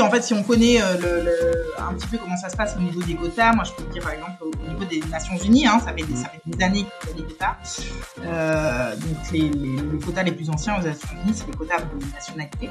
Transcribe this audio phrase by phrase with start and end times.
[0.00, 0.94] en fait si on connaît euh,
[1.78, 4.02] un petit peu comment ça se passe au niveau des quotas, moi je peux dire
[4.02, 7.16] par exemple au niveau des Nations Unies, hein, ça, fait des, années qu'il y a
[7.16, 7.56] des quotas.
[8.24, 9.50] Euh, donc les,
[10.04, 12.70] quotas les plus anciens aux Nations Unies, c'est les quotas de nationalité.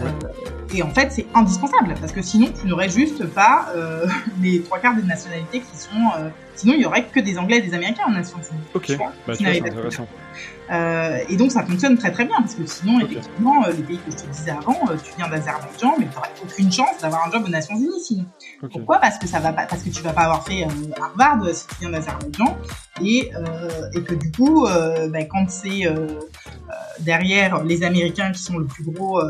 [0.00, 0.10] Euh,
[0.74, 3.68] et en fait c'est indispensable parce que sinon tu n'aurais juste pas
[4.42, 7.62] les trois quarts des nationalités qui sont Sinon, il y aurait que des Anglais et
[7.62, 8.60] des Américains en Nations Unies.
[8.74, 10.08] Ok, bah, tu vois, c'est intéressant.
[10.70, 13.12] Euh, et donc, ça fonctionne très très bien parce que sinon, okay.
[13.12, 16.14] effectivement, euh, les pays que je te disais avant, euh, tu viens d'Azerbaïdjan, mais tu
[16.16, 18.24] n'aurais aucune chance d'avoir un job aux Nations Unies sinon.
[18.62, 18.78] Okay.
[18.78, 18.98] Pourquoi?
[18.98, 20.66] Parce que ça va pas, parce que tu vas pas avoir fait
[21.00, 22.56] Harvard si tu viens d'Azerbaïdjan
[23.02, 23.30] et,
[23.94, 25.84] et que du coup, bah, quand c'est
[27.00, 29.20] derrière les Américains qui sont le plus gros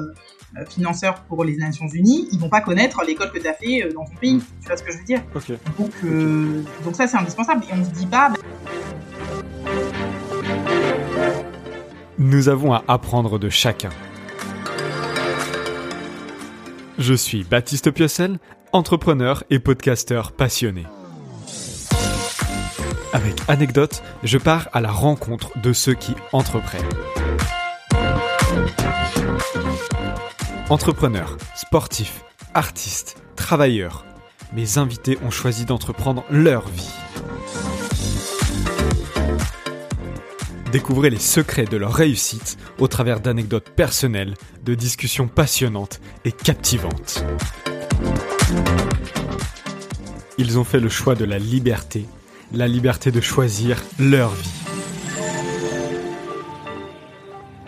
[0.68, 4.04] financeurs pour les Nations Unies, ils vont pas connaître l'école que tu as fait dans
[4.04, 4.42] ton pays.
[4.60, 5.22] Tu vois ce que je veux dire?
[5.34, 5.58] Okay.
[5.78, 6.84] donc, euh, okay.
[6.84, 7.64] donc ça, c'est indispensable.
[7.70, 8.32] Et on se dit pas...
[12.18, 13.90] Nous avons à apprendre de chacun.
[16.98, 18.38] Je suis Baptiste Piocel,
[18.72, 20.86] entrepreneur et podcasteur passionné.
[23.12, 26.82] Avec anecdote, je pars à la rencontre de ceux qui entreprennent.
[30.68, 34.04] Entrepreneurs, sportifs, artistes, travailleurs,
[34.52, 36.90] mes invités ont choisi d'entreprendre leur vie.
[40.72, 47.24] Découvrez les secrets de leur réussite au travers d'anecdotes personnelles, de discussions passionnantes et captivantes.
[50.36, 52.06] Ils ont fait le choix de la liberté,
[52.52, 54.65] la liberté de choisir leur vie.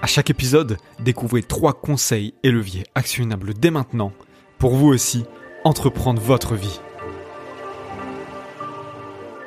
[0.09, 4.12] Chaque épisode, découvrez trois conseils et leviers actionnables dès maintenant
[4.59, 5.25] pour vous aussi
[5.64, 6.81] entreprendre votre vie.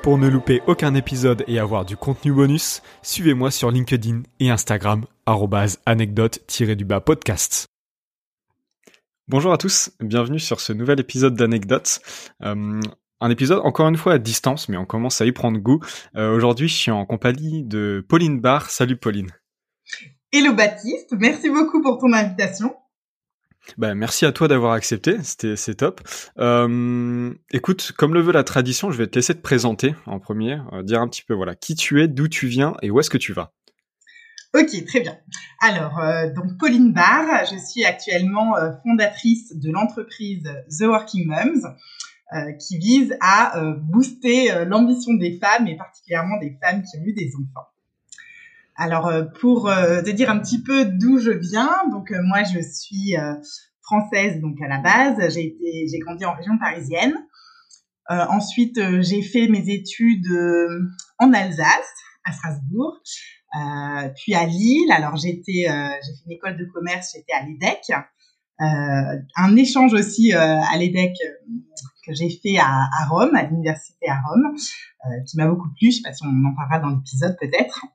[0.03, 5.05] Pour ne louper aucun épisode et avoir du contenu bonus, suivez-moi sur LinkedIn et Instagram
[5.85, 7.67] anecdote-du-bas podcast.
[9.27, 12.01] Bonjour à tous, bienvenue sur ce nouvel épisode d'Anecdote.
[12.43, 12.81] Euh,
[13.19, 15.79] un épisode encore une fois à distance, mais on commence à y prendre goût.
[16.15, 18.69] Euh, Aujourd'hui, je suis en compagnie de Pauline Barr.
[18.69, 19.29] Salut Pauline.
[20.33, 22.73] Hello Baptiste, merci beaucoup pour ton invitation.
[23.77, 25.99] Bah, merci à toi d'avoir accepté, c'était c'est top.
[26.39, 30.57] Euh, écoute, comme le veut la tradition, je vais te laisser te présenter en premier,
[30.71, 33.09] euh, dire un petit peu voilà qui tu es, d'où tu viens et où est-ce
[33.09, 33.51] que tu vas.
[34.53, 35.17] Ok, très bien.
[35.59, 38.53] Alors, euh, donc Pauline Barr, je suis actuellement
[38.83, 40.43] fondatrice de l'entreprise
[40.79, 41.75] The Working Moms,
[42.57, 47.31] qui vise à booster l'ambition des femmes et particulièrement des femmes qui ont eu des
[47.35, 47.67] enfants.
[48.83, 52.41] Alors, euh, pour euh, te dire un petit peu d'où je viens, donc euh, moi
[52.43, 53.13] je suis
[53.83, 55.35] française donc à la base.
[55.35, 57.13] J'ai été, j'ai grandi en région parisienne.
[58.09, 60.27] ensuite, j'ai fait mes études
[61.19, 61.93] en Alsace,
[62.25, 62.99] à Strasbourg,
[64.15, 64.91] puis à Lille.
[64.91, 65.67] Alors j'ai fait
[66.25, 67.91] une école de commerce, j'étais à l'EDEC.
[68.57, 71.13] un échange aussi à l'EDEC
[72.07, 74.55] que j'ai fait à, Rome, à l'université à Rome,
[75.27, 75.91] qui m'a beaucoup plu.
[75.91, 77.85] Je sais pas si on en parlera dans l'épisode peut-être.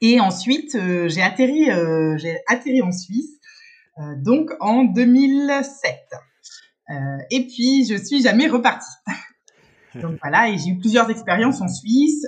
[0.00, 3.38] Et ensuite, euh, j'ai atterri, euh, j'ai atterri en Suisse,
[3.98, 5.96] euh, donc en 2007.
[7.30, 8.86] et puis, je suis jamais repartie.
[9.94, 12.26] donc voilà, et j'ai eu plusieurs expériences en Suisse,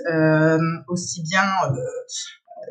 [0.87, 1.43] aussi bien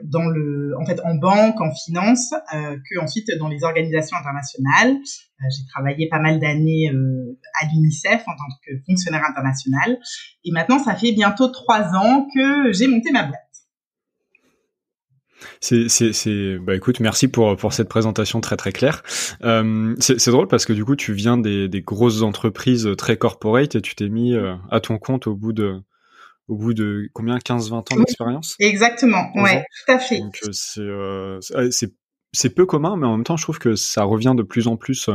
[0.03, 4.97] dans le, en fait, en banque, en finance, euh, que ensuite dans les organisations internationales.
[4.97, 9.99] Euh, j'ai travaillé pas mal d'années euh, à l'UNICEF en tant que fonctionnaire international.
[10.45, 13.41] Et maintenant, ça fait bientôt trois ans que j'ai monté ma boîte.
[15.61, 19.03] C'est, c'est, c'est, bah écoute, merci pour pour cette présentation très très claire.
[19.43, 23.75] Euh, c'est, drôle parce que du coup, tu viens des, des grosses entreprises très corporate
[23.75, 25.81] et tu t'es mis euh, à ton compte au bout de
[26.49, 27.39] au bout de combien?
[27.39, 28.57] 15 20 ans d'expérience?
[28.61, 29.31] Exactement.
[29.35, 30.21] Ouais, tout à fait.
[30.21, 31.41] Donc c'est euh,
[31.71, 31.93] c'est
[32.33, 34.77] c'est peu commun mais en même temps, je trouve que ça revient de plus en
[34.77, 35.09] plus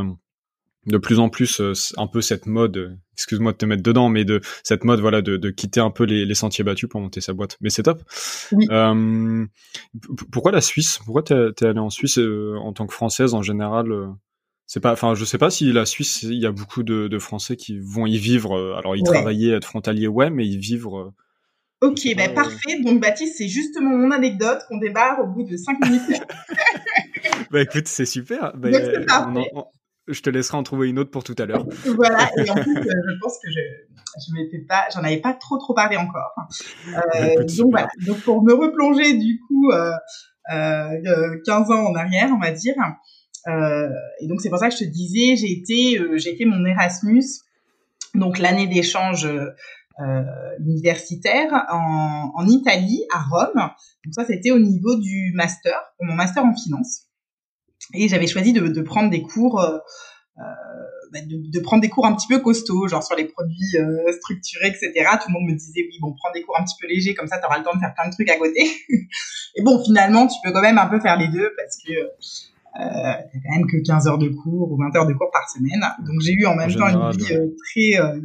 [0.85, 4.23] de plus en plus euh, un peu cette mode, excuse-moi de te mettre dedans, mais
[4.23, 7.21] de cette mode voilà de, de quitter un peu les, les, sentiers battus pour monter
[7.21, 7.57] sa boîte.
[7.61, 8.01] Mais c'est top.
[8.51, 8.67] Oui.
[8.71, 9.45] Euh,
[10.31, 10.99] pourquoi la Suisse?
[11.03, 14.07] Pourquoi t'es es allé en Suisse euh, en tant que française en général euh,
[14.67, 17.19] C'est pas, enfin je sais pas si la Suisse il y a beaucoup de, de
[17.19, 18.57] Français qui vont y vivre.
[18.57, 19.05] Euh, alors y ouais.
[19.05, 21.13] travailler, être frontalier, ouais, mais y vivre.
[21.81, 22.81] Ok, ben bah, parfait.
[22.83, 26.21] Donc Baptiste, c'est justement mon anecdote qu'on débarre au bout de 5 minutes.
[27.51, 28.53] bah écoute, c'est super.
[28.57, 29.47] Bah, Donc.
[29.53, 29.65] On, on,
[30.09, 31.65] je te laisserai en trouver une autre pour tout à l'heure.
[31.95, 33.59] voilà, et en plus, euh, je pense que je,
[34.27, 36.33] je m'étais pas, j'en avais pas trop trop parlé encore.
[37.15, 39.91] Euh, donc voilà, donc pour me replonger du coup euh,
[40.51, 42.75] euh, 15 ans en arrière, on va dire.
[43.47, 43.87] Euh,
[44.19, 46.65] et donc c'est pour ça que je te disais, j'ai été, euh, j'ai fait mon
[46.65, 47.23] Erasmus,
[48.15, 49.27] donc l'année d'échange
[50.59, 53.69] universitaire en, en Italie, à Rome.
[54.05, 57.08] Donc ça, c'était au niveau du master, pour mon master en finance
[57.93, 59.77] et j'avais choisi de, de, prendre des cours euh,
[61.11, 64.11] bah, de, de, prendre des cours un petit peu costauds, genre sur les produits euh,
[64.13, 64.91] structurés, etc.
[65.21, 67.27] Tout le monde me disait oui, bon, prends des cours un petit peu légers, comme
[67.27, 68.61] ça, tu auras le temps de faire plein de trucs à côté.
[69.55, 72.81] et bon, finalement, tu peux quand même un peu faire les deux parce que euh,
[72.81, 75.83] t'as quand même que 15 heures de cours ou 20 heures de cours par semaine.
[76.05, 78.21] Donc j'ai eu en même temps une vie euh, très euh,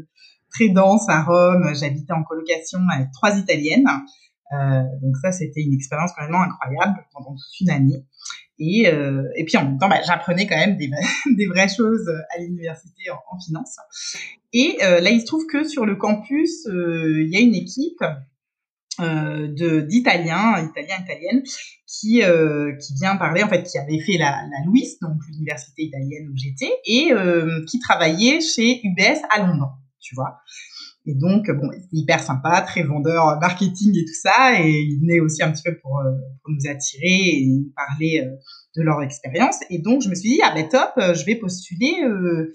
[0.50, 1.75] très dense à Rome.
[1.75, 3.88] J'habitais en colocation avec trois Italiennes.
[4.52, 8.05] Euh, donc ça, c'était une expérience vraiment incroyable pendant toute une année.
[8.58, 10.90] Et, euh, et puis en même temps, bah, j'apprenais quand même des,
[11.36, 13.76] des vraies choses à l'université en, finance.
[14.52, 17.54] Et euh, là, il se trouve que sur le campus, euh, il y a une
[17.54, 18.02] équipe
[19.00, 21.42] euh, de d'Italiens, Italiens, Italiennes,
[21.88, 25.82] qui euh, qui vient parler, en fait, qui avait fait la, la Louis, donc l'université
[25.82, 30.38] italienne où j'étais, et euh, qui travaillait chez UBS à Londres, tu vois.
[31.06, 34.60] Et donc, bon, c'était hyper sympa, très vendeur marketing et tout ça.
[34.60, 36.12] Et ils venaient aussi un petit peu pour, euh,
[36.42, 38.36] pour nous attirer et nous parler euh,
[38.76, 39.56] de leur expérience.
[39.68, 42.52] Et donc, je me suis dit, ah ben top, euh, je vais postuler, euh,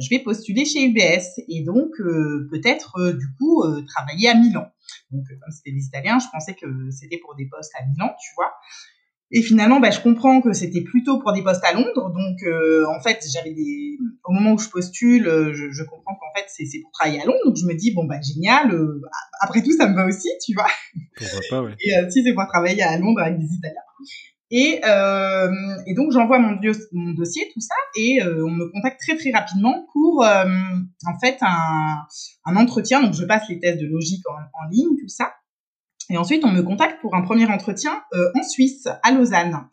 [0.00, 1.42] je vais postuler chez UBS.
[1.48, 1.92] Et donc,
[2.50, 4.66] peut-être, du coup, travailler à Milan.
[5.12, 8.30] Donc, comme c'était des Italiens, je pensais que c'était pour des postes à Milan, tu
[8.34, 8.52] vois.
[9.32, 12.12] Et finalement, bah, je comprends que c'était plutôt pour des postes à Londres.
[12.12, 13.96] Donc, euh, en fait, j'avais des.
[14.24, 17.26] Au moment où je postule, je, je comprends qu'en fait, c'est, c'est pour travailler à
[17.26, 17.38] Londres.
[17.44, 18.72] Donc, je me dis bon bah génial.
[18.72, 19.00] Euh,
[19.40, 20.66] après tout, ça me va aussi, tu vois.
[21.16, 21.72] Pourquoi pas, oui.
[21.84, 23.76] Et euh, si c'est pour travailler à Londres avec des Italiens.
[24.52, 25.48] Et, euh,
[25.86, 26.58] et donc, j'envoie mon,
[26.92, 31.98] mon, dossier, tout ça, et on me contacte très très rapidement pour en fait un,
[32.46, 33.00] un entretien.
[33.00, 35.30] Donc, je passe les tests de logique en, en ligne, tout ça.
[36.10, 39.68] Et ensuite, on me contacte pour un premier entretien euh, en Suisse, à Lausanne.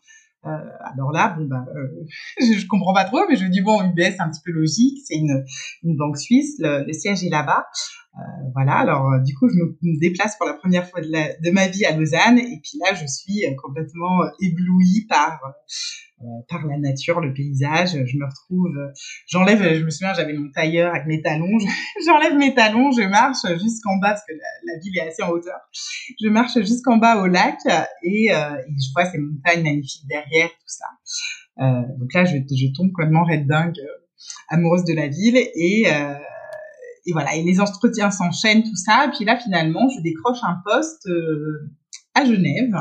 [0.46, 0.50] Euh,
[0.94, 2.06] alors là, bon bah, euh,
[2.40, 4.98] je, je, comprends pas trop, mais je dis bon, UBS c'est un petit peu logique,
[5.04, 5.44] c'est une,
[5.82, 7.66] banque suisse, le siège est là-bas.
[8.18, 8.22] Euh,
[8.54, 11.84] voilà, alors euh, du coup, je me, déplace pour la première fois de, ma vie
[11.84, 15.40] à Lausanne, et puis là, je suis euh, complètement éblouie par
[16.48, 17.90] par la nature, le paysage.
[17.92, 18.76] Je me retrouve,
[19.28, 21.58] j'enlève, je me souviens, j'avais mon tailleur avec mes talons.
[22.06, 25.60] J'enlève mes talons, je marche jusqu'en bas parce que la, ville est assez en hauteur.
[26.20, 27.58] Je marche jusqu'en bas au lac
[28.02, 30.86] et, euh, et je vois ces montagnes magnifiques derrière, tout ça.
[31.60, 33.78] Euh, donc là, je, je tombe complètement red dingue,
[34.48, 36.14] amoureuse de la ville et euh,
[37.06, 39.10] et voilà, et les entretiens s'enchaînent, tout ça.
[39.14, 41.70] Puis là, finalement, je décroche un poste euh,
[42.14, 42.74] à Genève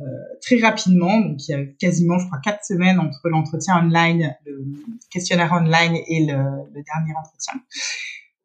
[0.00, 0.04] euh,
[0.42, 1.20] très rapidement.
[1.20, 4.64] Donc, il y a quasiment, je crois, quatre semaines entre l'entretien online, le
[5.10, 7.60] questionnaire online et le, dernier entretien.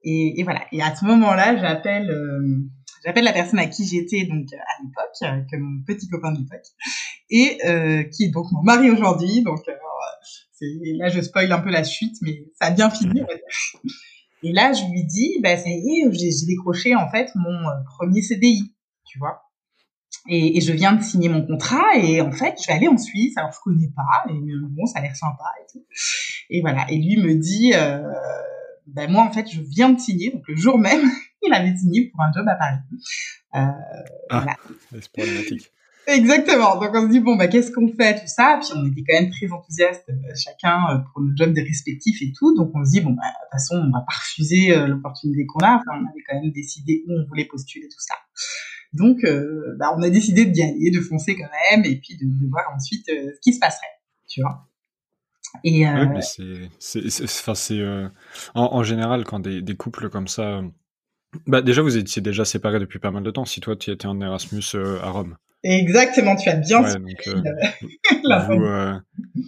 [0.04, 0.62] Et, voilà.
[0.72, 2.60] Et à ce moment-là, j'appelle euh,
[3.04, 6.66] j'appelle la personne à qui j'étais donc à l'époque, que mon petit copain de l'époque,
[7.30, 7.58] et
[8.12, 9.42] qui est donc mon mari aujourd'hui.
[9.42, 9.60] Donc
[10.62, 13.22] là, je spoil un peu la suite, mais ça a bien fini.
[14.46, 17.58] Et là, je lui dis, bah, ça y est, j'ai décroché en fait mon
[17.98, 19.42] premier CDI, tu vois.
[20.30, 22.98] Et, et, je viens de signer mon contrat et en fait, je vais aller en
[22.98, 23.36] Suisse.
[23.38, 24.40] Alors, je connais pas, mais
[24.70, 25.84] bon, ça a l'air sympa et tout.
[26.52, 26.86] Et voilà.
[26.90, 28.02] Et lui me dit, euh,
[28.86, 30.32] ben moi, en fait, je viens de signer.
[30.32, 31.02] Donc, le jour même,
[31.42, 32.78] il avait signé pour un job à Paris.
[33.56, 33.72] Euh,
[34.30, 34.58] ah, voilà.
[34.92, 35.72] c'est problématique.
[36.08, 36.80] Exactement.
[36.80, 38.60] Donc on se dit bon bah qu'est-ce qu'on fait tout ça?
[38.62, 42.22] Puis on était quand même très enthousiastes euh, chacun euh, pour nos jobs des respectifs
[42.22, 42.56] et tout.
[42.56, 45.46] Donc on se dit bon bah de toute façon on va pas refuser euh, l'opportunité
[45.46, 45.82] qu'on a.
[45.88, 48.16] On avait quand même décidé où on voulait postuler tout ça.
[48.94, 49.18] Donc
[49.78, 52.64] bah, on a décidé d'y aller, de foncer quand même et puis de, de voir
[52.74, 53.88] ensuite ce qui se passerait.
[54.28, 54.70] Tu vois.
[55.66, 56.06] Et euh...
[56.06, 56.22] ouais,
[56.80, 57.82] c'est
[58.54, 60.62] en, général quand des, des couples comme ça.
[61.46, 63.44] Bah déjà vous étiez déjà séparés depuis pas mal de temps.
[63.44, 64.64] Si toi tu étais en Erasmus
[65.02, 65.36] à Rome.
[65.68, 67.42] Exactement, tu as bien ouais, donc, euh,
[68.48, 68.94] vous, euh,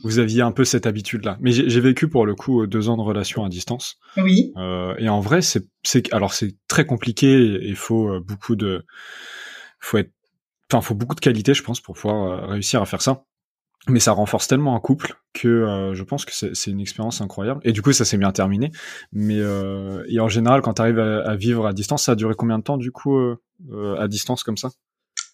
[0.03, 1.37] vous, aviez un peu cette habitude-là.
[1.41, 3.99] Mais j'ai vécu pour le coup deux ans de relation à distance.
[4.17, 4.51] Oui.
[4.57, 5.63] Euh, et en vrai, c'est,
[6.11, 7.59] alors c'est très compliqué.
[7.61, 8.83] Il faut euh, beaucoup de,
[9.79, 10.09] faut être,
[10.71, 13.23] enfin, faut beaucoup de qualité, je pense, pour pouvoir euh, réussir à faire ça.
[13.87, 17.61] Mais ça renforce tellement un couple que euh, je pense que c'est une expérience incroyable.
[17.63, 18.71] Et du coup, ça s'est bien terminé.
[19.11, 19.37] Mais
[20.09, 22.57] et en général, quand tu arrives à, à, vivre à distance, ça a duré combien
[22.57, 23.19] de temps du coup
[23.69, 24.71] à distance comme ça?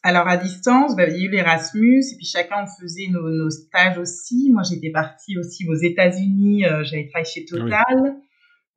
[0.04, 3.30] Alors à distance, bah, il y a eu l'Erasmus et puis chacun on faisait nos,
[3.30, 4.52] nos stages aussi.
[4.52, 7.84] Moi j'étais partie aussi aux États-Unis, euh, j'avais travaillé chez Total.
[7.92, 8.10] Oui.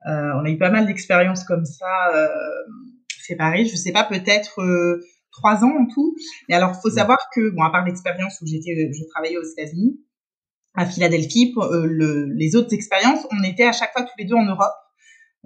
[0.08, 2.28] Euh, on a eu pas mal d'expériences comme ça euh,
[3.20, 3.64] séparées.
[3.64, 6.14] Je sais pas peut-être euh, trois ans en tout.
[6.48, 10.00] Mais alors faut savoir que bon à part l'expérience où j'étais, je travaillais aux États-Unis
[10.76, 14.26] à Philadelphie, pour, euh, le, les autres expériences, on était à chaque fois tous les
[14.26, 14.74] deux en Europe.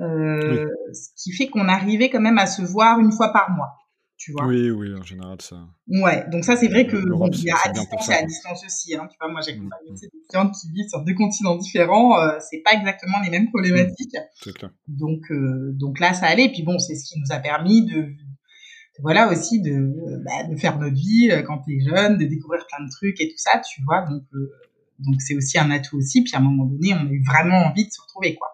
[0.00, 0.94] Euh, oui.
[0.94, 3.79] Ce qui fait qu'on arrivait quand même à se voir une fois par mois
[4.20, 4.46] tu vois.
[4.46, 5.66] Oui, oui, en général, ça.
[5.88, 8.62] Ouais, donc ça, c'est vrai que bon, il y a à distance et à distance
[8.66, 8.94] aussi.
[8.94, 9.70] Hein, tu vois, moi, j'ai mmh.
[9.98, 12.20] des clientes qui vivent sur deux continents différents.
[12.20, 14.14] Euh, c'est pas exactement les mêmes problématiques.
[14.14, 14.70] Mmh, c'est clair.
[14.88, 16.44] Donc, euh, donc là, ça allait.
[16.44, 19.90] Et puis bon, c'est ce qui nous a permis de, de voilà aussi de,
[20.22, 23.28] bah, de faire notre vie euh, quand t'es jeune, de découvrir plein de trucs et
[23.28, 24.02] tout ça, tu vois.
[24.02, 24.52] Donc, euh,
[24.98, 26.22] donc c'est aussi un atout aussi.
[26.22, 28.48] Puis à un moment donné, on a eu vraiment envie de se retrouver, quoi.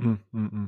[0.00, 0.66] Mmh.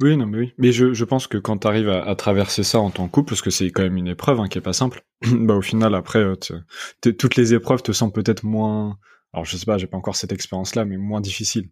[0.00, 0.52] Oui, non, mais oui.
[0.58, 3.12] Mais je, je pense que quand tu arrives à, à, traverser ça en tant que
[3.12, 5.62] couple, parce que c'est quand même une épreuve hein, qui est pas simple, bah au
[5.62, 6.36] final, après, euh,
[7.00, 8.98] toutes les épreuves te semblent peut-être moins.
[9.32, 11.70] Alors, je sais pas, j'ai pas encore cette expérience-là, mais moins difficiles.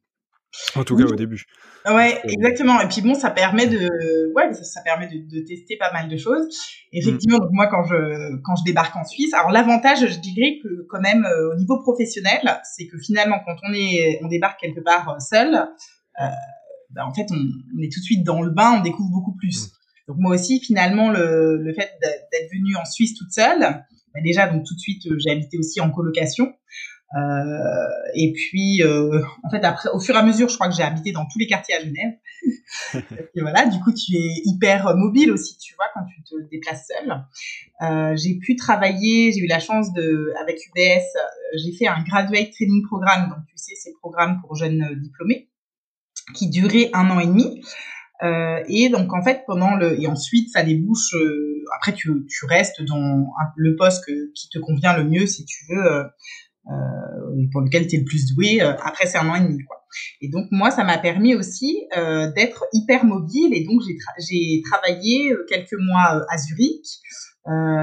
[0.75, 1.45] En tout cas, au début.
[1.85, 2.81] Ouais, exactement.
[2.81, 6.09] Et puis bon, ça permet de, ouais, ça, ça permet de, de, tester pas mal
[6.09, 6.49] de choses.
[6.93, 10.87] Effectivement, donc moi, quand je, quand je débarque en Suisse, alors l'avantage, je dirais que
[10.89, 12.41] quand même, euh, au niveau professionnel,
[12.75, 15.69] c'est que finalement, quand on est, on débarque quelque part euh, seul,
[16.91, 19.35] bah, en fait, on, on, est tout de suite dans le bain, on découvre beaucoup
[19.37, 19.67] plus.
[19.67, 19.71] Mm.
[20.09, 24.49] Donc moi aussi, finalement, le, le fait d'être venue en Suisse toute seule, bah déjà,
[24.49, 26.53] donc tout de suite, j'ai habité aussi en colocation.
[27.17, 30.75] Euh, et puis, euh, en fait, après, au fur et à mesure, je crois que
[30.75, 32.15] j'ai habité dans tous les quartiers à Genève.
[33.35, 36.87] et voilà, du coup, tu es hyper mobile aussi, tu vois, quand tu te déplaces
[36.89, 37.25] seul.
[37.83, 42.03] Euh, j'ai pu travailler, j'ai eu la chance de, avec UBS, euh, j'ai fait un
[42.03, 45.49] graduate training programme, donc tu sais, ces programmes pour jeunes diplômés,
[46.35, 47.63] qui durait un an et demi.
[48.25, 52.47] Euh, et donc en fait pendant le et ensuite ça débouche euh, après tu, tu
[52.47, 56.03] restes dans le poste qui te convient le mieux si tu veux euh,
[56.71, 59.65] euh, pour lequel tu es le plus doué euh, après c'est un an et demi
[59.65, 59.77] quoi.
[60.21, 64.63] Et donc moi ça m'a permis aussi euh, d'être hyper mobile et donc j'ai j'ai
[64.63, 66.99] travaillé quelques mois à Zurich,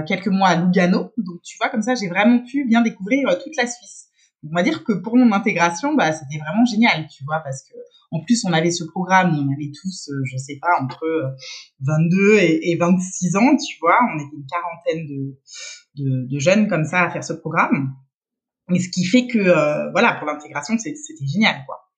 [0.06, 1.14] quelques mois à Lugano.
[1.18, 4.10] Donc tu vois comme ça j'ai vraiment pu bien découvrir toute la Suisse.
[4.50, 7.76] On va dire que pour mon intégration bah c'était vraiment génial, tu vois parce que
[8.12, 11.36] en plus on avait ce programme on avait tous je sais pas entre
[11.82, 16.86] 22 et, et 26 ans, tu vois, on était une quarantaine de, de, jeunes comme
[16.86, 17.94] ça à faire ce programme.
[18.74, 21.92] Et ce qui fait que, euh, voilà, pour l'intégration, c'était génial, quoi.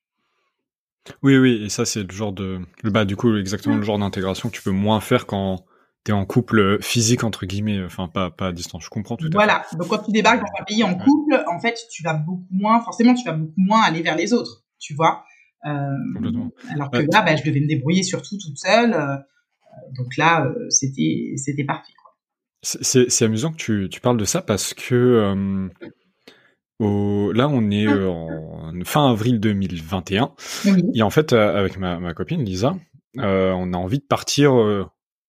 [1.24, 4.50] Oui, oui, et ça, c'est le genre de, bah, du coup, exactement le genre d'intégration
[4.50, 5.66] que tu peux moins faire quand
[6.08, 8.86] t'es en couple physique, entre guillemets, enfin, pas, pas à distance.
[8.86, 9.60] Je comprends tout à voilà.
[9.60, 9.76] fait.
[9.76, 9.84] Voilà.
[9.84, 12.80] Donc, quand tu débarques dans un pays en couple, en fait, tu vas beaucoup moins,
[12.82, 15.26] forcément, tu vas beaucoup moins aller vers les autres, tu vois.
[15.66, 15.70] Euh,
[16.74, 18.94] alors que là, bah, je devais me débrouiller surtout toute seule.
[18.94, 19.18] Euh,
[19.98, 21.92] donc là, euh, c'était, c'était parfait,
[22.62, 25.68] C'est amusant que tu, tu parles de ça parce que, euh,
[26.80, 30.32] là, on est euh, en fin avril 2021.
[30.94, 32.78] Et en fait, euh, avec ma, ma copine Lisa,
[33.18, 34.54] euh, on a envie de partir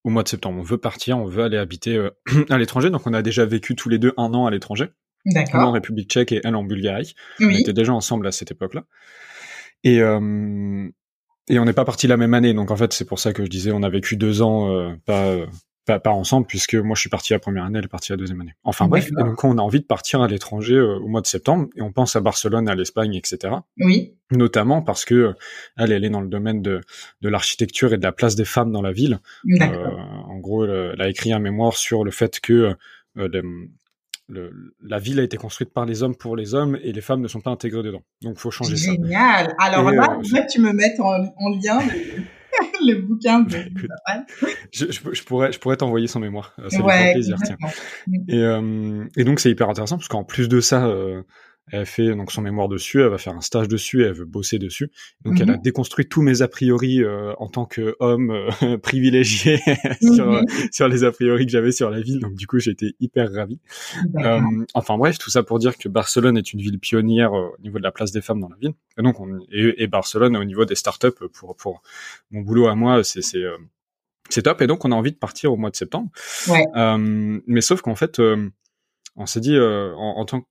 [0.05, 0.59] au mois de septembre.
[0.61, 2.09] On veut partir, on veut aller habiter
[2.50, 2.90] à l'étranger.
[2.90, 4.88] Donc, on a déjà vécu tous les deux un an à l'étranger.
[5.26, 5.61] D'accord.
[5.61, 7.14] en République tchèque et elle en Bulgarie.
[7.40, 8.85] On était déjà ensemble à cette époque-là.
[9.85, 12.55] Et, et on n'est pas parti la même année.
[12.55, 15.37] Donc, en fait, c'est pour ça que je disais, on a vécu deux ans, pas
[15.88, 18.40] pas, ensemble puisque moi je suis parti la première année, elle est partie la deuxième
[18.40, 18.54] année.
[18.64, 21.68] Enfin bref, donc on a envie de partir à l'étranger euh, au mois de septembre
[21.76, 23.54] et on pense à Barcelone, à l'Espagne, etc.
[23.78, 24.14] Oui.
[24.30, 25.33] Notamment parce que euh,
[25.76, 26.80] elle, elle est dans le domaine de,
[27.23, 29.21] de l'architecture et de la place des femmes dans la ville.
[29.50, 29.87] Euh,
[30.26, 32.75] en gros, elle, a écrit un mémoire sur le fait que
[33.14, 33.33] le,
[34.83, 37.28] la ville a été construite par les hommes pour les hommes et les femmes ne
[37.28, 38.02] sont pas intégrées dedans.
[38.23, 38.90] Donc il faut changer ça.
[38.90, 39.54] Génial.
[39.59, 41.80] Alors là, euh, tu me en, en lien
[42.88, 43.57] le bouquin de
[44.73, 46.54] je, je, pourrais, je pourrais t'envoyer son mémoire.
[46.68, 47.37] Ça me fait plaisir.
[47.45, 47.57] Tiens.
[48.28, 51.23] Et, euh, et donc c'est hyper intéressant parce qu'en plus de ça, euh,
[51.71, 54.59] elle fait donc son mémoire dessus, elle va faire un stage dessus, elle veut bosser
[54.59, 54.91] dessus.
[55.25, 55.63] Donc elle a mhm.
[55.63, 59.59] déconstruit tous mes a priori euh, en tant qu'homme euh, privilégié
[60.01, 60.45] sur, mhm.
[60.73, 62.21] sur les a priori que j'avais sur la ville.
[62.21, 63.59] Donc du coup j'étais hyper ravi.
[64.17, 64.41] Euh,
[64.75, 67.85] enfin bref, tout ça pour dire que Barcelone est une ville pionnière au niveau de
[67.85, 68.75] la place des femmes dans la ville.
[68.99, 71.83] Et donc on, et, et Barcelone au niveau des startups pour pour
[72.31, 73.43] mon boulot à moi c'est c'est
[74.31, 74.63] c'est top.
[74.63, 76.11] Et donc on a envie de partir au mois de septembre.
[76.49, 76.65] Ouais.
[77.47, 78.21] mais sauf qu'en fait
[79.17, 80.47] on s'est dit en, en tant que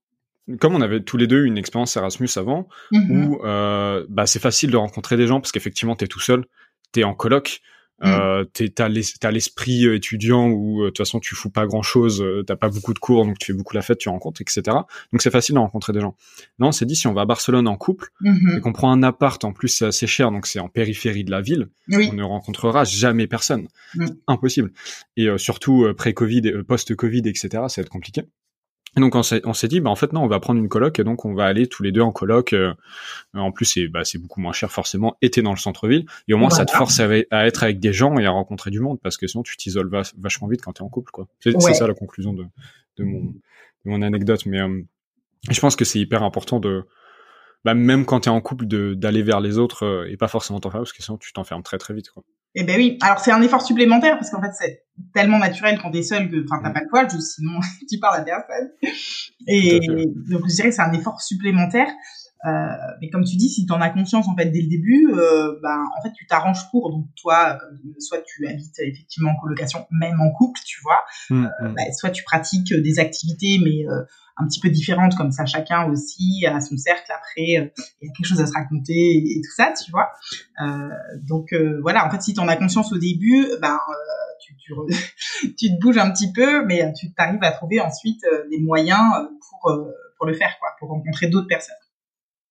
[0.59, 3.25] comme on avait tous les deux une expérience Erasmus avant, mm-hmm.
[3.25, 6.45] où euh, bah, c'est facile de rencontrer des gens parce qu'effectivement t'es tout seul,
[6.93, 7.61] t'es en coloc,
[8.01, 8.05] mm.
[8.07, 12.23] euh, t'as l'esprit euh, étudiant où euh, de toute façon tu fous pas grand chose,
[12.45, 14.61] t'as pas beaucoup de cours donc tu fais beaucoup la fête, tu rencontres etc.
[15.11, 16.15] Donc c'est facile de rencontrer des gens.
[16.59, 18.57] Là on s'est dit si on va à Barcelone en couple mm-hmm.
[18.57, 21.31] et qu'on prend un appart en plus c'est assez cher donc c'est en périphérie de
[21.31, 23.67] la ville, on ne rencontrera jamais personne,
[24.27, 24.71] impossible.
[25.17, 27.49] Et surtout pré-Covid, post-Covid etc.
[27.67, 28.23] Ça va être compliqué.
[28.95, 31.03] Et donc on s'est, dit, bah en fait non, on va prendre une coloc et
[31.03, 32.53] donc on va aller tous les deux en coloc.
[32.53, 32.73] Euh,
[33.33, 35.17] en plus, c'est bah, c'est beaucoup moins cher forcément.
[35.21, 38.17] Et dans le centre-ville et au moins ça te force à, être avec des gens
[38.17, 40.89] et à rencontrer du monde parce que sinon tu t'isoles vachement vite quand t'es en
[40.89, 41.27] couple quoi.
[41.39, 42.45] C'est, ça la conclusion de,
[42.97, 43.33] de mon de
[43.85, 44.45] mon anecdote.
[44.45, 44.81] Mais euh,
[45.49, 46.83] je pense que c'est hyper important de
[47.65, 50.59] bah, même quand t'es en couple de d'aller vers les autres euh, et pas forcément
[50.59, 52.23] t'enfermer parce que sinon tu t'enfermes très très vite quoi.
[52.59, 52.97] Eh ben oui.
[53.01, 54.83] Alors c'est un effort supplémentaire parce qu'en fait c'est
[55.13, 56.73] tellement naturel quand t'es seul que enfin t'as mm.
[56.73, 57.59] pas le choix, sinon
[57.89, 58.71] tu parles à personne.
[59.47, 61.87] Et donc je dirais que c'est un effort supplémentaire.
[62.45, 62.67] Euh,
[62.99, 65.59] mais comme tu dis, si tu en as conscience en fait dès le début, euh,
[65.61, 66.89] ben en fait tu t'arranges pour.
[66.89, 67.59] Donc toi,
[67.99, 71.73] soit tu habites effectivement en colocation, même en couple, tu vois, mmh, mmh.
[71.75, 73.85] Ben, soit tu pratiques des activités mais
[74.39, 78.13] un petit peu différentes comme ça, chacun aussi a son cercle après, il y a
[78.13, 80.11] quelque chose à se raconter et, tout ça, tu vois.
[81.23, 83.79] donc voilà, en fait si tu en as conscience au début, ben
[84.39, 84.73] tu, tu,
[85.57, 89.01] tu, te bouges un petit peu, mais tu arrives à trouver ensuite des moyens
[89.49, 89.73] pour
[90.17, 91.75] pour le faire, quoi, pour rencontrer d'autres personnes.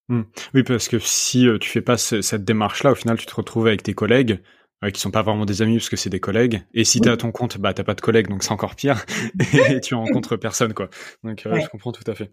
[0.09, 0.23] Mmh.
[0.55, 3.66] Oui, parce que si euh, tu fais pas cette démarche-là, au final, tu te retrouves
[3.66, 4.40] avec tes collègues
[4.85, 6.62] euh, qui sont pas vraiment des amis parce que c'est des collègues.
[6.75, 9.04] Et si tu as ton compte, bah t'as pas de collègues, donc c'est encore pire.
[9.54, 10.90] et tu rencontres personne, quoi.
[11.25, 12.33] Donc euh, je comprends tout à fait.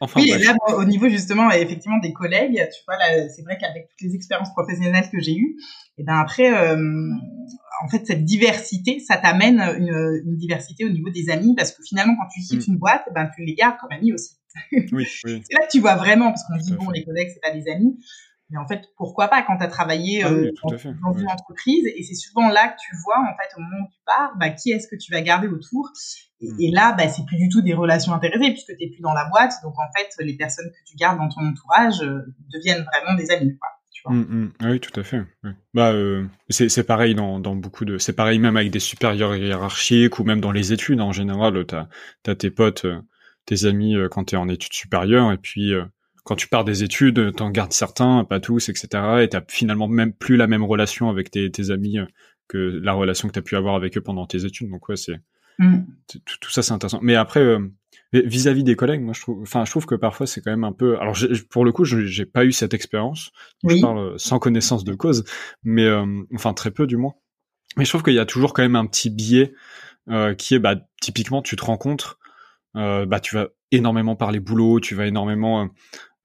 [0.00, 3.56] Enfin, oui, et là, au niveau justement, effectivement, des collègues, tu vois, là, c'est vrai
[3.58, 5.56] qu'avec toutes les expériences professionnelles que j'ai eues,
[5.96, 6.76] et ben après, euh,
[7.82, 11.82] en fait, cette diversité, ça t'amène une, une, diversité au niveau des amis, parce que
[11.82, 12.72] finalement, quand tu quittes mmh.
[12.72, 14.36] une boîte, ben tu les gardes comme amis aussi.
[14.72, 15.06] Oui, oui.
[15.24, 17.70] c'est là que tu vois vraiment, parce qu'on dit, bon, les collègues, c'est pas des
[17.70, 17.98] amis.
[18.50, 22.02] Mais en fait, pourquoi pas quand tu as travaillé ah euh, dans, une entreprise Et
[22.02, 24.72] c'est souvent là que tu vois, en fait, au moment où tu pars, bah, qui
[24.72, 25.90] est-ce que tu vas garder autour
[26.40, 26.74] et, hmm.
[26.74, 29.52] là, bah, c'est plus du tout des relations intéressées puisque tu plus dans la boîte.
[29.62, 33.30] Donc, en fait, les personnes que tu gardes dans ton entourage euh, deviennent vraiment des
[33.30, 33.56] amis.
[33.58, 34.12] Quoi.
[34.12, 34.52] Hmm, hmm.
[34.60, 35.22] Ah oui, tout à fait.
[35.74, 37.98] Bah, euh, c'est pareil dans, dans beaucoup de.
[37.98, 41.66] C'est pareil même avec des supérieurs hiérarchiques ou même dans les études en général.
[41.66, 41.86] T'as
[42.26, 42.86] as tes potes,
[43.44, 45.74] tes amis quand t'es en études supérieures et puis
[46.30, 48.88] quand tu pars des études, t'en gardes certains, pas tous, etc.
[49.22, 52.04] Et t'as finalement même plus la même relation avec tes, tes amis euh,
[52.46, 54.70] que la relation que t'as pu avoir avec eux pendant tes études.
[54.70, 55.20] Donc ouais, c'est
[55.58, 55.78] mm.
[56.24, 57.00] tout, ça, c'est intéressant.
[57.02, 57.58] Mais après, euh,
[58.12, 60.70] vis-à-vis des collègues, moi je trouve, enfin je trouve que parfois c'est quand même un
[60.70, 61.00] peu.
[61.00, 61.16] Alors
[61.50, 63.32] pour le coup, j'ai pas eu cette expérience.
[63.64, 65.24] Je parle euh, sans connaissance de cause,
[65.64, 65.90] mais
[66.32, 67.14] enfin très peu du moins.
[67.76, 69.52] Mais je trouve qu'il y a toujours quand même un petit biais
[70.38, 72.20] qui est, bah typiquement, tu te rencontres,
[72.74, 75.70] bah tu vas énormément parler boulot, tu vas énormément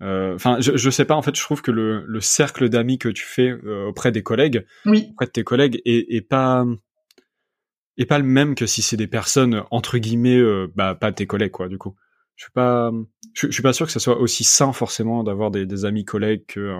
[0.01, 1.15] euh, enfin, je, je sais pas.
[1.15, 4.23] En fait, je trouve que le, le cercle d'amis que tu fais euh, auprès des
[4.23, 5.07] collègues, oui.
[5.11, 6.65] auprès de tes collègues, est, est pas
[7.97, 11.27] est pas le même que si c'est des personnes entre guillemets, euh, bah pas tes
[11.27, 11.69] collègues quoi.
[11.69, 11.95] Du coup,
[12.35, 12.91] je suis pas,
[13.33, 16.46] je, suis pas sûr que ça soit aussi sain forcément d'avoir des, des amis collègues
[16.46, 16.75] que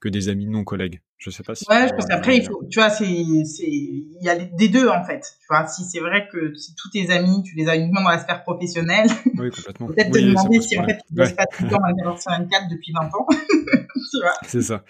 [0.00, 1.00] que des amis non collègues.
[1.16, 1.64] Je sais pas si.
[1.68, 3.04] Ouais, je pense qu'après il faut, tu vois, c'est
[3.44, 5.20] c'est il y a des deux en fait.
[5.40, 8.10] Tu vois, si c'est vrai que si tous tes amis tu les as uniquement dans
[8.10, 9.88] la sphère professionnelle, oui complètement.
[9.88, 11.34] Peut-être te demander si en fait tu ne ouais.
[11.34, 13.26] pas tout le temps à sur 24 depuis 20 ans.
[13.30, 14.34] tu vois.
[14.46, 14.84] C'est ça.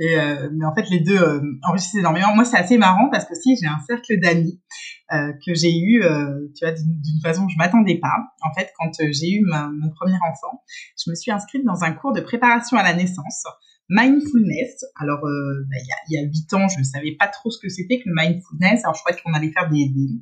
[0.00, 2.34] Euh, mais en fait les deux euh, enrichissent énormément.
[2.34, 4.60] Moi c'est assez marrant parce que si j'ai un cercle d'amis
[5.12, 8.14] euh, que j'ai eu, euh, tu vois, d'une façon que je m'attendais pas.
[8.42, 10.62] En fait, quand j'ai eu mon premier enfant,
[11.02, 13.44] je me suis inscrite dans un cours de préparation à la naissance
[13.88, 14.84] mindfulness.
[15.00, 15.76] Alors, bah,
[16.08, 18.14] il y a huit ans, je ne savais pas trop ce que c'était que le
[18.14, 18.84] mindfulness.
[18.84, 20.20] Alors, je croyais qu'on allait faire des, des,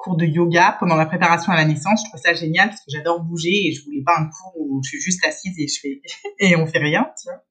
[0.00, 2.00] cours de yoga pendant la préparation à la naissance.
[2.00, 4.80] Je trouvais ça génial parce que j'adore bouger et je voulais pas un cours où
[4.82, 6.00] je suis juste assise et je fais
[6.38, 7.42] et on fait rien, tu vois.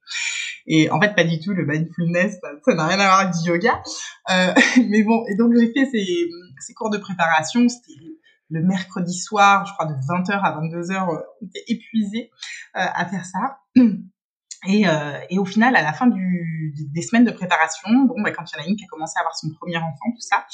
[0.67, 1.53] Et en fait, pas du tout.
[1.53, 3.81] Le mindfulness, ça n'a rien à voir avec du yoga.
[4.31, 4.53] Euh,
[4.89, 7.67] mais bon, et donc j'ai fait ces, ces cours de préparation.
[7.69, 8.01] C'était
[8.49, 12.31] le mercredi soir, je crois de 20h à 22h, on était épuisés
[12.75, 13.59] euh, à faire ça.
[14.67, 18.31] Et, euh, et, au final, à la fin du, des semaines de préparation, bon, bah,
[18.31, 20.45] quand il a commencé à avoir son premier enfant, tout ça,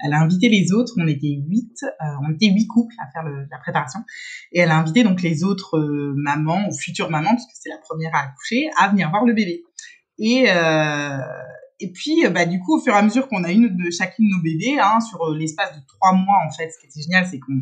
[0.00, 0.94] elle a invité les autres.
[0.98, 4.00] On était huit, euh, on était huit couples à faire le, la préparation,
[4.50, 7.78] et elle a invité donc les autres euh, mamans ou futures mamans, puisque c'est la
[7.78, 9.62] première à accoucher, à venir voir le bébé.
[10.18, 11.18] Et, euh,
[11.82, 13.90] et puis, euh, bah, du coup, au fur et à mesure qu'on a une de
[13.90, 16.86] chacune de nos bébés, hein, sur euh, l'espace de trois mois, en fait, ce qui
[16.86, 17.54] était génial, c'est qu'on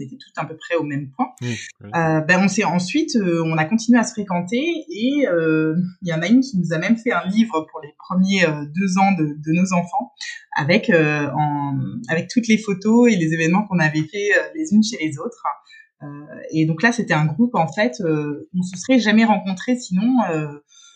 [0.00, 1.28] était tous à peu près au même point.
[1.42, 6.12] Euh, ben, on s'est ensuite, euh, on a continué à se fréquenter et il y
[6.12, 9.12] en a une qui nous a même fait un livre pour les premiers deux ans
[9.12, 10.12] de, de, nos enfants,
[10.56, 14.96] avec en, avec toutes les photos et les événements qu'on avait fait les unes chez
[15.04, 15.44] les autres.
[16.50, 20.16] et donc là, c'était un groupe en fait, on se serait jamais rencontrés sinon.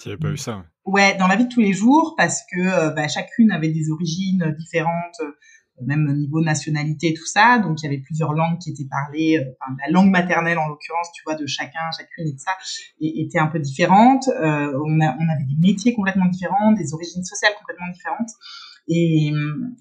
[0.01, 0.65] tu n'avais pas eu ça.
[0.91, 3.93] Ouais, dans la vie de tous les jours, parce que euh, bah, chacune avait des
[3.93, 5.31] origines différentes, euh,
[5.87, 7.61] même au niveau nationalité tout ça.
[7.61, 9.39] Donc il y avait plusieurs langues qui étaient parlées.
[9.39, 9.45] Euh,
[9.87, 12.51] la langue maternelle, en l'occurrence, tu vois, de chacun, chacune et de ça,
[13.01, 14.29] était un peu différente.
[14.29, 18.31] on, avait des métiers complètement différents, des origines sociales complètement différentes.
[18.89, 19.33] Et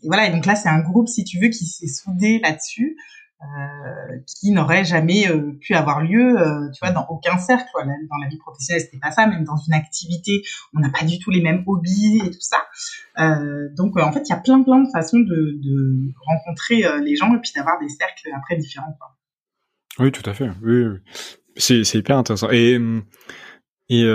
[0.04, 0.28] voilà.
[0.28, 2.96] Et donc là, c'est un groupe, si tu veux, qui s'est soudé là-dessus.
[3.42, 7.70] Euh, qui n'aurait jamais euh, pu avoir lieu, euh, tu vois, dans aucun cercle.
[7.74, 9.28] Dans la vie professionnelle, c'était pas ça.
[9.28, 12.58] Même dans une activité, on n'a pas du tout les mêmes hobbies et tout ça.
[13.78, 17.34] donc, en fait, il y a plein, plein de façons de, de rencontrer les gens
[17.34, 18.98] et puis d'avoir des cercles après différents.
[19.00, 19.16] Quoi.
[20.00, 20.50] Oui, tout à fait.
[20.62, 21.00] Oui, oui.
[21.56, 22.50] c'est hyper intéressant.
[22.52, 22.78] Et
[23.92, 24.06] et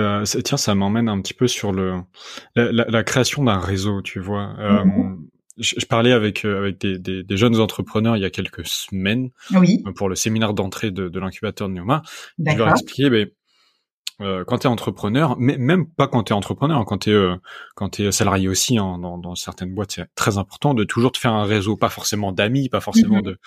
[0.43, 2.01] tiens, ça m'emmène un petit peu sur le
[2.55, 4.53] la, la, la création d'un réseau, tu vois.
[4.59, 5.17] Mm-hmm
[5.57, 9.29] je, parlais avec euh, avec des, des, des, jeunes entrepreneurs il y a quelques semaines
[9.53, 9.83] oui.
[9.85, 12.01] Euh, pour le séminaire d'entrée de, de l'incubateur de Neoma.
[12.39, 13.29] Je leur expliquais, ben,
[14.21, 17.13] euh, quand tu es entrepreneur, mais même pas quand tu es entrepreneur, quand tu es,
[17.13, 17.35] euh,
[17.75, 21.17] quand es salarié aussi, hein, dans, dans, certaines boîtes, c'est très important de toujours te
[21.17, 23.25] faire un réseau, pas forcément d'amis, pas forcément mm-hmm.
[23.25, 23.39] de,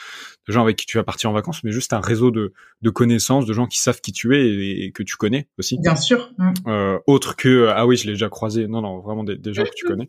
[0.46, 2.90] de, gens avec qui tu vas partir en vacances, mais juste un réseau de, de
[2.90, 5.78] connaissances, de gens qui savent qui tu es et, que tu connais aussi.
[5.78, 6.32] Bien sûr.
[6.36, 6.52] Mm.
[6.66, 9.64] Euh, autre que, ah oui, je l'ai déjà croisé, non, non, vraiment des, des gens
[9.64, 10.08] que tu connais.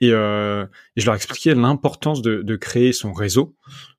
[0.00, 0.64] Et, euh,
[0.96, 3.56] et je leur expliquais l'importance de, de, créer son réseau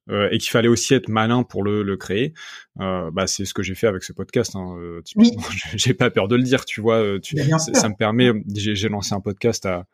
[0.10, 2.34] euh, et qu'il fallait aussi être malin pour le, le créer.
[2.80, 4.56] Euh, bah, c'est ce que j'ai fait avec ce podcast.
[4.56, 5.32] Hein, euh, oui.
[5.76, 6.96] J'ai pas peur de le dire, tu vois.
[6.96, 8.32] Euh, tu, ça, me permet.
[8.56, 9.86] J'ai lancé un podcast à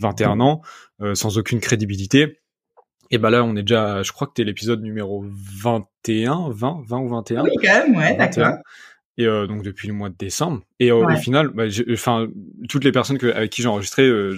[0.00, 0.60] 21 ans
[1.14, 2.40] sans aucune crédibilité.
[3.10, 5.24] Et bah là, on est déjà, je crois que t'es l'épisode numéro
[5.62, 7.42] 21, 20, 20 ou 21.
[7.42, 8.56] Oui, quand même, ouais, d'accord
[9.16, 10.62] et euh, donc depuis le mois de décembre.
[10.80, 12.28] Et euh, au final, bah, enfin
[12.68, 14.36] toutes les personnes que, avec qui j'ai enregistré, euh,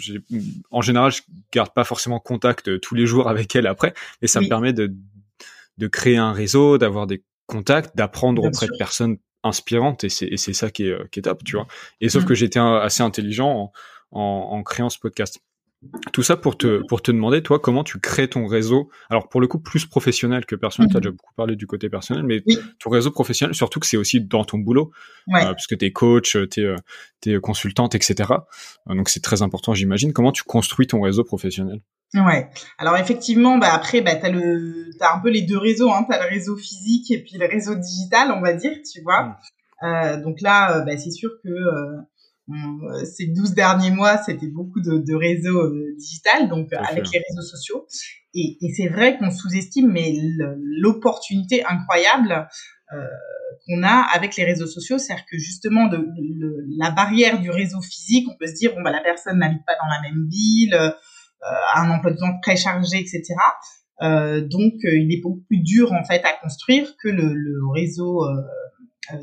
[0.71, 4.27] en général, je garde pas forcément contact euh, tous les jours avec elles après, et
[4.27, 4.93] ça me permet de
[5.79, 10.55] de créer un réseau, d'avoir des contacts, d'apprendre auprès de personnes inspirantes, et c'est c'est
[10.55, 11.67] ça qui est qui est top, tu vois.
[12.01, 12.27] Et sauf mmh.
[12.27, 13.73] que j'étais assez intelligent en,
[14.13, 15.41] en, en créant ce podcast.
[16.13, 18.91] Tout ça pour te, pour te demander, toi, comment tu crées ton réseau.
[19.11, 20.91] Alors, pour le coup, plus professionnel que personnel.
[20.91, 21.03] Tu as mhm.
[21.03, 22.43] déjà beaucoup parlé du côté personnel, mais
[22.81, 24.91] ton réseau professionnel, surtout que c'est aussi dans ton boulot,
[25.29, 25.45] ouais.
[25.45, 28.33] euh, puisque tu es coach, tu es, es, consultante, etc.
[28.89, 30.13] Euh, donc, c'est très important, j'imagine.
[30.13, 31.81] Comment tu construis ton réseau professionnel?
[32.15, 32.49] Ouais.
[32.79, 35.91] Alors effectivement, bah après, bah t'as le, t'as un peu les deux réseaux.
[35.91, 36.07] Hein.
[36.09, 39.23] T'as le réseau physique et puis le réseau digital, on va dire, tu vois.
[39.23, 39.37] Mm.
[39.83, 42.01] Euh, donc là, euh, bah, c'est sûr que euh, euh,
[43.05, 47.43] ces 12 derniers mois, c'était beaucoup de, de réseaux euh, digital, donc avec les réseaux
[47.43, 47.87] sociaux.
[48.35, 50.15] Et, et c'est vrai qu'on sous-estime, mais
[50.81, 52.49] l'opportunité incroyable
[52.93, 53.07] euh,
[53.67, 56.07] qu'on a avec les réseaux sociaux, c'est-à-dire que justement de,
[56.79, 59.75] la barrière du réseau physique, on peut se dire bon bah la personne n'habite pas
[59.75, 60.91] dans la même ville, euh,
[61.43, 63.25] a un emploi de temps très chargé, etc.
[64.03, 68.25] Euh, donc il est beaucoup plus dur en fait à construire que le, le réseau
[68.25, 68.43] euh,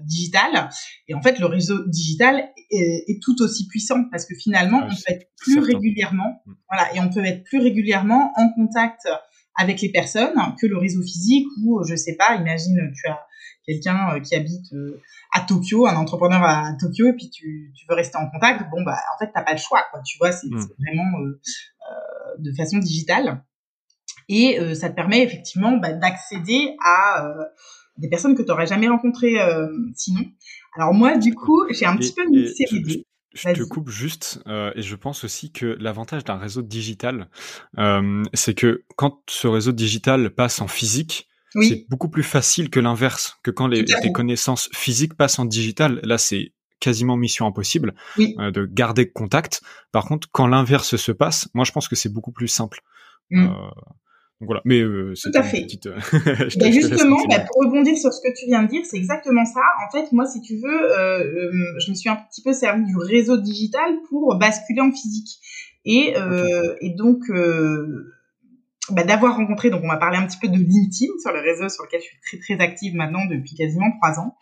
[0.02, 0.70] digital.
[1.08, 4.90] Et en fait, le réseau digital est, est, tout aussi puissant parce que finalement, on
[4.90, 6.54] peut être plus régulièrement, mm.
[6.70, 9.08] voilà, et on peut être plus régulièrement en contact
[9.56, 13.20] avec les personnes que le réseau physique ou je sais pas, imagine tu as
[13.66, 17.86] quelqu'un euh, qui habite euh, à Tokyo, un entrepreneur à Tokyo, et puis tu, tu
[17.88, 20.02] veux rester en contact, bon bah en fait t'as pas le choix, quoi.
[20.06, 20.68] Tu vois, c'est mm.
[20.80, 21.40] vraiment euh,
[22.40, 23.44] de façon digitale,
[24.30, 27.30] et ça te permet effectivement bah, d'accéder à
[27.98, 30.26] des personnes que tu n'aurais jamais rencontrées euh, sinon.
[30.76, 33.04] Alors moi, du coup, j'ai un petit peu mixé les deux.
[33.34, 37.30] Je te coupe juste, euh, et je pense aussi que l'avantage d'un réseau digital,
[37.80, 41.28] euh, c'est que quand ce réseau digital passe en physique,
[41.62, 46.00] c'est beaucoup plus facile que l'inverse, que quand les, tes connaissances physiques passent en digital.
[46.04, 49.62] Là, c'est quasiment mission impossible euh, de garder contact.
[49.92, 52.82] Par contre, quand l'inverse se passe, moi, je pense que c'est beaucoup plus simple.
[53.30, 53.48] Mmh.
[54.44, 54.62] Euh, voilà.
[54.66, 55.62] Mais euh, c'est tout à fait.
[55.62, 55.98] Petite, euh,
[56.58, 59.62] bah, justement, bah, pour rebondir sur ce que tu viens de dire, c'est exactement ça.
[59.86, 61.52] En fait, moi, si tu veux, euh, euh,
[61.86, 65.40] je me suis un petit peu servi du réseau digital pour basculer en physique.
[65.86, 67.20] Et, euh, et donc,
[68.90, 71.70] bah, d'avoir rencontré, donc on va parler un petit peu de LinkedIn sur le réseau
[71.70, 74.36] sur lequel je suis très très active maintenant depuis quasiment trois ans.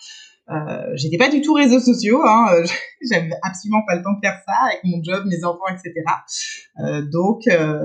[0.52, 2.66] Euh, j'étais pas du tout réseaux sociaux, hein, euh,
[3.10, 5.94] j'avais absolument pas le temps de faire ça avec mon job, mes enfants, etc.
[6.80, 7.80] Euh, donc, euh,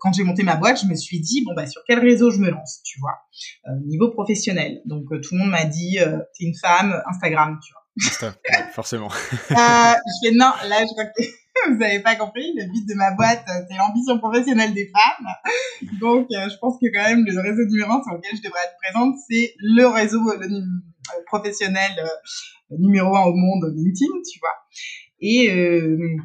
[0.00, 2.38] quand j'ai monté ma boîte, je me suis dit bon bah sur quel réseau je
[2.38, 3.18] me lance, tu vois,
[3.86, 4.82] niveau professionnel.
[4.84, 7.82] Donc tout le monde m'a dit t'es une femme, Instagram, tu vois.
[7.98, 8.34] Insta,
[8.72, 9.08] forcément.
[9.50, 9.54] je
[10.22, 11.22] fais non, là je crois que
[11.74, 15.90] vous avez pas compris, le but de ma boîte, c'est l'ambition professionnelle des femmes.
[16.00, 18.76] Donc, je pense que quand même le réseau numéro un sur lequel je devrais être
[18.82, 20.60] présente, c'est le réseau, le,
[21.26, 24.54] professionnel euh, numéro un au monde LinkedIn, tu vois.
[25.20, 26.16] Et euh,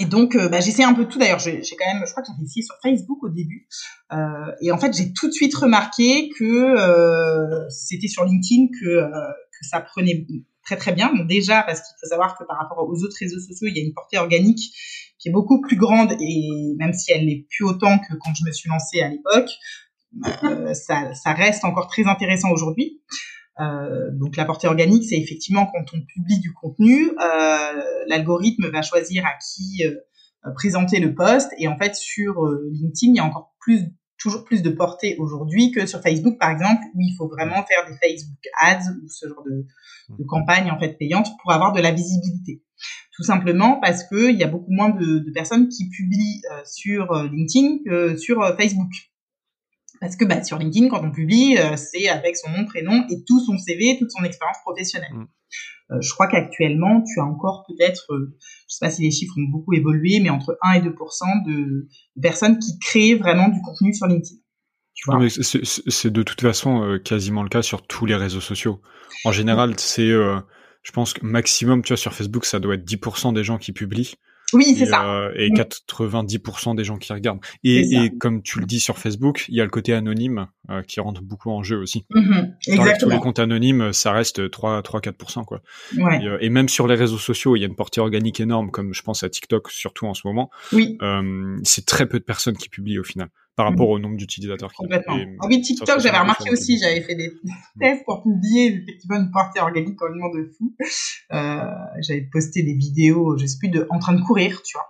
[0.00, 1.18] et donc, bah, j'essaie un peu tout.
[1.18, 3.66] D'ailleurs, j'ai quand même, je crois que j'ai essayé sur Facebook au début.
[4.12, 9.10] Euh, et en fait, j'ai tout de suite remarqué que euh, c'était sur LinkedIn que,
[9.10, 10.24] que ça prenait
[10.64, 11.12] très très bien.
[11.12, 13.80] Bon, déjà, parce qu'il faut savoir que par rapport aux autres réseaux sociaux, il y
[13.80, 14.72] a une portée organique
[15.18, 16.12] qui est beaucoup plus grande.
[16.20, 19.50] Et même si elle n'est plus autant que quand je me suis lancée à l'époque,
[20.44, 23.02] euh, ça, ça reste encore très intéressant aujourd'hui.
[23.60, 28.82] Euh, donc la portée organique, c'est effectivement quand on publie du contenu, euh, l'algorithme va
[28.82, 29.94] choisir à qui euh,
[30.54, 31.50] présenter le post.
[31.58, 32.34] Et en fait, sur
[32.72, 33.82] LinkedIn, il y a encore plus,
[34.18, 37.86] toujours plus de portée aujourd'hui que sur Facebook, par exemple, où il faut vraiment faire
[37.88, 39.66] des Facebook Ads ou ce genre de,
[40.16, 42.62] de campagne en fait payante pour avoir de la visibilité.
[43.16, 47.12] Tout simplement parce que il y a beaucoup moins de, de personnes qui publient sur
[47.24, 48.90] LinkedIn que sur Facebook.
[50.00, 53.24] Parce que bah, sur LinkedIn, quand on publie, euh, c'est avec son nom, prénom et
[53.26, 55.12] tout son CV, toute son expérience professionnelle.
[55.12, 55.26] Mm.
[55.90, 58.36] Euh, je crois qu'actuellement, tu as encore peut-être, euh,
[58.68, 61.88] je sais pas si les chiffres ont beaucoup évolué, mais entre 1 et 2% de,
[62.20, 64.36] personnes qui créent vraiment du contenu sur LinkedIn.
[65.30, 68.80] C'est de toute façon quasiment le cas sur tous les réseaux sociaux.
[69.24, 73.32] En général, c'est je pense que maximum, tu vois, sur Facebook, ça doit être 10%
[73.32, 74.16] des gens qui publient.
[74.52, 75.04] Oui, c'est ça.
[75.04, 76.76] Euh, et 90% mm.
[76.76, 77.40] des gens qui regardent.
[77.64, 80.82] Et, et, comme tu le dis sur Facebook, il y a le côté anonyme euh,
[80.82, 82.06] qui rentre beaucoup en jeu aussi.
[82.14, 82.54] Mm-hmm.
[82.68, 83.14] Exactement.
[83.14, 85.44] les comptes anonymes, ça reste 3-4%.
[85.44, 85.60] quoi.
[85.96, 86.22] Ouais.
[86.22, 88.70] Et, euh, et, même sur les réseaux sociaux, il y a une portée organique énorme,
[88.70, 90.50] comme je pense à TikTok, surtout en ce moment.
[90.72, 90.96] Oui.
[91.02, 94.72] Euh, c'est très peu de personnes qui publient au final par rapport au nombre d'utilisateurs.
[94.72, 95.18] Complètement.
[95.40, 97.32] ah oui, TikTok, j'avais remarqué aussi, j'avais fait des
[97.80, 100.76] tests pour publier effectivement une portée organique complètement de fou.
[101.32, 101.64] Euh,
[102.00, 104.86] j'avais posté des vidéos, je sais plus, de en train de courir, tu vois.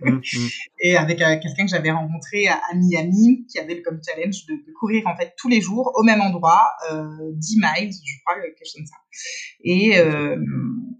[0.00, 0.48] Mmh, mmh.
[0.80, 4.72] Et avec euh, quelqu'un que j'avais rencontré à, Miami, qui avait comme challenge de, de,
[4.80, 8.58] courir en fait tous les jours au même endroit, euh, 10 miles, je crois, quelque
[8.64, 8.96] chose comme ça.
[9.62, 10.36] Et, euh,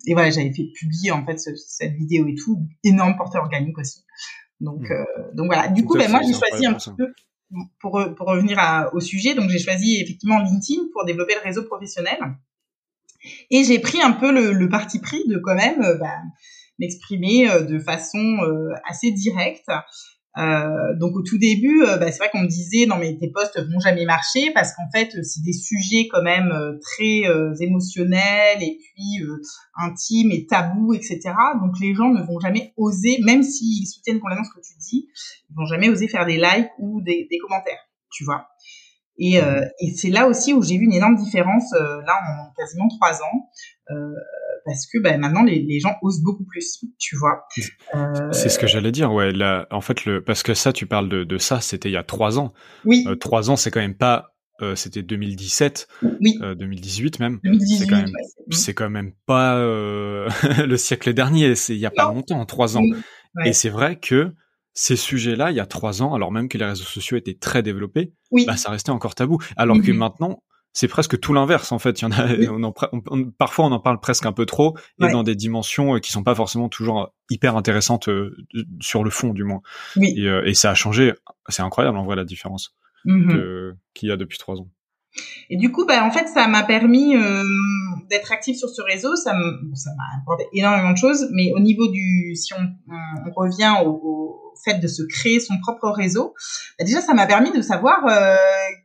[0.06, 4.04] et voilà, j'avais fait publier en fait cette vidéo et tout, énorme portée organique aussi.
[4.62, 4.92] Donc, mmh.
[4.92, 5.68] euh, donc voilà.
[5.68, 7.12] Du coup, ben, moi, j'ai choisi un petit peu
[7.80, 9.34] pour, pour revenir à, au sujet.
[9.34, 12.18] Donc, j'ai choisi effectivement LinkedIn pour développer le réseau professionnel.
[13.50, 16.18] Et j'ai pris un peu le, le, parti pris de quand même euh, bah,
[16.78, 18.38] m'exprimer euh, de façon
[18.84, 19.70] assez directe
[20.38, 23.28] euh, donc au tout début, euh, bah, c'est vrai qu'on me disait non mais tes
[23.28, 27.22] posts vont jamais marcher parce qu'en fait c'est des sujets quand même euh, très
[27.60, 29.26] émotionnels et puis
[29.76, 31.20] intimes et tabous etc.
[31.60, 35.08] Donc les gens ne vont jamais oser, même s'ils soutiennent complètement ce que tu dis,
[35.50, 38.46] ils vont jamais oser faire des likes ou des, des commentaires, tu vois.
[39.24, 43.22] Et, et c'est là aussi où j'ai vu une énorme différence là en quasiment trois
[43.22, 43.48] ans
[44.64, 47.46] parce que bah, maintenant les, les, gens osent beaucoup plus, tu vois.
[47.94, 48.32] Euh...
[48.32, 49.32] C'est ce que j'allais dire, ouais.
[49.32, 51.96] Là, en fait, le parce que ça, tu parles de, de ça, c'était il y
[51.96, 52.52] a trois ans.
[52.84, 53.04] Oui.
[53.06, 54.28] Euh, trois ans, c'est quand même pas.
[54.60, 55.88] Euh, c'était 2017,
[56.20, 56.38] oui.
[56.40, 57.40] 2018 euh, même.
[57.42, 58.12] 2018, c'est quand même,
[58.50, 59.56] c'est quand même pas
[60.66, 61.54] le siècle dernier.
[61.54, 62.82] C'est il y a pas longtemps, trois ans.
[63.34, 63.48] Ouais.
[63.48, 64.34] Et c'est vrai que
[64.74, 67.62] ces sujets-là, il y a trois ans, alors même que les réseaux sociaux étaient très
[67.62, 68.46] développés, oui.
[68.46, 69.38] bah, ça restait encore tabou.
[69.56, 69.86] Alors mm -hmm.
[69.86, 72.00] que maintenant, c'est presque tout l'inverse en fait.
[72.00, 72.74] Il y en a, on en,
[73.10, 75.12] on, parfois on en parle presque un peu trop et ouais.
[75.12, 78.34] dans des dimensions euh, qui sont pas forcément toujours euh, hyper intéressantes euh,
[78.80, 79.60] sur le fond du moins.
[79.96, 80.14] Oui.
[80.16, 81.12] Et, et, ça a changé.
[81.48, 83.74] C'est incroyable en vrai la différence mm -hmm.
[83.94, 84.68] qu'il y a depuis trois ans.
[85.50, 87.42] Et du coup, bah, en fait, ça m'a permis euh,
[88.08, 89.14] d'être active sur ce réseau.
[89.16, 91.28] Ça m'a apporté énormément de choses.
[91.32, 92.60] Mais au niveau du, si on,
[93.36, 96.34] revient au, fait de se créer son propre réseau,
[96.78, 98.36] bah, déjà, ça m'a permis de savoir euh,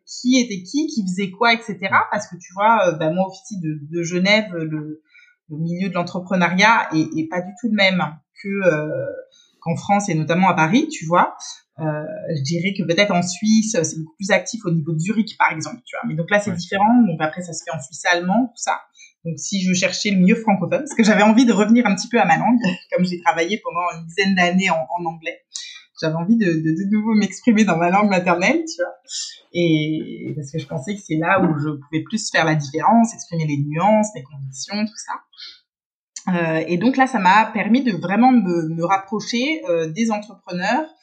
[0.06, 1.78] qui était qui, qui faisait quoi, etc.
[2.12, 5.02] Parce que tu vois, euh, bah, moi, officie de, de Genève, le,
[5.50, 8.04] le milieu de l'entrepreneuriat est, est, pas du tout le même
[8.42, 9.06] que euh,
[9.62, 11.36] qu'en France et notamment à Paris, tu vois.
[11.80, 12.04] Euh,
[12.36, 15.52] je dirais que peut-être en Suisse, c'est beaucoup plus actif au niveau de Zurich, par
[15.52, 16.08] exemple, tu vois.
[16.08, 16.58] Mais donc là, c'est ouais.
[16.58, 17.04] différent.
[17.06, 18.82] Donc après, ça se fait en Suisse allemand, tout ça.
[19.26, 22.08] Donc si je cherchais le mieux francophone, parce que j'avais envie de revenir un petit
[22.08, 22.60] peu à ma langue,
[22.92, 25.42] comme j'ai travaillé pendant une dizaine d'années en, en, anglais,
[26.02, 28.94] j'avais envie de, de, de nouveau m'exprimer dans ma langue maternelle, tu vois.
[29.54, 33.14] Et parce que je pensais que c'est là où je pouvais plus faire la différence,
[33.14, 35.14] exprimer les nuances, les conditions, tout ça.
[36.34, 40.86] Euh, et donc là, ça m'a permis de vraiment me, me rapprocher euh, des entrepreneurs
[40.86, 40.97] euh,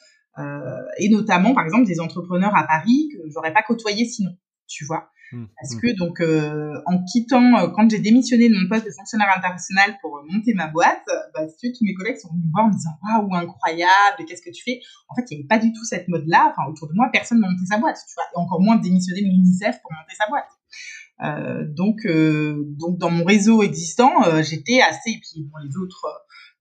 [0.97, 4.31] et notamment, par exemple, des entrepreneurs à Paris que j'aurais pas côtoyé sinon,
[4.67, 5.09] tu vois.
[5.31, 8.91] Mmh, Parce que donc, euh, en quittant, euh, quand j'ai démissionné de mon poste de
[8.91, 12.65] fonctionnaire international pour monter ma boîte, bah, si tous mes collègues sont venus me voir
[12.65, 14.81] en me disant waouh incroyable, qu'est-ce que tu fais?
[15.09, 16.51] En fait, il n'y avait pas du tout cette mode-là.
[16.51, 19.21] Enfin, autour de moi, personne n'a monté sa boîte, tu vois, et encore moins démissionner
[19.21, 20.49] de l'UNICEF pour monter sa boîte.
[21.23, 25.11] Euh, donc, euh, donc dans mon réseau existant, euh, j'étais assez.
[25.11, 26.05] Et puis bon, les autres,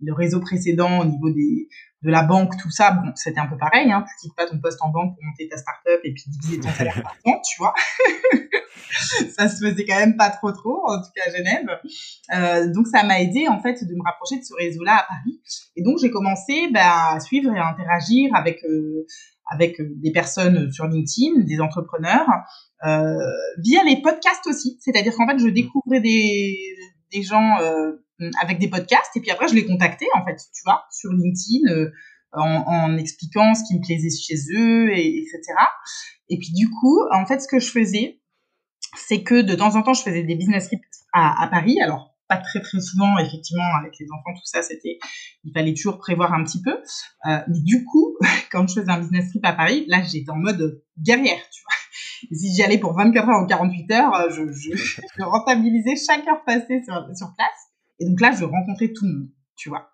[0.00, 1.68] le réseau précédent au niveau des
[2.04, 3.90] de la banque, tout ça, bon, c'était un peu pareil.
[3.90, 6.60] Hein, tu quittes pas ton poste en banque pour monter ta start-up et puis diviser
[6.60, 7.74] ton salaire par 30, tu vois.
[9.36, 11.66] ça se faisait quand même pas trop trop, en tout cas à Genève.
[12.34, 15.40] Euh, donc ça m'a aidé en fait de me rapprocher de ce réseau-là à Paris.
[15.76, 19.06] Et donc j'ai commencé bah, à suivre et à interagir avec euh,
[19.50, 22.26] avec des personnes sur LinkedIn, des entrepreneurs,
[22.86, 23.14] euh,
[23.58, 24.78] via les podcasts aussi.
[24.80, 26.54] C'est-à-dire qu'en fait je découvrais des
[27.12, 27.92] des gens euh,
[28.40, 31.70] avec des podcasts et puis après je les contactais en fait, tu vois, sur LinkedIn.
[31.70, 31.90] Euh,
[32.36, 35.40] en, expliquant ce qui me plaisait chez eux, et, etc.
[36.28, 38.20] Et puis du coup, en fait, ce que je faisais,
[38.96, 41.80] c'est que de temps en temps, je faisais des business trips à, Paris.
[41.80, 44.98] Alors, pas très très souvent, effectivement, avec les enfants, tout ça, c'était,
[45.44, 46.72] il fallait toujours prévoir un petit peu.
[46.72, 48.16] Euh, mais du coup,
[48.50, 52.36] quand je faisais un business trip à Paris, là, j'étais en mode guerrière, tu vois.
[52.36, 57.34] Si j'y allais pour 24 heures ou 48 heures, je, rentabilisais chaque heure passée sur
[57.36, 57.63] place.
[58.00, 59.90] Et donc là, je rencontrais tout le monde, tu vois.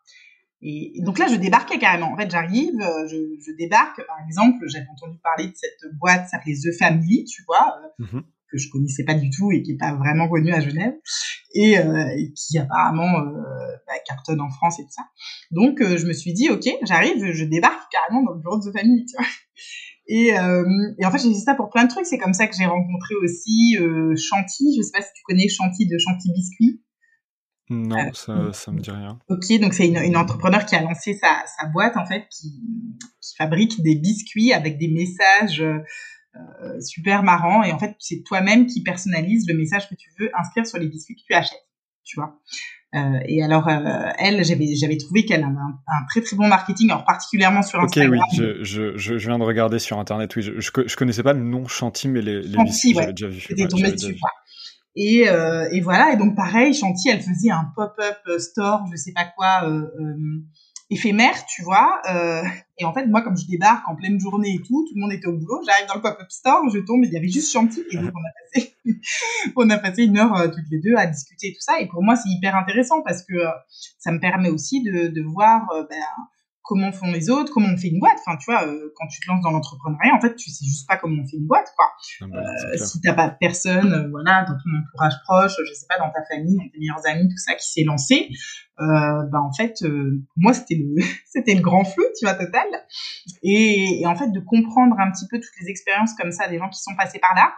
[0.63, 2.13] Et, et, donc là, je débarquais carrément.
[2.13, 2.79] En fait, j'arrive,
[3.11, 4.05] je, je, débarque.
[4.07, 8.05] Par exemple, j'avais entendu parler de cette boîte, ça s'appelait The Family, tu vois, mm
[8.05, 8.23] -hmm.
[8.51, 10.95] que je connaissais pas du tout et qui est pas vraiment connue à Genève,
[11.55, 15.07] et, euh, et qui apparemment euh, bah, cartonne en France et tout ça.
[15.51, 18.71] Donc, euh, je me suis dit, ok, j'arrive, je débarque carrément dans le bureau de
[18.71, 19.27] The Family, tu vois.
[20.13, 20.65] Et, euh,
[20.99, 22.05] et, en fait, j'ai fait ça pour plein de trucs.
[22.05, 24.75] C'est comme ça que j'ai rencontré aussi euh, Chanty.
[24.77, 26.83] Je sais pas si tu connais Chanty de Chanty Biscuit.
[27.71, 29.19] Non, euh, ça, ça me dit rien.
[29.29, 32.53] Ok, donc c'est une, une, entrepreneur qui a lancé sa, sa boîte en fait, qui,
[33.21, 38.67] qui, fabrique des biscuits avec des messages euh, super marrants et en fait c'est toi-même
[38.67, 41.67] qui personnalise le message que tu veux inscrire sur les biscuits que tu achètes,
[42.05, 42.41] tu vois.
[42.97, 46.91] Euh, et alors, euh, elle, j'avais, trouvé qu'elle avait un, un, très très bon marketing,
[46.91, 48.19] alors particulièrement sur Instagram.
[48.19, 50.35] Ok, oui, je, je, je, viens de regarder sur Internet.
[50.35, 53.03] Oui, je, je, connaissais pas le nom Chanty, mais les, les biscuits, ouais.
[53.03, 53.47] j'avais déjà vu.
[53.49, 54.19] J'étais tombée dessus.
[54.97, 59.13] Et, euh, et voilà, et donc pareil, Chanty, elle faisait un pop-up store, je sais
[59.13, 60.43] pas quoi, euh, euh,
[60.91, 62.03] éphémère, tu vois.
[62.11, 62.43] Euh,
[62.79, 65.13] et en fait, moi, comme je débarque en pleine journée et tout, tout le monde
[65.13, 67.83] était au boulot, j'arrive dans le pop-up store, je tombe, il y avait juste Chanty,
[67.91, 68.75] et donc on a passé,
[69.57, 71.81] on a passé une heure toutes les deux à discuter et tout ça.
[71.81, 73.35] Et pour moi, c'est hyper intéressant parce que
[73.99, 75.97] ça me permet aussi de, de voir ben,
[76.71, 78.19] comment font les autres, comment on fait une boîte.
[78.25, 80.87] Enfin, tu vois, euh, quand tu te lances dans l'entrepreneuriat, en fait, tu sais juste
[80.87, 81.87] pas comment on fait une boîte, quoi.
[82.21, 85.87] Ah bah, euh, si t'as pas personne, euh, voilà, dans ton entourage proche, je sais
[85.89, 88.29] pas, dans ta famille, dans tes meilleurs amis, tout ça, qui s'est lancé,
[88.79, 89.75] bah en fait,
[90.37, 92.65] moi c'était le c'était le grand flou, tu vois, total.
[93.43, 96.59] Et, et, en fait, de comprendre un petit peu toutes les expériences comme ça des
[96.59, 97.53] gens qui sont passés par là.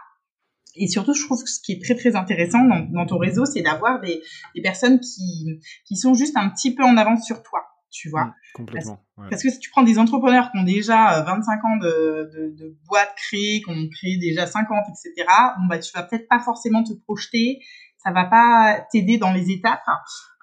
[0.75, 3.45] Et surtout, je trouve que ce qui est très très intéressant dans, dans ton réseau,
[3.45, 4.23] c'est d'avoir des,
[4.55, 7.61] des personnes qui qui sont juste un petit peu en avance sur toi
[7.93, 8.25] tu vois.
[8.25, 8.99] Mmh, complètement.
[9.29, 12.55] Parce, que si tu prends des entrepreneurs qui ont déjà 25 euh, ans de, de,
[12.57, 15.27] de boîtes créées, qui ont créé déjà 50, etc.,
[15.59, 17.59] bon, bah, tu vas peut-être pas forcément te projeter,
[18.03, 19.83] ça va pas t'aider dans les étapes.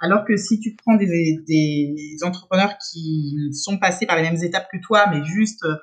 [0.00, 4.68] Alors que si tu prends des, des entrepreneurs qui sont passés par les mêmes étapes
[4.72, 5.76] que toi, mais juste euh,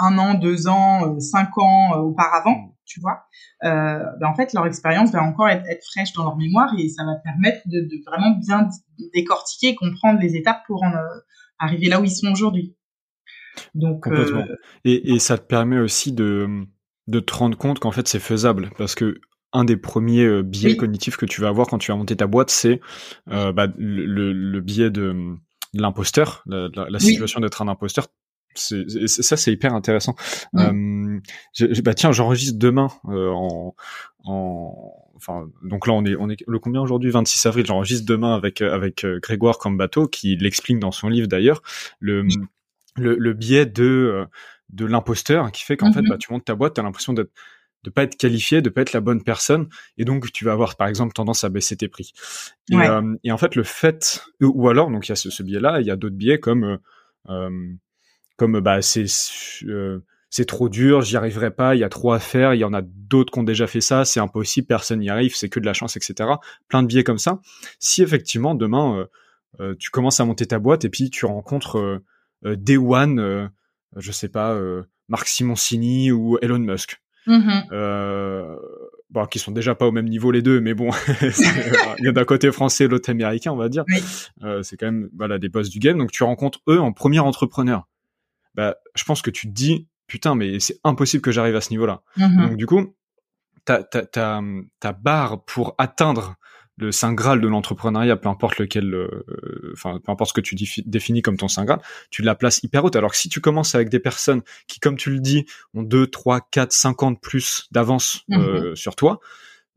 [0.00, 3.24] un an, deux ans, euh, cinq ans auparavant, mmh tu vois,
[3.64, 6.88] euh, ben en fait leur expérience va encore être, être, fraîche dans leur mémoire et
[6.88, 8.68] ça va permettre de, de vraiment bien
[9.12, 11.02] décortiquer et comprendre les étapes pour en euh,
[11.58, 12.76] arriver là où ils sont aujourd'hui.
[13.74, 14.44] Donc euh,
[14.84, 16.66] et, et, ça te permet aussi de
[17.06, 19.20] de te rendre compte qu'en fait c'est faisable parce que
[19.52, 22.50] un des premiers biais cognitifs que tu vas avoir quand tu vas monter ta boîte,
[22.50, 22.80] c'est
[23.26, 25.12] bah, le, le, biais de,
[25.74, 28.08] de l'imposteur, la, la, situation d'être un imposteur
[28.58, 30.14] ça c'est hyper intéressant.
[30.56, 31.20] Euh,
[31.82, 33.74] bah tiens, j'enregistre demain euh, en,
[34.24, 37.10] en, enfin donc là on est on est le combien aujourd'hui?
[37.10, 37.66] 26 avril.
[37.66, 41.62] J'enregistre demain avec avec euh, Grégoire Cambato qui l'explique dans son livre d'ailleurs
[42.00, 42.26] le
[42.96, 44.24] le, le biais de euh,
[44.70, 46.08] de l'imposteur qui fait qu'en fait mm-hmm.
[46.08, 47.30] bah tu montes ta boîte, t'as l'impression d'être
[47.84, 50.76] de pas être qualifié, de pas être la bonne personne, et donc tu vas avoir
[50.76, 52.14] par exemple tendance à baisser tes prix.
[52.70, 55.42] Et, euh, et en fait le fait, ou alors donc il y a ce, ce
[55.42, 56.78] biais-là, il y a d'autres biais comme
[57.28, 57.68] euh,
[58.36, 59.06] comme bah c'est
[59.66, 62.64] euh, c'est trop dur, j'y arriverai pas, il y a trop à faire, il y
[62.64, 65.60] en a d'autres qui ont déjà fait ça, c'est impossible, personne n'y arrive, c'est que
[65.60, 66.28] de la chance, etc.
[66.66, 67.40] Plein de biais comme ça.
[67.78, 69.06] Si effectivement demain euh,
[69.60, 72.02] euh, tu commences à monter ta boîte et puis tu rencontres
[72.42, 73.50] Day One,
[73.96, 74.60] je sais pas,
[75.08, 78.58] Marc Simoncini ou Elon Musk, mm-hmm.
[79.10, 80.90] bon, qui sont déjà pas au même niveau les deux, mais bon,
[81.98, 83.84] il y a d'un côté français, l'autre américain, on va dire.
[84.62, 85.96] c'est quand même voilà des boss du game.
[85.96, 87.86] Donc tu rencontres eux en premier entrepreneur
[88.54, 91.70] bah, je pense que tu te dis, putain, mais c'est impossible que j'arrive à ce
[91.70, 92.02] niveau-là.
[92.18, 92.48] Mm-hmm.
[92.48, 92.94] Donc du coup,
[93.64, 94.40] ta, ta, ta,
[94.80, 96.36] ta barre pour atteindre
[96.76, 100.56] le saint graal de l'entrepreneuriat, peu importe lequel, euh, enfin peu importe ce que tu
[100.86, 102.96] définis comme ton saint graal, tu la places hyper haute.
[102.96, 106.08] Alors que si tu commences avec des personnes qui, comme tu le dis, ont 2,
[106.08, 108.76] 3, 4, 50 plus d'avance euh, mm-hmm.
[108.76, 109.20] sur toi,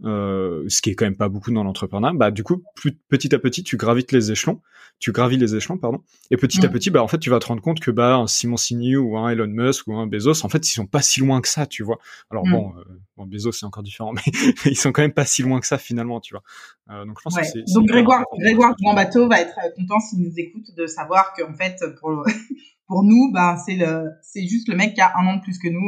[0.04, 3.34] euh, ce qui est quand même pas beaucoup dans l'entrepreneuriat, bah du coup, plus petit
[3.34, 4.62] à petit, tu gravites les échelons,
[5.00, 7.48] tu gravis les échelons, pardon, et petit à petit, bah en fait, tu vas te
[7.48, 10.50] rendre compte que bah un Simon Signy ou un Elon Musk ou un Bezos, en
[10.50, 11.98] fait, ils sont pas si loin que ça, tu vois.
[12.30, 12.52] Alors mm.
[12.52, 12.84] bon, euh,
[13.18, 14.22] bon, Bezos c'est encore différent, mais
[14.66, 16.44] ils sont quand même pas si loin que ça finalement, tu vois.
[16.92, 20.22] Euh, donc je pense que c'est donc Grégoire, Grégoire Grand Bateau va être content s'il
[20.22, 22.24] nous écoute de savoir qu'en fait pour
[22.88, 25.58] pour nous, bah c'est le c'est juste le mec qui a un an de plus
[25.58, 25.82] que nous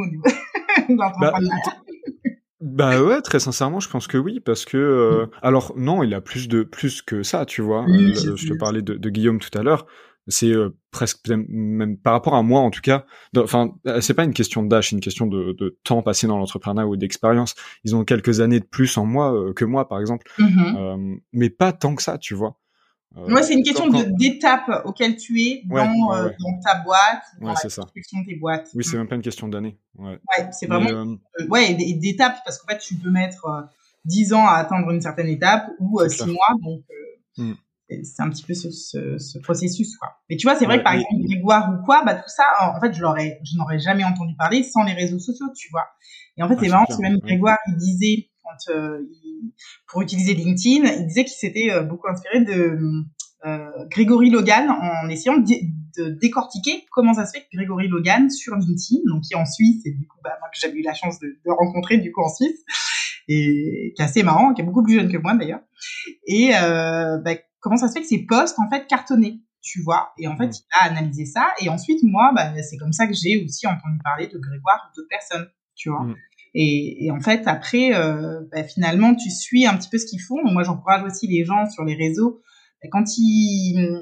[0.96, 1.12] bah,
[2.60, 6.20] bah ouais, très sincèrement, je pense que oui, parce que euh, alors non, il a
[6.20, 7.86] plus de plus que ça, tu vois.
[7.88, 9.86] Euh, je te parlais de, de, Guillaume tout à l'heure.
[10.28, 13.06] C'est euh, presque même, par rapport à moi en tout cas.
[13.34, 16.86] Enfin, c'est pas une question d'âge, c'est une question de, de, temps passé dans l'entrepreneuriat
[16.86, 17.54] ou d'expérience.
[17.84, 21.20] Ils ont quelques années de plus en moi que moi, par exemple, mm-hmm.
[21.32, 22.58] mais pas tant que ça, tu vois.
[23.16, 27.48] Euh, Moi, c'est une question d'étape auquel tu es dans, euh, dans ta boîte, dans
[27.48, 28.68] la construction de tes boîtes.
[28.74, 29.78] Oui, c'est même pas une question d'année.
[29.98, 30.20] Ouais,
[30.52, 31.16] c'est vraiment.
[31.40, 33.68] Euh, ouais, et d'étapes, parce qu'en fait, tu peux mettre
[34.04, 36.54] 10 ans à atteindre une certaine étape ou 6 mois.
[36.62, 36.82] Donc,
[37.36, 37.52] mm.
[38.04, 40.10] c'est un petit peu ce, ce, ce, processus, quoi.
[40.28, 42.80] Mais tu vois, c'est vrai que par exemple, Grégoire ou quoi, bah, tout ça, en
[42.80, 45.88] fait, je l'aurais, je n'aurais jamais entendu parler sans les réseaux sociaux, tu vois.
[46.36, 49.00] Et en fait, ah, c'est marrant, c'est même Grégoire, il disait, quand euh,
[49.86, 52.78] pour utiliser LinkedIn, il disait qu'il s'était euh, beaucoup inspiré de
[53.46, 58.54] euh, Grégory Logan en essayant de, décortiquer comment ça se fait que Grégory Logan sur
[58.54, 60.94] LinkedIn, donc qui est en Suisse et du coup bah, moi que j'avais eu la
[60.94, 62.64] chance de, de rencontrer du coup en Suisse,
[63.28, 65.60] et qui est assez marrant, qui est beaucoup plus jeune que moi d'ailleurs.
[66.26, 70.12] Et euh, bah, comment ça se fait que ces posts en fait cartonnaient tu vois.
[70.18, 71.52] Et en fait, il a analysé ça.
[71.60, 74.96] Et ensuite, moi, bah, c'est comme ça que j'ai aussi entendu parler de Grégoire ou
[74.96, 76.06] d'autres personnes, tu vois.
[76.54, 80.20] Et, et, en fait, après, euh, bah, finalement, tu suis un petit peu ce qu'ils
[80.20, 80.38] font.
[80.44, 82.42] Moi, j'encourage aussi les gens sur les réseaux
[82.88, 84.00] quand ils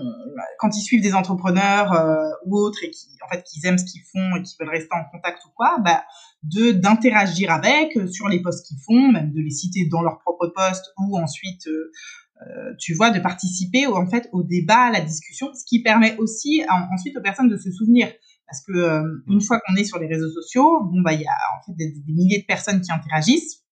[0.58, 3.84] quand ils suivent des entrepreneurs euh, ou autres et qui en fait qu'ils aiment ce
[3.84, 6.04] qu'ils font et qui veulent rester en contact ou quoi, bah
[6.44, 10.20] de d'interagir avec euh, sur les posts qu'ils font, même de les citer dans leur
[10.20, 11.90] propre post ou ensuite euh,
[12.42, 15.82] euh, tu vois de participer au, en fait au débat, à la discussion, ce qui
[15.82, 18.08] permet aussi ensuite aux personnes de se souvenir
[18.48, 21.36] parce que une fois qu'on est sur les réseaux sociaux, bon bah il y a
[21.58, 23.62] en fait des, des milliers de personnes qui interagissent.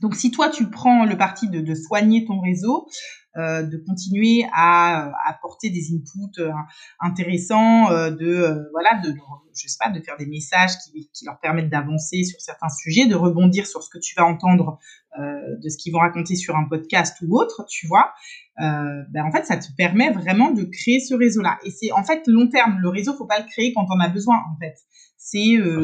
[0.00, 4.46] Donc si toi tu prends le parti de, de soigner ton réseau, euh, de continuer
[4.52, 6.52] à, apporter des inputs euh,
[7.00, 9.14] intéressants, euh, de euh, voilà, de
[9.54, 13.06] je sais pas, de faire des messages qui, qui leur permettent d'avancer sur certains sujets,
[13.06, 14.78] de rebondir sur ce que tu vas entendre
[15.18, 18.12] de ce qu'ils vont raconter sur un podcast ou autre, tu vois.
[18.58, 21.58] ben en fait, ça te permet vraiment de créer ce réseau-là.
[21.64, 22.78] Et c'est en fait long terme.
[22.82, 24.74] Le réseau, faut pas le créer quand on a besoin, en fait.
[25.28, 25.82] C'est euh,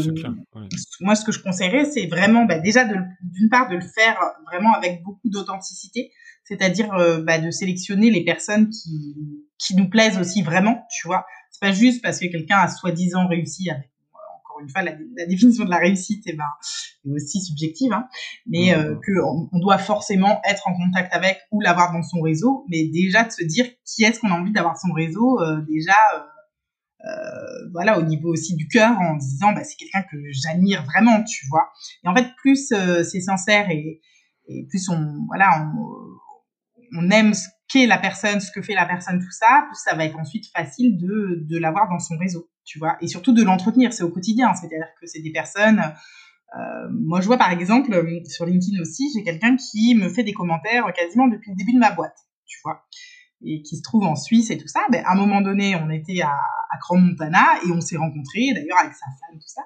[0.55, 0.61] ah,
[1.01, 4.16] moi ce que je conseillerais, c'est vraiment bah, déjà d'une part de le faire
[4.47, 6.12] vraiment avec beaucoup d'authenticité,
[6.45, 9.16] c'est-à-dire euh, bah, de sélectionner les personnes qui
[9.59, 11.26] qui nous plaisent aussi vraiment, tu vois.
[11.51, 15.64] C'est pas juste parce que quelqu'un a soi-disant réussi avec encore une fois la, définition
[15.64, 16.45] de la réussite eh ben
[17.05, 18.07] est aussi subjective, hein,
[18.47, 19.12] mais euh, que
[19.53, 23.32] on, doit forcément être en contact avec ou l'avoir dans son réseau, mais déjà de
[23.32, 25.97] se dire qui est-ce qu'on a envie d'avoir son réseau, euh, déjà
[27.05, 31.22] euh, voilà au niveau aussi du cœur en disant bah, c'est quelqu'un que j'admire vraiment
[31.24, 31.72] tu vois.
[32.05, 34.00] Et en fait plus euh, c'est sincère et,
[34.68, 39.18] plus on voilà on, on aime ce qu'est la personne ce que fait la personne
[39.18, 42.78] tout ça plus ça va être ensuite facile de de l'avoir dans son réseau tu
[42.78, 42.96] vois.
[43.00, 44.55] Et surtout de l'entretenir c'est au quotidien.
[44.55, 45.80] C'est-à-dire que c'est des personnes
[46.57, 50.34] euh, moi je vois par exemple sur LinkedIn aussi j'ai quelqu'un qui me fait des
[50.34, 52.84] commentaires quasiment depuis le début de ma boîte tu vois
[53.45, 55.90] et qui se trouve en Suisse et tout ça, ben, à un moment donné, on
[55.90, 59.62] était à, à Grand Montana et on s'est rencontrés, d'ailleurs avec sa femme, tout ça.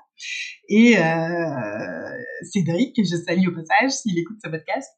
[0.68, 4.89] Et euh, Cédric, que je salue au passage s'il écoute ce podcast.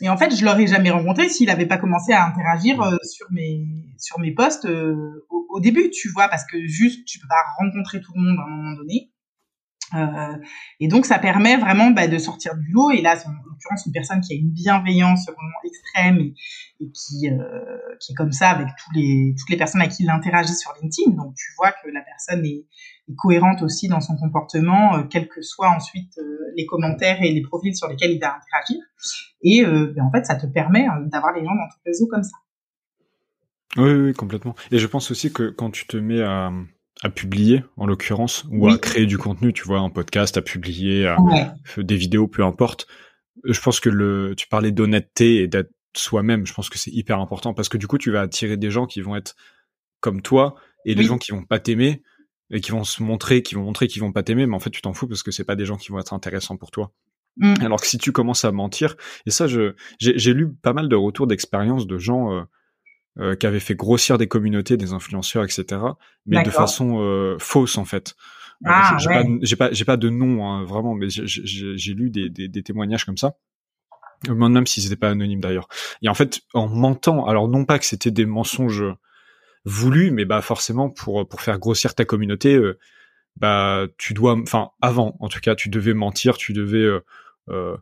[0.00, 3.26] Et en fait, je l'aurais jamais rencontré s'il n'avait pas commencé à interagir euh, sur
[3.30, 3.64] mes
[3.96, 7.44] sur mes posts euh, au, au, début, tu vois, parce que juste tu peux pas
[7.58, 9.12] rencontrer tout le monde à un moment donné.
[9.92, 10.36] Euh,
[10.80, 12.90] et donc ça permet vraiment bah, de sortir du lot.
[12.90, 16.32] Et là, c'est en l'occurrence une personne qui a une bienveillance vraiment extrême
[16.80, 16.86] et,
[17.30, 21.16] euh, qui est comme ça avec toutes les personnes à qui il interagit sur LinkedIn.
[21.16, 22.66] Donc tu vois que la personne est,
[23.16, 27.42] cohérente aussi dans son comportement, euh, quels que soient ensuite euh, les commentaires et les
[27.42, 28.82] profils sur lesquels il va interagir.
[29.42, 32.22] Et ben, en fait, ça te permet hein, d'avoir les gens dans ton réseau comme
[32.22, 32.36] ça.
[33.76, 34.54] Oui, oui, complètement.
[34.70, 36.50] Et je pense aussi que quand tu te mets à
[37.02, 41.06] à publier en l'occurrence ou à créer du contenu, tu vois, un podcast, à publier,
[41.06, 41.16] à,
[41.76, 42.86] des vidéos, peu importe.
[43.44, 46.46] Je pense que le, tu parlais d'honnêteté et d'être soi-même.
[46.46, 48.86] Je pense que c'est hyper important parce que du coup, tu vas attirer des gens
[48.86, 49.34] qui vont être
[50.00, 52.02] comme toi et les gens qui vont pas t'aimer
[52.50, 54.70] et qui vont se montrer, qui vont montrer qu'ils vont pas t'aimer, mais en fait,
[54.70, 56.92] tu t'en fous parce que c'est pas des gens qui vont être intéressants pour toi.
[57.36, 57.54] Mm.
[57.60, 60.96] Alors que si tu commences à mentir, et ça, je, j'ai lu pas mal de
[60.96, 62.42] retours d'expérience de gens euh,
[63.18, 65.80] euh, qui avait fait grossir des communautés, des influenceurs, etc.
[66.26, 68.14] Mais de façon euh, fausse en fait.
[68.66, 72.30] Euh, ah, j'ai pas, j'ai pas, pas de nom hein, vraiment, mais j'ai lu des,
[72.30, 73.34] des, des, témoignages comme ça.
[74.28, 75.68] Même si c'était pas anonyme d'ailleurs.
[76.00, 78.84] Et en fait, en mentant, alors non pas que c'était des mensonges
[79.64, 82.58] voulus, mais bah forcément pour pour faire grossir ta communauté,
[83.36, 87.00] bah tu dois, enfin avant en tout cas, tu devais mentir, tu devais
[87.50, 87.76] euh,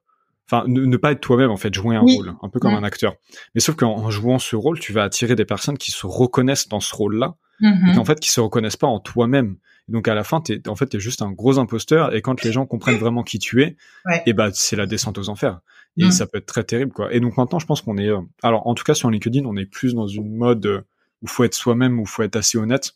[0.51, 3.15] enfin ne, pas être toi-même en fait jouer un rôle un peu comme un acteur.
[3.55, 6.81] Mais sauf qu'en jouant ce rôle tu vas attirer des personnes qui se reconnaissent dans
[6.81, 7.95] ce rôle là mm-hmm.
[7.95, 9.57] et en fait qui se reconnaissent pas en toi-même.
[9.89, 12.53] Donc à la fin t'es en fait t'es juste un gros imposteur et quand les
[12.53, 13.77] gens comprennent vraiment qui tu es
[14.11, 15.61] et eh bah c'est la descente aux enfers.
[15.99, 16.13] Et mm.
[16.13, 17.13] ça peut être très terrible quoi.
[17.13, 19.57] Et donc maintenant je pense qu'on est euh, alors en tout cas sur LinkedIn on
[19.57, 20.83] est plus dans une mode euh,
[21.23, 22.95] où faut être soi-même où faut être assez honnête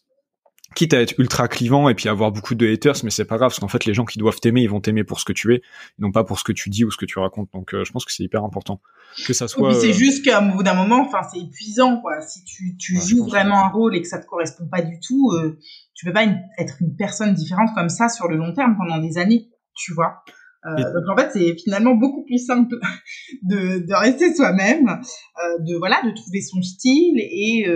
[0.74, 3.50] quitte à être ultra clivant et puis avoir beaucoup de haters, mais c'est pas grave
[3.50, 5.54] parce qu'en fait les gens qui doivent t'aimer, ils vont t'aimer pour ce que tu
[5.54, 5.62] es,
[5.98, 7.48] non pas pour ce que tu dis ou ce que tu racontes.
[7.52, 8.80] Donc euh, je pense que c'est hyper important
[9.26, 9.74] que ça soit.
[9.74, 12.20] c'est euh, juste qu'à bout d'un moment, enfin c'est épuisant quoi.
[12.20, 15.30] Si tu, tu joues vraiment un rôle et que ça te correspond pas du tout,
[15.32, 15.58] euh,
[15.94, 16.24] tu peux pas
[16.58, 20.22] être une personne différente comme ça sur le long terme pendant des années, tu vois.
[20.66, 22.74] Euh, donc en fait, c'est finalement beaucoup plus simple
[23.42, 25.00] de, de rester soi-même,
[25.60, 27.66] de voilà, de trouver son style et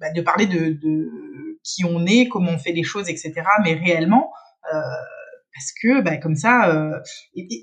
[0.00, 1.10] bah, de parler de, de
[1.62, 3.34] qui on est, comment on fait les choses, etc.
[3.64, 4.30] Mais réellement,
[4.72, 4.78] euh,
[5.54, 6.98] parce que bah, comme ça, euh,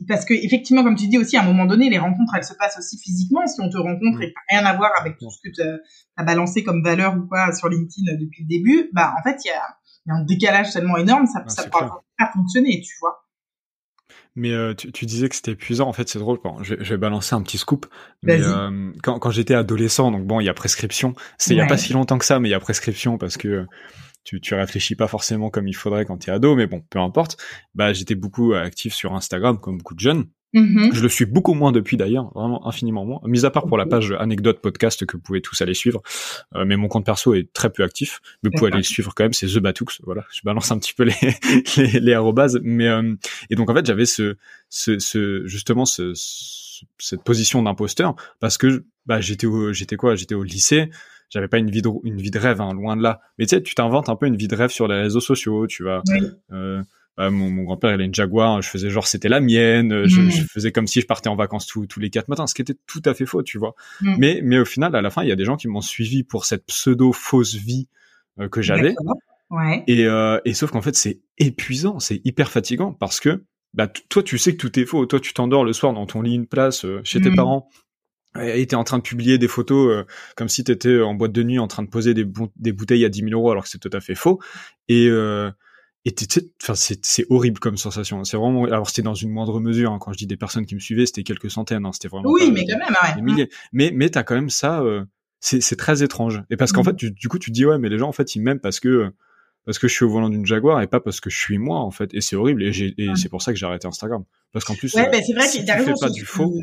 [0.07, 2.53] parce que effectivement, comme tu dis aussi, à un moment donné, les rencontres, elles se
[2.53, 3.45] passent aussi physiquement.
[3.47, 5.61] Si on te rencontre et que rien à voir avec tout ce que tu
[6.17, 9.47] as balancé comme valeur ou pas sur LinkedIn depuis le début, bah en fait, il
[9.47, 9.61] y a,
[10.07, 13.24] y a, un décalage tellement énorme, ça ne pourra pas fonctionner, tu vois.
[14.35, 15.87] Mais euh, tu, tu, disais que c'était épuisant.
[15.87, 16.39] En fait, c'est drôle.
[16.43, 17.85] Bon, je, je, vais balancer un petit scoop.
[18.21, 21.13] Mais euh, quand, quand j'étais adolescent, donc bon, il y a prescription.
[21.37, 23.37] C'est il y a pas si longtemps que ça, mais il y a prescription parce
[23.37, 23.65] que
[24.25, 26.99] tu, tu réfléchis pas forcément comme il faudrait quand tu es ado, mais bon, peu
[26.99, 27.37] importe.
[27.75, 30.25] Bah, j'étais beaucoup actif sur Instagram, comme beaucoup de jeunes.
[30.55, 30.93] Mm-hmm.
[30.93, 33.19] Je le suis beaucoup moins depuis d'ailleurs, vraiment infiniment moins.
[33.25, 36.01] Mis à part pour la page anecdote podcast que vous pouvez tous aller suivre,
[36.55, 38.21] euh, mais mon compte perso est très peu actif.
[38.41, 40.01] Mais vous pouvez aller le suivre quand même, c'est The Batux.
[40.03, 41.13] Voilà, je balance un petit peu les
[41.77, 42.59] les, les arrobases.
[42.63, 43.15] Mais euh,
[43.49, 44.37] et donc en fait j'avais ce,
[44.69, 46.13] ce, ce justement ce,
[46.99, 50.15] cette position d'imposteur parce que bah j'étais j'étais quoi?
[50.15, 50.89] J'étais au lycée
[51.29, 53.19] j'avais pas une vie de, une vie de rêve, hein, loin de là.
[53.37, 55.67] Mais tu sais, tu t'inventes un peu une vie de rêve sur les réseaux sociaux,
[55.67, 56.01] tu vas,
[56.51, 56.81] euh,
[57.17, 60.07] bah, mon, mon grand-père il a une Jaguar, je faisais genre c'était la mienne, euh,
[60.07, 60.31] je, mm.
[60.31, 62.61] je, faisais comme si je partais en vacances tous tous les quatre matins, ce qui
[62.61, 63.75] était tout à fait faux, tu vois.
[64.01, 64.15] Mm.
[64.17, 66.23] Mais mais au final à la fin il y a des gens qui m'ont suivi
[66.23, 67.87] pour cette pseudo fausse vie
[68.39, 68.95] euh, que j'avais.
[69.49, 69.83] Ouais.
[69.87, 73.43] Et euh, et sauf qu'en fait c'est épuisant, c'est hyper fatigant parce que
[73.73, 76.21] bah toi tu sais que tout est faux, toi tu t'endors le soir dans ton
[76.21, 77.35] lit une place euh, chez tes mm.
[77.35, 77.69] parents
[78.41, 80.03] et t'es en train de publier des photos
[80.35, 83.09] comme si t'étais en boîte de nuit en train de poser des, des bouteilles à
[83.09, 84.41] 10 000 euros alors que c'est tout à fait faux
[84.89, 85.49] et euh,
[86.05, 86.15] et
[86.61, 89.97] enfin c'est horrible comme sensation c'est vraiment alors c'était dans une moindre mesure hein.
[89.99, 91.91] quand je dis des personnes qui me suivaient c'était quelques centaines hein.
[91.93, 93.21] c'était vraiment oui mais quand même ouais.
[93.21, 95.03] milliers mais mais t'as quand même ça euh,
[95.39, 96.85] c'est très étrange et parce qu'en mm.
[96.85, 98.59] fait tu, du coup tu te dis ouais mais les gens en fait ils m'aiment
[98.59, 99.11] parce que
[99.65, 101.79] parce que je suis au volant d'une Jaguar et pas parce que je suis moi
[101.79, 104.63] en fait et c'est horrible et, et c'est pour ça que j'ai arrêté Instagram parce
[104.63, 106.53] qu'en plus ouais, euh, c'est vrai qu'il si pas du faux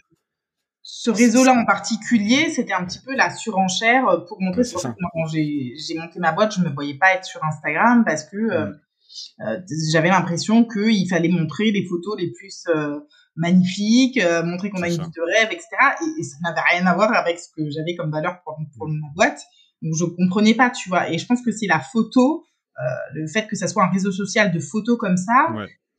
[0.82, 5.74] ce réseau-là en particulier, c'était un petit peu la surenchère pour montrer sur quand j'ai
[5.96, 8.72] monté ma boîte, je me voyais pas être sur Instagram parce que euh, mm.
[8.72, 8.72] Euh,
[9.92, 12.98] j'avais l'impression qu'il fallait montrer les photos les plus euh,
[13.36, 15.68] magnifiques, euh, montrer qu'on a une vie de rêve, etc.
[16.18, 19.08] Et, ça n'avait rien à voir avec ce que j'avais comme valeur pour, pour ma
[19.14, 19.40] boîte.
[19.82, 21.10] Donc je comprenais pas, tu vois.
[21.10, 22.44] Et je pense que c'est la photo,
[23.14, 25.48] le fait que ça soit un réseau social de photos comme ça,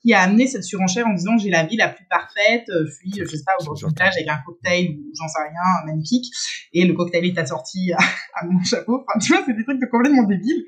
[0.03, 2.93] qui a amené cette surenchère en disant j'ai la vie la plus parfaite, euh, je
[2.93, 6.25] suis, je sais pas, au bord plage avec un cocktail ou j'en sais rien, magnifique,
[6.73, 7.97] et le cocktail est assorti à,
[8.35, 9.03] à mon chapeau.
[9.07, 10.65] Enfin, tu vois, c'est des trucs de complètement débiles.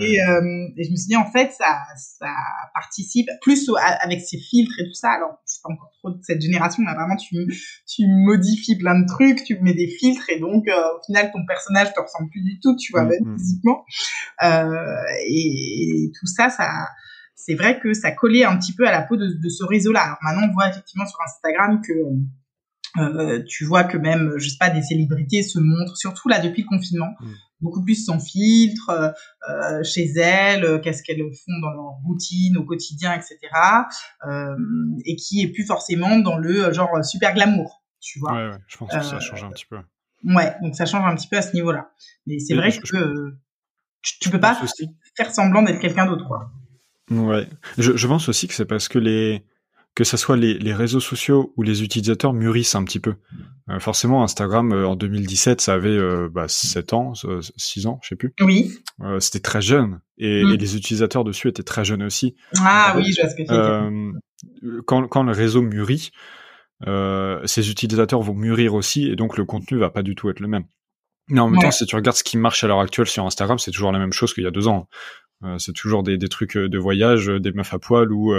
[0.00, 2.32] Et, euh, et, je me suis dit en fait ça, ça
[2.74, 3.70] participe plus
[4.00, 5.10] avec ces filtres et tout ça.
[5.12, 7.36] Alors je suis pas encore trop de cette génération, mais vraiment tu
[7.86, 11.44] tu modifies plein de trucs, tu mets des filtres et donc euh, au final ton
[11.46, 13.38] personnage te ressemble plus du tout, tu vois, mm, même mm.
[13.38, 13.84] physiquement.
[14.42, 16.86] Euh, et, et tout ça, ça
[17.44, 20.02] c'est vrai que ça collait un petit peu à la peau de, de ce réseau-là.
[20.02, 21.92] Alors maintenant, on voit effectivement sur Instagram que
[22.98, 26.62] euh, tu vois que même, je sais pas, des célébrités se montrent, surtout là depuis
[26.62, 27.32] le confinement, mm.
[27.60, 29.10] beaucoup plus sans filtre, euh,
[29.48, 33.38] euh chez elles, euh, qu'est-ce qu'elles font dans leur routine au quotidien, etc.
[34.28, 34.54] Euh,
[35.04, 38.34] et qui est plus forcément dans le euh, genre super glamour, tu vois.
[38.34, 39.78] Ouais, ouais je pense que ça change un petit peu.
[40.24, 41.90] Ouais, donc ça change un petit peu à ce niveau-là.
[42.28, 43.34] Mais c'est vrai que
[44.20, 44.60] tu peux pas
[45.16, 46.52] faire semblant d'être quelqu'un d'autre, quoi.
[47.10, 47.48] Ouais,
[47.78, 49.44] je, je pense aussi que c'est parce que les
[49.94, 53.14] que ça soit les, les, réseaux sociaux ou les utilisateurs mûrissent un petit peu.
[53.68, 57.12] Euh, forcément, Instagram euh, en 2017, ça avait euh, bah, 7 ans,
[57.56, 58.34] 6 ans, je sais plus.
[58.40, 58.72] Oui.
[59.18, 60.50] C'était très jeune et, mm.
[60.50, 62.34] et, les utilisateurs dessus étaient très jeunes aussi.
[62.58, 66.10] Ah oui, je vois ce que tu quand, quand le réseau mûrit,
[66.84, 70.48] ces utilisateurs vont mûrir aussi et donc le contenu va pas du tout être le
[70.48, 70.64] même.
[71.28, 73.58] Mais en même temps, si tu regardes ce qui marche à l'heure actuelle sur Instagram,
[73.58, 74.88] c'est toujours la même chose qu'il y a deux ans.
[75.44, 78.34] Euh, c'est toujours des, des, trucs euh, de voyage, euh, des meufs à poil ou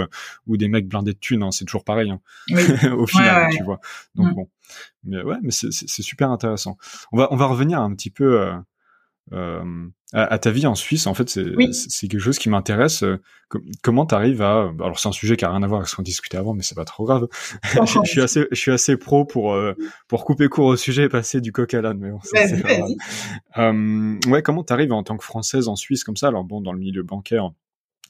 [0.46, 1.42] ou des mecs blindés de thunes.
[1.42, 2.20] Hein, c'est toujours pareil hein.
[2.92, 3.80] au final, tu vois.
[4.14, 4.34] Donc mm.
[4.34, 4.48] bon,
[5.04, 6.76] mais ouais, mais c'est super intéressant.
[7.12, 8.52] On va on va revenir un petit peu
[9.32, 13.02] euh, à, ta vie en Suisse, en fait, c'est quelque chose qui m'intéresse.
[13.02, 13.20] Euh,
[13.82, 14.70] comment tu arrives à...
[14.80, 16.62] Alors c'est un sujet qui a rien à voir avec ce qu'on discutait avant, mais
[16.62, 17.26] c'est pas trop grave.
[17.62, 19.74] je, suis assez, je suis assez pro pour euh,
[20.06, 21.98] pour couper court au sujet et passer du coq à l'âne.
[21.98, 22.20] Mais bon,
[24.30, 26.28] ouais, comment tu arrives en tant que française en Suisse comme ça?
[26.28, 27.50] Alors bon, dans le milieu bancaire,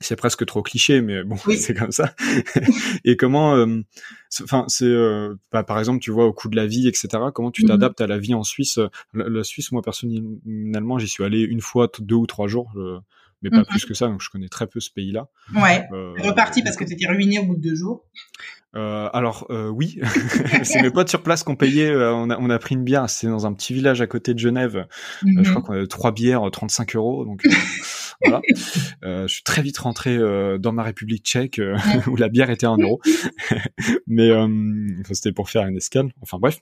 [0.01, 2.15] c'est presque trop cliché, mais bon, c'est comme ça.
[3.05, 3.83] et comment, euh,
[4.43, 7.09] enfin, c'est, euh, bah, par exemple, tu vois, au coût de la vie, etc.
[7.35, 8.79] Comment tu mmh t'adaptes à la vie en Suisse?
[9.13, 12.73] La, Suisse, moi personnellement, j'y suis allé une fois, deux ou trois jours,
[13.43, 14.09] mais pas mmh plus que ça.
[14.09, 15.29] Donc, je connais très peu ce pays-là.
[15.55, 15.87] Ouais.
[15.93, 18.05] Euh, reparti parce que tu étais ruiné au bout de deux jours?
[18.77, 20.01] Euh, alors euh, oui,
[20.65, 21.91] c'est mes potes sur place qu'on payait.
[21.91, 23.09] Euh, on, a, on a pris une bière.
[23.09, 24.87] C'est dans un petit village à côté de Genève.
[25.23, 25.45] je mhm.
[25.45, 27.25] crois qu'on avait trois bières, 35 euros.
[27.25, 27.43] Donc
[28.23, 28.41] voilà.
[29.03, 30.19] je suis très vite rentré
[30.59, 31.61] dans ma République tchèque
[32.07, 33.01] où la bière était un euro.
[34.07, 34.31] Mais
[35.13, 36.11] c'était pour faire une escale.
[36.23, 36.61] Enfin bref.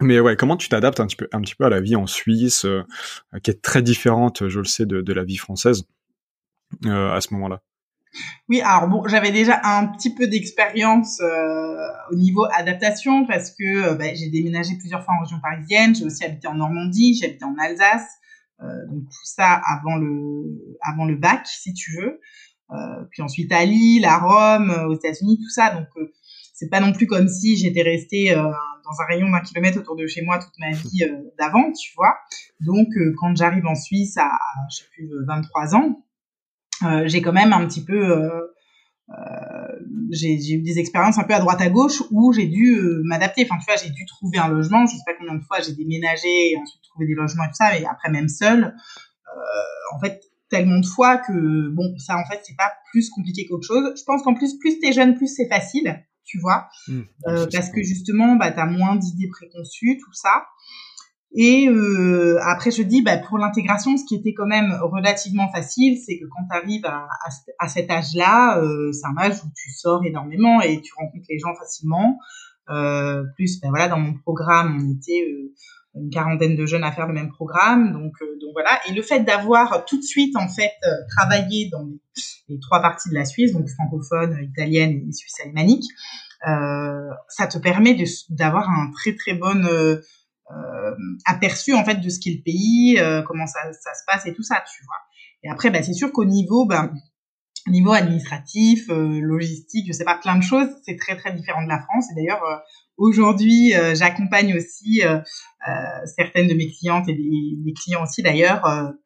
[0.00, 2.06] Mais ouais, comment tu t'adaptes un petit peu, un petit peu à la vie en
[2.06, 2.66] Suisse,
[3.42, 5.84] qui est très différente, je le sais, de, de la vie française
[6.84, 7.62] à ce moment-là?
[8.48, 11.76] Oui, alors bon, j'avais déjà un petit peu d'expérience euh,
[12.10, 16.04] au niveau adaptation parce que euh, bah, j'ai déménagé plusieurs fois en région parisienne, j'ai
[16.04, 18.25] aussi habité en Normandie, j'ai habité en Alsace, euh,
[18.60, 22.20] donc tout ça avant le avant le bac, si tu veux.
[23.10, 25.70] puis ensuite à Lille, à Rome, aux États-Unis, tout ça.
[25.70, 25.88] Donc
[26.56, 29.94] c'est pas non plus comme si j'étais restée euh, dans un rayon d'un kilomètre autour
[29.94, 32.16] de chez moi toute ma vie euh, d'avant, tu vois.
[32.60, 32.88] Donc,
[33.18, 34.38] quand j'arrive en Suisse à,
[34.70, 36.02] je sais plus, 23 ans,
[37.04, 38.50] j'ai quand même un petit peu
[40.10, 43.46] j'ai eu des expériences un peu à droite à gauche où j'ai dû m'adapter.
[43.48, 44.84] Enfin, tu vois, j'ai dû trouver un logement.
[44.86, 47.54] Je sais pas combien de fois j'ai déménagé et ensuite trouvé des logements et tout
[47.54, 47.70] ça.
[47.72, 52.40] Mais après, même seul, euh, en fait, tellement de fois que bon ça en fait
[52.44, 55.48] c'est pas plus compliqué qu'autre chose je pense qu'en plus plus t'es jeune plus c'est
[55.48, 60.46] facile tu vois mmh, euh, parce que justement bah t'as moins d'idées préconçues tout ça
[61.38, 65.98] et euh, après je dis bah pour l'intégration ce qui était quand même relativement facile
[66.04, 66.86] c'est que quand tu arrives
[67.58, 71.26] à, cet âge là euh, c'est un âge où tu sors énormément et tu rencontres
[71.28, 72.18] les gens facilement
[72.70, 75.52] euh, plus ben voilà dans mon programme on était euh,
[75.96, 77.92] une quarantaine de jeunes à faire le même programme.
[77.92, 78.78] Donc, euh, donc voilà.
[78.88, 81.86] Et le fait d'avoir tout de suite en fait euh, travaillé dans
[82.48, 85.84] les, trois parties de la Suisse, donc francophone, italienne et suisse alémanique,
[86.42, 87.96] ça te permet
[88.28, 89.66] d'avoir un très très bon
[91.24, 94.42] aperçu en fait de ce qu'est le pays, comment ça, ça, se passe et tout
[94.42, 94.96] ça, tu vois.
[95.42, 96.92] Et après, bah, c'est sûr qu'au niveau, ben,
[97.66, 101.80] niveau administratif, logistique, je sais pas, plein de choses, c'est très très différent de la
[101.80, 102.06] France.
[102.12, 102.42] Et d'ailleurs,
[102.98, 105.18] Aujourd'hui, euh, j'accompagne aussi euh,
[105.68, 105.72] euh,
[106.16, 108.62] certaines de mes clientes et des, clients aussi d'ailleurs.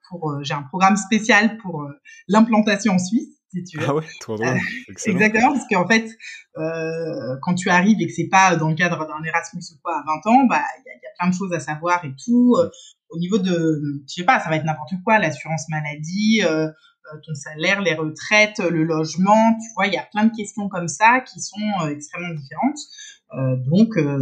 [0.08, 1.88] pour j'ai un programme spécial pour
[2.28, 3.39] l'implantation en Suisse.
[3.52, 3.86] Si tu veux.
[3.88, 4.58] Ah ouais, trop drôle.
[4.88, 6.08] exactement, parce qu'en fait,
[6.56, 9.98] euh, quand tu arrives et que c'est pas dans le cadre d'un Erasmus ou quoi
[9.98, 12.14] à 20 ans, bah il y a, y a, plein de choses à savoir et
[12.24, 12.56] tout.
[13.10, 16.68] au niveau de, je sais pas, ça va être n'importe quoi, l'assurance maladie, euh,
[17.26, 20.86] ton salaire, les retraites, le logement, tu vois, il y a plein de questions comme
[20.86, 22.78] ça qui sont extrêmement différentes.
[23.32, 24.18] Euh, donc, euh,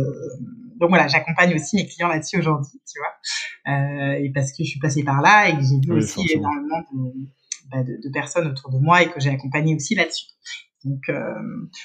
[0.79, 4.69] donc voilà, j'accompagne aussi mes clients là-dessus aujourd'hui, tu vois, euh, et parce que je
[4.69, 6.83] suis passée par là et que j'ai vu aussi énormément
[7.71, 10.27] bah, de, de, personnes autour de moi et que j'ai accompagné aussi là-dessus.
[10.85, 11.35] Donc, euh,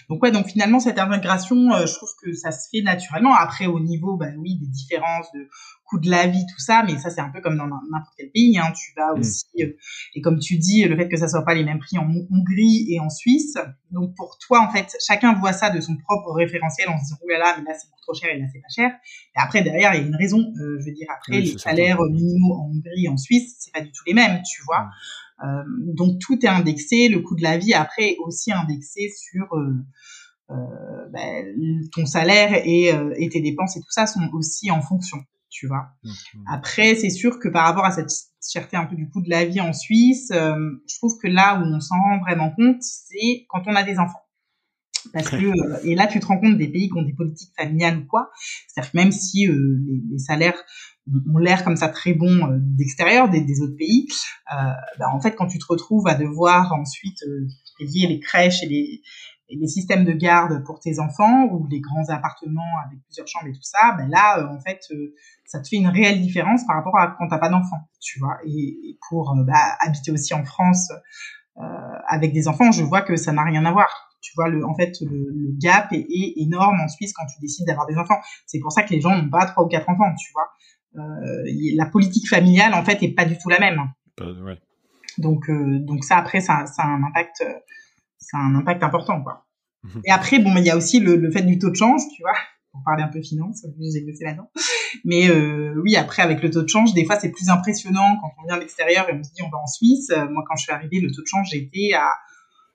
[0.07, 3.33] donc ouais, donc finalement cette intégration, euh, je trouve que ça se fait naturellement.
[3.33, 5.49] Après, au niveau, bah oui, des différences de
[5.85, 8.29] coût de la vie, tout ça, mais ça c'est un peu comme dans n'importe quel
[8.29, 8.55] pays.
[8.59, 9.19] Hein, tu vas mm.
[9.19, 9.75] aussi, euh,
[10.13, 12.85] et comme tu dis, le fait que ça soit pas les mêmes prix en Hongrie
[12.89, 13.57] et en Suisse.
[13.89, 17.17] Donc pour toi, en fait, chacun voit ça de son propre référentiel en se disant
[17.23, 18.91] oh là là, mais là c'est trop cher et là c'est pas cher.
[19.35, 20.53] Et après derrière, il y a une raison.
[20.55, 23.91] je veux dire, après les salaires minimaux en Hongrie et en Suisse, c'est pas du
[23.91, 24.81] tout les mêmes, tu vois.
[24.81, 24.91] Mm.
[25.41, 25.63] Euh,
[25.95, 29.73] donc tout est indexé, le coût de la vie après est aussi indexé sur euh,
[30.51, 31.45] euh, ben,
[31.91, 35.17] ton salaire et, et, tes dépenses et tout ça sont aussi en fonction,
[35.49, 35.87] tu vois.
[36.47, 38.11] Après, c'est sûr que par rapport à cette
[38.45, 41.63] cherté un peu du coût de la vie en Suisse, je trouve que là où
[41.63, 44.19] on s'en rend vraiment compte, c'est quand on a des enfants.
[45.11, 47.97] Parce que et là tu te rends compte des pays qui ont des politiques familiales
[47.97, 48.31] ou quoi,
[48.67, 50.63] c'est-à-dire que même si les, les, salaires
[51.07, 54.07] ont l'air comme ça très bons euh, d'extérieur des, des, autres pays,
[54.53, 57.47] euh, bah, en fait, quand tu te retrouves à devoir ensuite euh,
[57.77, 59.01] payer les crèches et les,
[59.49, 63.47] et les systèmes de garde pour tes enfants ou les grands appartements avec plusieurs chambres
[63.47, 64.79] et tout ça, ben là, en fait,
[65.45, 68.37] ça te fait une réelle différence par rapport à quand t'as pas d'enfants, tu vois.
[68.45, 70.91] Et, pour bah, habiter aussi en France
[72.07, 74.09] avec des enfants, je vois que ça n'a rien à voir.
[74.21, 77.67] Tu vois le en fait le, gap est, est, énorme en Suisse quand tu décides
[77.67, 78.19] d'avoir des enfants.
[78.47, 80.47] C'est pour ça que les gens n'ont pas trois ou quatre enfants tu vois.
[80.47, 83.81] euh, la politique familiale en fait est pas du tout la même.
[84.19, 84.59] Ouais.
[85.17, 87.43] Donc euh, donc ça après ça, ça a un impact
[88.19, 89.45] ça a un impact important quoi.
[89.83, 90.01] Mhm.
[90.05, 92.21] Et après bon il y a aussi le, le, fait du taux de change tu
[92.21, 92.35] vois
[92.71, 94.49] pour parler un peu finance j'ai bossé là-dedans.
[95.05, 98.31] Mais euh, oui après avec le taux de change des fois c'est plus impressionnant quand
[98.41, 100.09] on vient de l'extérieur et on se dit on va en Suisse.
[100.09, 102.09] Moi quand je suis arrivée le taux de change j'étais à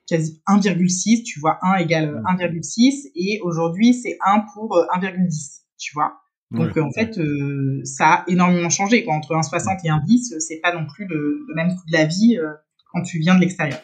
[0.07, 6.21] quasi 1,6 tu vois 1 égale 1,6 et aujourd'hui c'est 1 pour 1,10 tu vois.
[6.51, 9.05] Donc en fait, euh, ça a énormément changé.
[9.05, 9.15] Quoi.
[9.15, 12.07] Entre un 60 et un 10, c'est pas non plus le, même coût de la
[12.07, 12.53] vie euh,
[12.93, 13.81] quand tu viens de l'extérieur.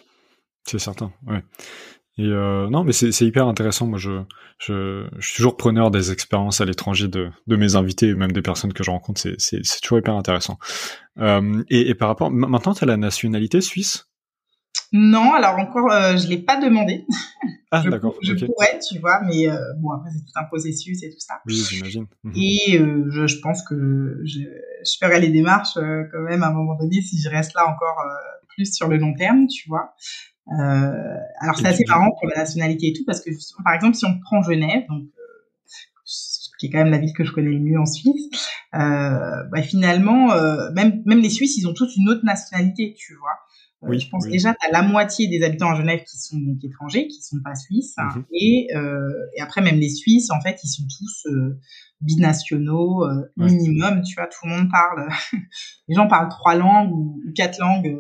[0.65, 1.43] C'est certain, ouais.
[2.17, 3.87] Et euh, non, mais c'est hyper intéressant.
[3.87, 4.23] Moi, je,
[4.59, 8.41] je, je, suis toujours preneur des expériences à l'étranger de, de mes invités, même des
[8.41, 9.21] personnes que je rencontre.
[9.21, 10.59] C'est toujours hyper intéressant.
[11.19, 14.07] Et, et, par rapport, maintenant, tu as la nationalité suisse?
[14.97, 17.05] Non, alors encore, euh, je l'ai pas demandé.
[17.77, 18.15] Ah, d'accord.
[18.23, 21.41] Je pourrais, tu vois, mais euh, bon, après, c'est tout un processus et tout ça.
[21.45, 22.07] Oui, j'imagine.
[22.23, 22.33] Mhm.
[22.37, 26.53] Et euh, je, je, pense que je, je ferai les démarches quand même à un
[26.53, 28.01] moment donné si je reste là encore
[28.47, 29.93] plus sur le long terme, tu vois.
[30.47, 33.31] alors, c'est assez marrant pour la nationalité et tout, parce que
[33.65, 35.09] par exemple, si on prend Genève, donc
[36.61, 38.31] qui est quand même la ville que je connais le mieux en Suisse,
[38.73, 40.29] bah, finalement,
[40.75, 43.37] même, même les Suisses, ils ont tous une autre nationalité, tu vois.
[43.85, 46.39] Euh, oui, je pense déjà tu as la moitié des habitants à Genève qui sont
[46.39, 48.25] donc étrangers, qui sont pas suisses, mhm.
[48.33, 51.59] et, euh, et après même les Suisses, en fait, ils sont tous euh,
[52.01, 54.03] binationaux euh, minimum.
[54.03, 55.09] Tu vois, tout le monde parle,
[55.89, 57.97] les gens parlent trois langues ou, quatre langues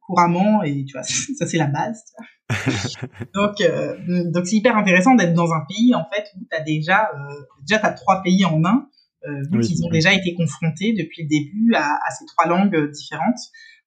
[0.00, 1.02] couramment, et tu vois,
[1.38, 2.02] ça c'est la base.
[3.34, 3.96] donc, euh,
[4.30, 7.78] donc c'est hyper intéressant d'être dans un pays en fait où t'as déjà, euh, déjà
[7.80, 8.88] t'as trois pays en un,
[9.26, 12.90] euh, vu qu'ils ont déjà été confrontés depuis le début à, à ces trois langues
[12.92, 13.38] différentes.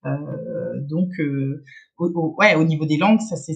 [0.06, 1.64] Euh, donc, euh,
[1.98, 3.56] au, ouais, au niveau des langues, ça c'est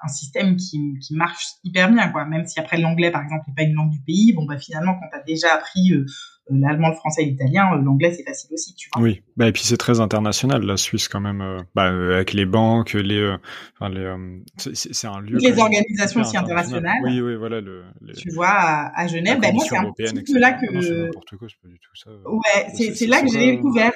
[0.00, 2.24] un système qui, qui marche hyper bien, quoi.
[2.24, 4.94] Même si après l'anglais, par exemple, n'est pas une langue du pays, bon bah finalement,
[4.94, 6.06] quand t'as déjà appris euh,
[6.50, 9.02] l'allemand, le français et l'italien, euh, l'anglais c'est facile aussi, tu vois.
[9.02, 12.46] Oui, bah et puis c'est très international la Suisse quand même, euh, bah, avec les
[12.46, 13.36] banques, les,
[13.78, 14.12] enfin, les,
[14.56, 15.38] c'est un lieu.
[15.38, 17.00] les organisations aussi internationales.
[17.04, 17.84] Oui, oui, voilà le.
[18.00, 18.14] Les...
[18.14, 21.06] Tu vois à, à Genève, bah, moi c'est un petit peu là que.
[21.06, 22.10] N'importe quoi, c'est pas du tout ça.
[22.10, 23.92] Ouais, c'est là que j'ai découvert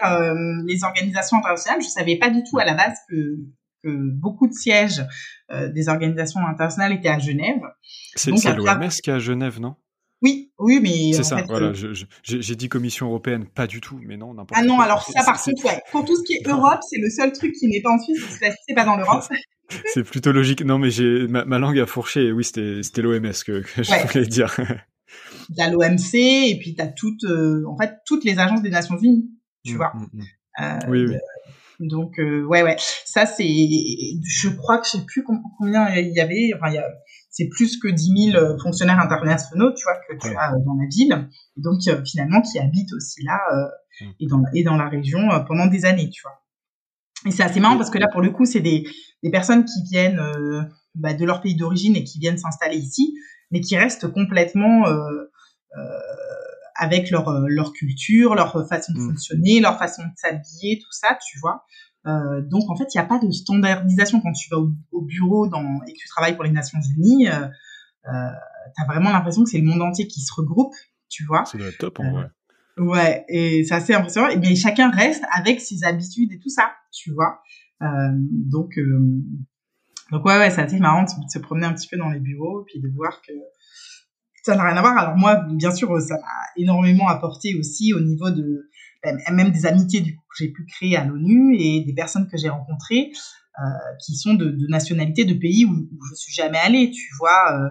[0.67, 1.83] les organisations internationales.
[1.83, 3.39] Je savais pas du tout à la base que
[3.83, 5.03] que beaucoup de sièges
[5.51, 7.61] euh, des organisations internationales étaient à Genève.
[8.15, 9.77] C'est l'OMS qui est à Genève, non?
[10.23, 11.39] Oui, oui, mais c'est ça.
[11.39, 11.95] Fait, voilà, euh...
[12.23, 14.61] j'ai dit Commission européenne, pas du tout, mais non, n'importe.
[14.61, 15.81] Ah non, alors ça, par contre, ouais.
[15.91, 18.23] Pour tout ce qui est Europe, c'est le seul truc qui n'est pas en Suisse,
[18.41, 19.25] c'est pas dans l'Europe.
[19.93, 20.65] c'est plutôt logique.
[20.65, 22.31] Non, mais j'ai ma, ma, langue a fourché.
[22.31, 24.05] Oui, c'était l'OMS que, que je ouais.
[24.07, 24.55] voulais dire.
[25.57, 29.29] T'as l'OMC et puis t'as toutes, euh, en fait, toutes les agences des Nations Unies,
[29.65, 29.93] tu mmh, vois.
[29.95, 30.23] Mmh, mmh.
[30.63, 31.17] Euh, oui, oui.
[31.81, 35.25] Donc ouais ouais, ça c'est, je crois que je sais plus
[35.59, 36.53] combien il y avait.
[36.55, 36.87] Enfin il y a,
[37.33, 40.37] c'est plus que 10 000 fonctionnaires internationaux, tu vois, que tu ouais.
[40.37, 44.43] as dans la ville, et donc euh, finalement qui habitent aussi là euh, et dans
[44.55, 46.43] et dans la région euh, pendant des années, tu vois.
[47.27, 48.85] Et c'est assez marrant parce que là pour le coup c'est des
[49.23, 50.63] des personnes qui viennent euh,
[50.95, 53.15] bah, de leur pays d'origine et qui viennent s'installer ici,
[53.51, 54.85] mais qui restent complètement
[56.75, 59.09] avec leur leur culture, leur façon de mmh.
[59.09, 61.65] fonctionner, leur façon de s'habiller, tout ça, tu vois.
[62.07, 65.03] Euh, donc en fait, il n'y a pas de standardisation quand tu vas au, au,
[65.03, 67.29] bureau dans, et que tu travailles pour les Nations Unies.
[67.29, 67.47] Euh,
[68.09, 68.31] euh,
[68.77, 70.75] T'as vraiment l'impression que c'est le monde entier qui se regroupe,
[71.09, 71.45] tu vois.
[71.45, 72.31] C'est top en vrai.
[72.79, 74.29] Ouais, et c'est assez impressionnant.
[74.41, 77.41] Mais chacun reste avec ses habitudes et tout ça, tu vois.
[77.81, 78.79] donc
[80.11, 82.63] donc ouais, ouais, c'est assez marrant de se promener un petit peu dans les bureaux
[82.63, 83.33] et puis de voir que
[84.43, 84.97] ça n'a rien à voir.
[84.97, 88.69] Alors moi, bien sûr, ça m'a énormément apporté aussi au niveau de
[89.33, 92.37] même des amitiés du coup que j'ai pu créer à l'ONU et des personnes que
[92.37, 93.13] j'ai rencontrées
[93.61, 93.65] euh,
[94.01, 96.91] qui sont de, de nationalités de pays où, où je suis jamais allée.
[96.91, 97.69] Tu vois, euh,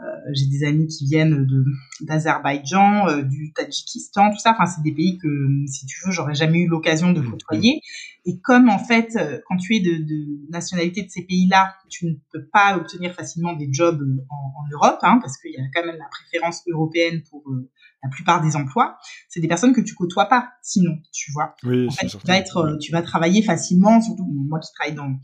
[0.00, 1.64] euh, j'ai des amis qui viennent de
[2.02, 4.52] d'Azerbaïdjan, du Tadjikistan, tout ça.
[4.52, 5.28] Enfin, c'est des pays que,
[5.66, 7.80] si tu veux, j'aurais jamais eu l'occasion de côtoyer.
[8.26, 12.06] Et comme en fait, euh, quand tu es de, de nationalité de ces pays-là, tu
[12.06, 14.00] ne peux pas obtenir facilement des jobs
[14.30, 17.70] en, en Europe, hein, parce qu'il y a quand même la préférence européenne pour euh,
[18.02, 18.96] la plupart des emplois.
[19.28, 21.54] C'est des personnes que tu côtoies pas, sinon, tu vois.
[21.64, 25.18] Oui, en fait, tu vas être, tu vas travailler facilement, surtout moi qui travaille dans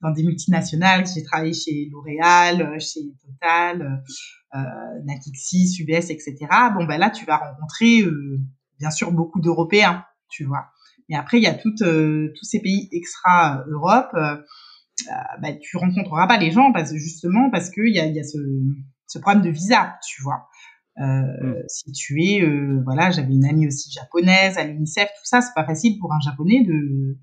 [0.00, 4.02] dans des multinationales, j'ai travaillé chez L'Oréal, chez Total
[4.54, 4.60] euh,
[5.04, 6.36] Natixis, UBS, etc.
[6.74, 8.38] Bon, ben là, tu vas rencontrer, euh,
[8.78, 10.66] bien sûr, beaucoup d'Européens, tu vois.
[11.08, 14.10] Mais après, il y a toutes, euh, tous ces pays extra-Europe.
[14.14, 14.36] Euh,
[15.42, 18.38] bah, tu rencontreras pas les gens parce justement parce qu'il y a, y a ce,
[19.06, 20.48] ce problème de visa, tu vois.
[21.00, 21.64] Euh, mm.
[21.68, 25.54] Si tu es, euh, voilà, j'avais une amie aussi japonaise à l'UNICEF, tout ça, c'est
[25.54, 27.18] pas facile pour un japonais de,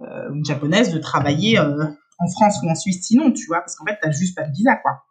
[0.00, 3.84] euh, une japonaise de travailler en France ou en Suisse sinon, tu vois, parce qu'en
[3.86, 5.04] fait, t'as juste pas de visa, quoi.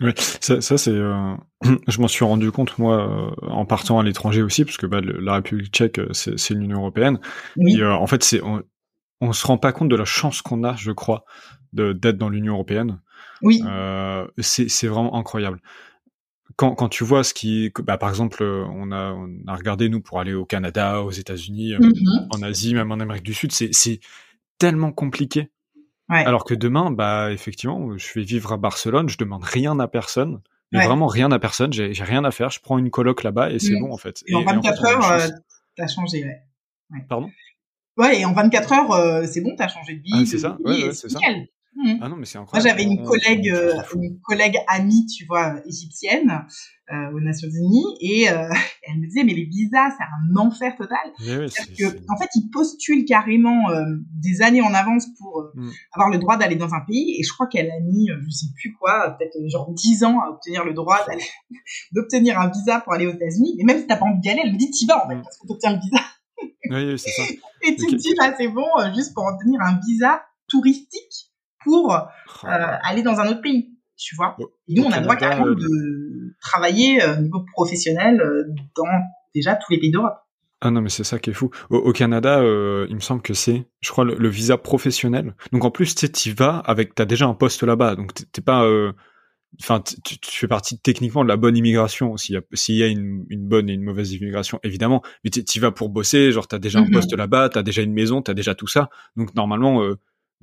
[0.00, 0.90] Oui, ça, ça c'est.
[0.90, 1.34] Euh,
[1.88, 5.00] je m'en suis rendu compte moi euh, en partant à l'étranger aussi, parce que bah,
[5.00, 7.20] le, la République Tchèque c'est l'Union européenne.
[7.56, 7.76] Oui.
[7.76, 8.62] Et, euh, en fait, c'est on,
[9.20, 11.24] on se rend pas compte de la chance qu'on a, je crois,
[11.72, 13.00] d'être dans l'Union européenne.
[13.42, 13.62] Oui.
[14.40, 15.60] c'est vraiment incroyable.
[16.56, 20.00] Quand, quand tu vois ce qui, bah, par exemple, on a, on a regardé nous
[20.00, 22.26] pour aller au Canada, aux États-Unis, mm -hmm.
[22.30, 24.00] en Asie, même en Amérique du Sud, c'est
[24.58, 25.50] tellement compliqué
[26.08, 26.24] Ouais.
[26.24, 30.40] Alors que demain, bah effectivement, je vais vivre à Barcelone, je demande rien à personne,
[30.70, 30.86] mais ouais.
[30.86, 33.74] vraiment rien à personne, j'ai rien à faire, je prends une coloc là-bas et c'est
[33.74, 33.80] mmh.
[33.80, 34.22] bon en fait.
[34.26, 35.28] Et, et en 24 et en fait, heures, euh,
[35.76, 36.42] t'as changé, ouais.
[36.90, 37.04] ouais.
[37.08, 37.30] Pardon?
[37.96, 40.10] Ouais, et en 24 heures, euh, c'est bon, t'as changé de vie.
[40.12, 41.20] Ah, c'est ça, ouais, ouais c'est ça.
[41.76, 41.98] Mmh.
[42.00, 42.68] Ah non, mais c'est incroyable.
[42.68, 46.46] Moi, j'avais une collègue, euh, une collègue amie, tu vois, égyptienne
[46.92, 48.48] euh, aux Nations Unies, et euh,
[48.82, 50.98] elle me disait, mais les visas, c'est un enfer total.
[51.18, 53.64] Oui, que, en fait, ils postulent carrément
[54.12, 55.68] des années en avance pour mmh.
[55.92, 58.46] avoir le droit d'aller dans un pays, et je crois qu'elle a mis, je sais
[58.54, 61.00] plus quoi, peut-être genre 10 ans à obtenir le droit
[61.92, 63.56] d'obtenir un visa pour aller aux États-Unis.
[63.58, 65.16] Mais même si t'as pas envie d'y aller, elle me dit, t'y vas en fait,
[65.16, 65.22] mmh.
[65.22, 66.00] parce qu'on t'obtient le visa.
[66.70, 67.22] oui, oui c'est ça.
[67.66, 67.96] Et tu okay.
[67.96, 71.33] te dis, là, c'est bon, juste pour obtenir un visa touristique
[71.64, 71.98] pour euh,
[72.44, 74.36] aller dans un autre pays, tu vois.
[74.68, 75.54] Et nous, on a le droit carrément euh...
[75.54, 78.22] de travailler au euh, niveau professionnel
[78.76, 78.84] dans
[79.34, 80.16] déjà tous les pays d'Europe.
[80.60, 81.50] Ah non, mais c'est ça qui est fou.
[81.68, 85.34] Au, au Canada, euh, il me semble que c'est, je crois, le, le, visa professionnel.
[85.52, 88.66] Donc en plus, tu sais, vas avec, t'as déjà un poste là-bas, donc t'es pas,
[89.60, 92.16] enfin, tu, tu, fais partie techniquement de la bonne immigration.
[92.16, 95.30] S'il y a, s'il y a une, une, bonne et une mauvaise immigration, évidemment, mais
[95.30, 96.92] tu vas pour bosser, genre t'as déjà un mm -hmm.
[96.92, 98.88] poste là-bas, t'as déjà une maison, t'as déjà tout ça.
[99.16, 99.82] Donc normalement,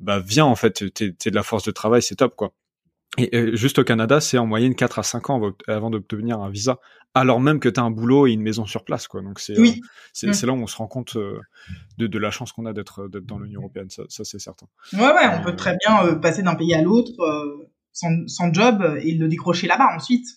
[0.02, 2.54] bah viens en fait, t'es es de la force de travail, c'est top quoi.
[3.18, 6.80] Et juste au Canada, c'est en moyenne 4 à 5 ans avant d'obtenir un visa,
[7.14, 9.10] alors même que tu as un boulot et une maison sur place.
[9.10, 9.22] Quoi.
[9.22, 9.82] Donc c'est oui.
[10.14, 11.18] c'est là où on se rend compte
[11.98, 14.68] de, de la chance qu'on a d'être dans l'Union européenne, ça, ça c'est certain.
[14.94, 17.12] Ouais, ouais, on peut très bien passer d'un pays à l'autre
[17.92, 20.28] sans, sans job et le décrocher là-bas ensuite.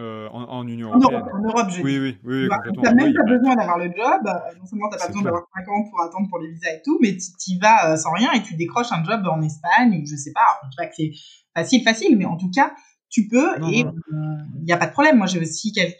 [0.00, 1.22] Euh, en, en, Union européenne.
[1.32, 2.82] En Europe, je oui, oui, oui, oui, complètement.
[2.82, 4.22] T'as même pas besoin d'avoir le job.
[4.58, 6.98] Non seulement t'as pas besoin d'avoir 5 ans pour attendre pour les visas et tout,
[7.00, 10.04] mais tu y vas euh, sans rien et tu décroches un job en Espagne ou
[10.04, 10.58] je sais pas.
[10.64, 11.12] En tout cas, c'est
[11.54, 12.74] facile, facile, mais en tout cas,
[13.08, 15.16] tu peux et il n'y a pas de problème.
[15.16, 15.92] Moi, j'ai aussi quel,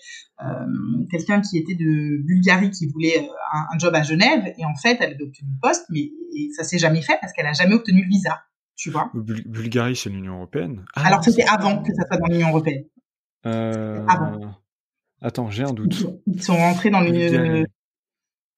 [0.44, 0.66] euh,
[1.08, 4.96] quelqu'un qui était de Bulgarie qui voulait un, un, job à Genève et en fait,
[4.98, 6.10] elle avait obtenu le poste, mais
[6.56, 8.40] ça s'est jamais fait parce qu'elle a jamais obtenu le visa.
[8.76, 10.84] Tu vois Bulgarie, c'est l'Union européenne.
[10.96, 12.84] Ah, Alors, c'était avant que ça soit dans l'Union européenne.
[13.46, 14.04] Euh...
[14.08, 14.50] Ah bon
[15.20, 16.06] Attends, j'ai un doute.
[16.26, 17.64] Ils sont rentrés dans le.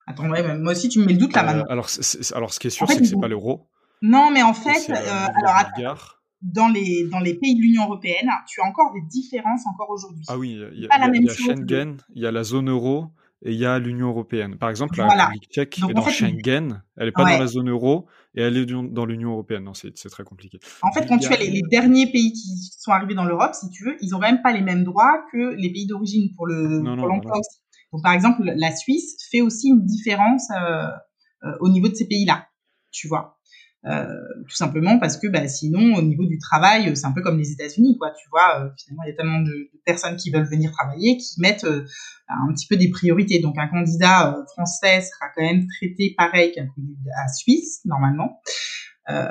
[0.05, 1.65] Attends, ouais, moi aussi, tu me mets le doute là euh, maintenant.
[1.69, 1.87] Alors,
[2.33, 3.67] alors, ce qui est sûr, en fait, c'est que c'est pas l'euro.
[4.01, 8.61] Non, mais en fait, euh, alors, dans les, dans les pays de l'Union européenne, tu
[8.61, 10.23] as encore des différences encore aujourd'hui.
[10.27, 12.69] Ah oui, il y a, y a, y a Schengen, il y a la zone
[12.69, 13.07] euro
[13.43, 14.57] et il y a l'Union européenne.
[14.57, 15.25] Par exemple, la Voilà.
[15.27, 17.33] République tchèque Donc, est dans fait, Schengen, elle est pas Ouais.
[17.33, 19.63] dans la zone euro et elle est dans l'Union européenne.
[19.63, 20.59] Non, c'est très compliqué.
[20.81, 22.47] En fait, quand tu as les, les derniers pays qui
[22.79, 25.23] sont arrivés dans l'Europe, si tu veux, ils ont quand même pas les mêmes droits
[25.31, 27.39] que les pays d'origine pour le l'emploi voilà.
[27.39, 27.59] aussi.
[27.93, 30.87] Donc, par exemple, la Suisse fait aussi une différence euh,
[31.43, 32.47] euh, au niveau de ces pays-là,
[32.91, 33.36] tu vois.
[33.85, 34.05] Euh,
[34.49, 37.51] tout simplement parce que bah, sinon, au niveau du travail, c'est un peu comme les
[37.51, 38.11] États-Unis, quoi.
[38.11, 41.17] Tu vois, euh, finalement, il y a tellement de, de personnes qui veulent venir travailler
[41.17, 41.85] qui mettent euh,
[42.27, 43.39] un petit peu des priorités.
[43.39, 48.41] Donc, un candidat euh, français sera quand même traité pareil qu'un candidat suisse, normalement.
[49.09, 49.25] Euh,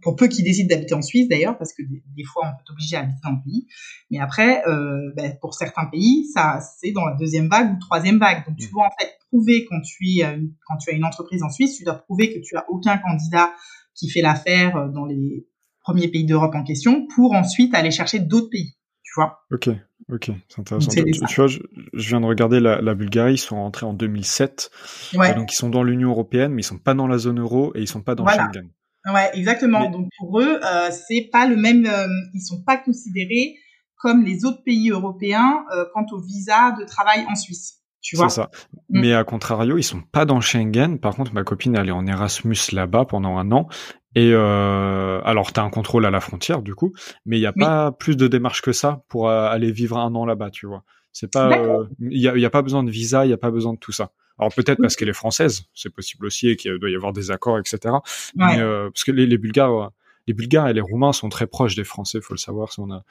[0.00, 2.64] pour peu qu'ils décident d'habiter en Suisse d'ailleurs, parce que des, des fois on peut
[2.64, 3.66] t'obliger à habiter dans le pays.
[4.10, 8.18] Mais après, euh, ben, pour certains pays, ça c'est dans la deuxième vague ou troisième
[8.18, 8.46] vague.
[8.46, 8.70] Donc tu Mm.
[8.70, 10.22] dois en fait prouver quand tu es
[10.66, 13.52] quand tu as une entreprise en Suisse, tu dois prouver que tu as aucun candidat
[14.00, 15.46] qui fait l'affaire euh, dans les
[15.80, 18.74] premiers pays d'Europe en question, pour ensuite aller chercher d'autres pays.
[19.02, 19.68] Tu vois Ok,
[20.12, 20.90] ok, c'est intéressant.
[20.90, 21.58] Tu, vois, je,
[21.94, 24.70] je viens de regarder la, la Bulgarie, ils sont rentrés en 2007,
[25.14, 25.30] Ouais.
[25.30, 27.72] et donc ils sont dans l'Union européenne, mais ils sont pas dans la zone euro
[27.74, 28.44] et ils sont pas dans Voilà.
[28.52, 28.70] Schengen.
[29.12, 29.80] Ouais, exactement.
[29.80, 31.86] Mais- Donc pour eux, euh, c'est pas le même.
[31.86, 33.54] euh, ils sont pas considérés
[33.96, 37.79] comme les autres pays européens euh, quant au visa de travail en Suisse.
[38.00, 38.28] Tu vois?
[38.28, 38.50] C'est ça.
[38.88, 39.00] Mm.
[39.00, 40.98] Mais à contrario, ils sont pas dans Schengen.
[40.98, 43.68] Par contre, ma copine elle est en Erasmus là-bas pendant un an.
[44.16, 46.92] Et euh, alors, t'as un contrôle à la frontière du coup,
[47.26, 47.62] mais il y a Oui.
[47.64, 50.82] pas plus de démarches que ça pour euh, aller vivre un an là-bas, tu vois.
[51.12, 53.72] C'est pas, euh, il y, a, pas besoin de visa, il y a pas besoin
[53.74, 54.12] de tout ça.
[54.38, 54.84] Alors peut-être Oui.
[54.84, 57.78] parce qu'elle est française, c'est possible aussi et qu'il doit y avoir des accords, etc.
[57.84, 58.00] Ouais.
[58.34, 59.90] Mais, euh, parce que les, les Bulgares,
[60.30, 62.68] les Bulgares et les Roumains sont très proches des Français, faut le savoir.
[62.78, 63.02] On a,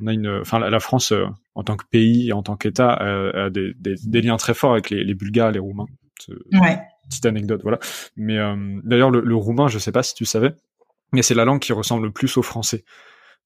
[0.00, 1.26] on a une, enfin la, France euh,
[1.56, 4.54] en tant que pays et en tant qu'État euh, a des, des, des liens très
[4.54, 5.86] forts avec les, les Bulgares, et les Roumains.
[6.52, 6.78] Ouais.
[7.08, 7.80] Petite anecdote, voilà.
[8.16, 8.54] Mais euh,
[8.84, 10.54] d'ailleurs le, le roumain, je sais pas si tu savais,
[11.12, 12.84] mais c'est la langue qui ressemble le plus au français.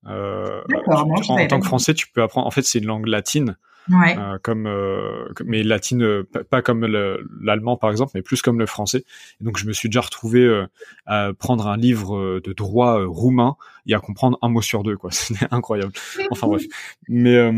[0.07, 0.83] Euh, tu- non,
[1.28, 2.47] en, en tant que français, tu peux apprendre.
[2.47, 3.57] En fait, c'est une langue latine,
[3.91, 4.16] Ouais.
[4.16, 8.59] euh, comme euh, mais latine, euh, pas- comme le- l'allemand par exemple, mais plus comme
[8.59, 9.05] le français.
[9.41, 10.66] Donc je me suis déjà retrouvé euh,
[11.07, 13.57] à prendre un livre euh, de droit euh, roumain
[13.87, 15.11] et à comprendre un mot sur deux, quoi.
[15.12, 15.93] C'était incroyable.
[16.30, 16.62] Enfin bref.
[17.09, 17.51] Mais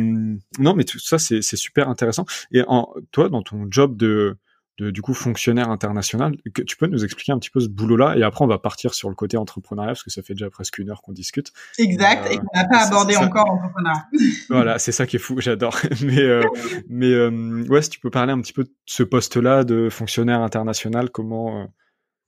[0.59, 2.25] non, mais tout ça c'est c'est super intéressant.
[2.53, 4.37] Et en, toi, dans ton job de
[4.79, 8.17] de du coup fonctionnaire international, que, tu peux nous expliquer un petit peu ce boulot-là?
[8.17, 10.79] Et après on va partir sur le côté entrepreneuriat parce que ça fait déjà presque
[10.79, 11.53] une heure qu'on discute.
[11.79, 12.27] Exact.
[12.27, 13.97] Euh, et qu'on n'a pas abordé encore en entrepreneur.
[14.51, 15.79] Voilà, c'est ça qui est fou, j'adore.
[16.03, 16.43] Mais euh,
[16.89, 20.41] mais euh, ouais, si tu peux parler un petit peu de ce poste-là de fonctionnaire
[20.41, 21.65] international, comment euh,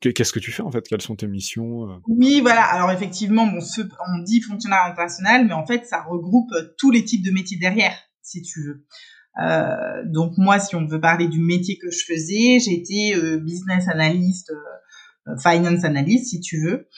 [0.00, 0.86] qu'est- qu'est-ce que tu fais en fait?
[0.88, 2.62] Quelles sont tes missions Oui, voilà.
[2.62, 7.04] Alors effectivement, bon, ce, on dit fonctionnaire international, mais en fait, ça regroupe tous les
[7.04, 8.86] types de métiers derrière, si tu veux.
[9.42, 13.86] Euh, donc moi, si on veut parler du métier que je faisais, j'étais euh, business
[13.88, 16.88] analyst, euh, euh, finance analyst, si tu veux,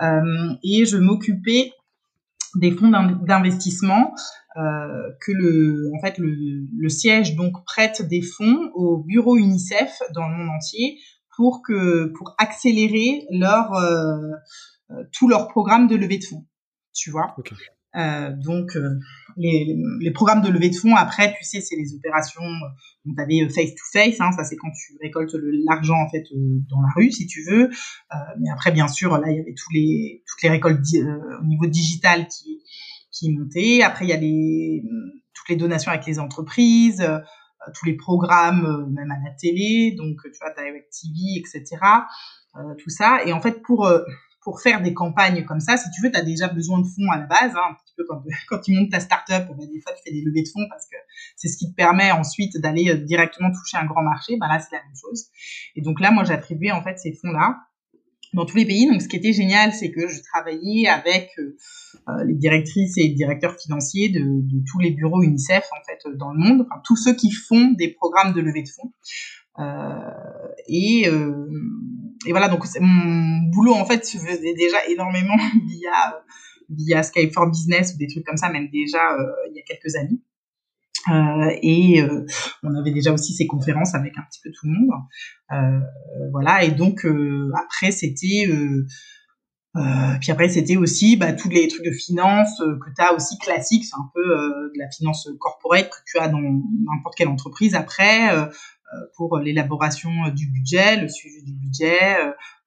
[0.00, 1.72] Euh, et je m'occupais
[2.54, 4.14] des fonds d'in- d'investissement
[5.20, 6.34] que le, en fait, le,
[6.76, 10.98] le siège donc prête des fonds au bureau UNICEF dans le monde entier
[11.36, 13.70] pour que pour accélérer leur
[15.12, 16.44] tout leur programme de levée de fonds.
[16.92, 17.34] Tu vois.
[17.38, 17.52] Ok.
[17.96, 18.98] Euh, donc euh,
[19.38, 22.68] les, les programmes de levée de fonds après tu sais c'est les opérations euh,
[23.06, 25.34] donc tu avais face to face hein, ça c'est quand tu récoltes
[25.66, 27.70] l'argent en fait euh, dans la rue si tu veux.
[27.70, 31.00] Euh, mais après bien sûr là il y avait tous les toutes les récoltes di-
[31.00, 32.60] euh, au niveau digital qui
[33.10, 33.80] qui montaient.
[33.82, 34.82] Après il y a les
[35.34, 37.18] toutes les donations avec les entreprises euh,
[37.74, 39.94] tous les programmes euh, même à la télé.
[39.96, 41.78] Donc tu vois Direct TV etc
[42.56, 43.20] euh, tout ça.
[43.24, 44.02] Et en fait pour euh,
[44.48, 47.10] pour faire des campagnes comme ça, si tu veux, tu as déjà besoin de fonds
[47.12, 48.04] à la base, hein, un petit peu
[48.48, 50.86] quand, tu montes ta startup, bah, des fois tu fais des levées de fonds parce
[50.86, 50.96] que
[51.36, 54.38] c'est ce qui te permet ensuite d'aller euh, directement toucher un grand marché.
[54.38, 55.26] Bah là, c'est la même chose.
[55.76, 57.58] Et donc là, moi, j'attribuais en fait ces fonds-là
[58.32, 58.88] dans tous les pays.
[58.88, 61.58] Donc, ce qui était génial, c'est que je travaillais avec euh,
[62.08, 64.22] euh, les directrices et directeurs financiers de,
[64.72, 68.32] tous les bureaux UNICEF en fait dans le monde, tous ceux qui font des programmes
[68.32, 68.92] de levée de fonds.
[70.68, 71.06] Et,
[72.26, 76.22] et voilà, donc mon boulot en fait se faisait déjà énormément via
[76.70, 78.98] via Skype for Business ou des trucs comme ça, même déjà
[79.50, 80.20] il y a quelques années.
[81.10, 82.26] Euh, et euh,
[82.62, 84.90] on avait déjà aussi ces conférences avec un petit peu tout le monde.
[85.52, 85.80] Euh,
[86.32, 87.06] voilà, et donc
[87.54, 88.48] après c'était
[90.20, 93.84] puis après, c'était aussi bah, tous les trucs de finance que tu as aussi classiques,
[93.84, 97.76] c'est un peu de la finance corporate que tu as dans n'importe quelle entreprise.
[97.76, 98.28] Après,
[99.16, 101.98] pour l'élaboration du budget, le suivi du budget,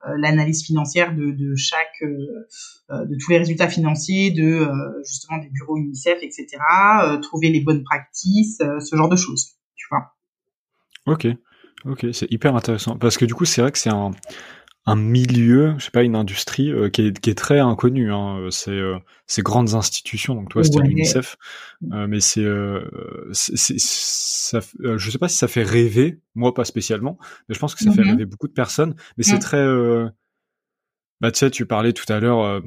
[0.07, 2.47] euh, l'analyse financière de, de chaque, euh,
[2.89, 4.67] euh, de tous les résultats financiers, de
[5.05, 6.47] justement des bureaux UNICEF, etc.
[7.22, 10.15] trouver les bonnes pratiques, ce genre de choses, tu vois.
[11.05, 11.28] Ok,
[11.86, 14.11] ok, c'est hyper intéressant parce que du coup, c'est vrai que c'est un
[14.86, 18.11] un milieu, je sais pas, une industrie euh, qui, est, qui, est, très inconnue.
[18.11, 18.47] Hein.
[18.49, 20.34] C'est euh, ces grandes institutions.
[20.34, 21.38] Donc toi, c'était l'UNICEF,
[21.91, 22.45] euh, mais c'est,
[23.32, 27.17] c'est, ça, je sais pas si ça fait rêver, moi pas spécialement,
[27.47, 28.09] mais je pense que ça fait mm-hmm.
[28.09, 28.95] rêver beaucoup de personnes.
[29.17, 29.39] Mais c'est mm.
[29.39, 29.65] très,
[31.21, 32.61] bah tu sais, tu parlais tout à l'heure.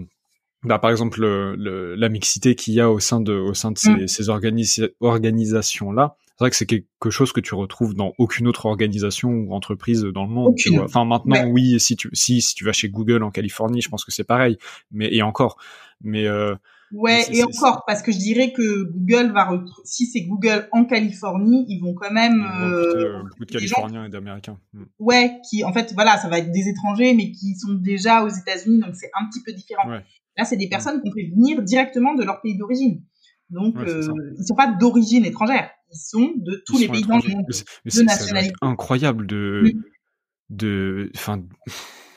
[0.62, 3.78] Bah, par exemple, le, la mixité qu'il y a au sein de, au sein de
[3.78, 4.08] ces, mm.
[4.08, 9.54] ces organisations-là, vrai que c'est quelque chose que tu retrouves dans aucune autre organisation ou
[9.54, 10.54] entreprise dans le monde.
[10.56, 10.84] Tu vois.
[10.84, 14.04] Enfin maintenant oui, si tu si si tu vas chez Google en Californie, je pense
[14.04, 14.58] que c'est pareil.
[14.90, 15.58] Mais et encore,
[16.00, 16.54] mais euh,
[16.94, 19.50] Ouais, et encore, parce que je dirais que Google va,
[19.84, 22.46] si c'est Google en Californie, ils vont quand même.
[22.62, 24.58] Euh, beaucoup de Californiens et d'Américains.
[24.72, 24.84] Mm.
[25.00, 28.28] Ouais, qui, en fait, voilà, ça va être des étrangers, mais qui sont déjà aux
[28.28, 29.88] États-Unis, donc c'est un petit peu différent.
[29.88, 30.70] Là, c'est des mm.
[30.70, 33.02] personnes qu'on fait venir directement de leur pays d'origine.
[33.50, 34.06] Donc, euh,
[34.38, 38.54] ils sont pas d'origine étrangère sont de tous les pays dans le monde, de nationalité.
[38.60, 39.72] incroyable de,
[40.50, 41.42] de, enfin,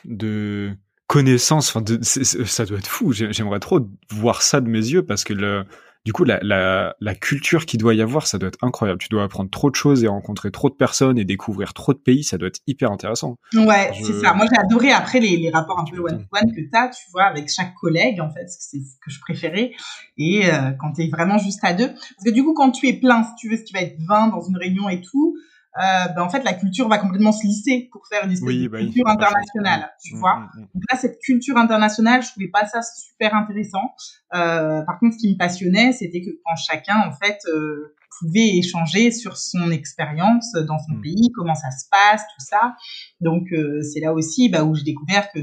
[0.06, 0.72] de
[1.08, 1.76] connaissances.
[1.76, 3.12] Enfin, ça doit être fou.
[3.14, 5.66] J'aimerais trop voir ça de mes yeux parce que le,
[6.08, 8.98] du coup, la, la, la culture qu'il doit y avoir, ça doit être incroyable.
[8.98, 11.98] Tu dois apprendre trop de choses et rencontrer trop de personnes et découvrir trop de
[11.98, 12.24] pays.
[12.24, 13.36] Ça doit être hyper intéressant.
[13.54, 14.34] Ouais, c'est ça.
[14.34, 17.26] Moi, j'ai adoré après les, les rapports un peu one-to-one que tu as, tu vois,
[17.26, 19.74] avec chaque collègue, en fait, c'est ce que je préférais.
[20.18, 21.90] Et euh, quand tu es vraiment juste à deux.
[21.90, 23.98] Parce que du coup, quand tu es plein, si tu veux, ce qui va être
[24.08, 25.36] 20 dans une réunion et tout,
[25.78, 28.68] euh, ben, en fait la culture va complètement se lisser pour faire une espèce de
[28.68, 30.36] bah culture internationale, tu mm, vois.
[30.36, 30.68] Mm, mm.
[30.74, 33.94] Donc là cette culture internationale, je trouvais pas ça super intéressant.
[34.34, 38.58] Euh, par contre, ce qui me passionnait, c'était que quand chacun en fait euh, pouvait
[38.58, 42.76] échanger sur son expérience dans son pays, comment ça se passe, tout ça.
[43.22, 43.48] Donc
[43.84, 45.40] c'est là aussi bah, où j'ai découvert que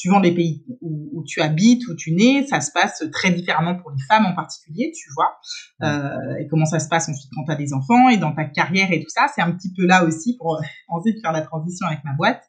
[0.00, 3.90] suivant les pays où, tu habites, où tu nais, ça se passe très différemment pour
[3.90, 5.38] les femmes en particulier, tu vois.
[5.82, 8.44] Euh, et comment ça se passe ensuite quand tu as des enfants et dans ta
[8.44, 9.26] carrière et tout ça.
[9.34, 12.42] C'est un petit peu là aussi pour ensuite faire la transition avec ma boîte.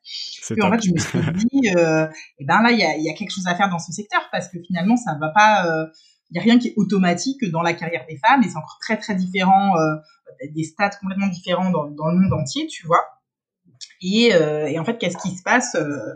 [0.50, 1.20] Puis en fait, je me suis
[1.52, 3.70] dit, euh, et eh ben là, il y a, y a, quelque chose à faire
[3.70, 5.68] dans ce secteur parce que finalement, ça va pas.
[5.68, 5.88] Euh,
[6.30, 8.80] il y a rien qui est automatique dans la carrière des femmes et c'est encore
[8.80, 9.96] très très différent, euh,
[10.56, 13.04] des stats complètement différents dans, dans, le monde entier, tu vois.
[14.02, 16.16] Et, euh, et en fait, qu'est-ce qui se passe euh,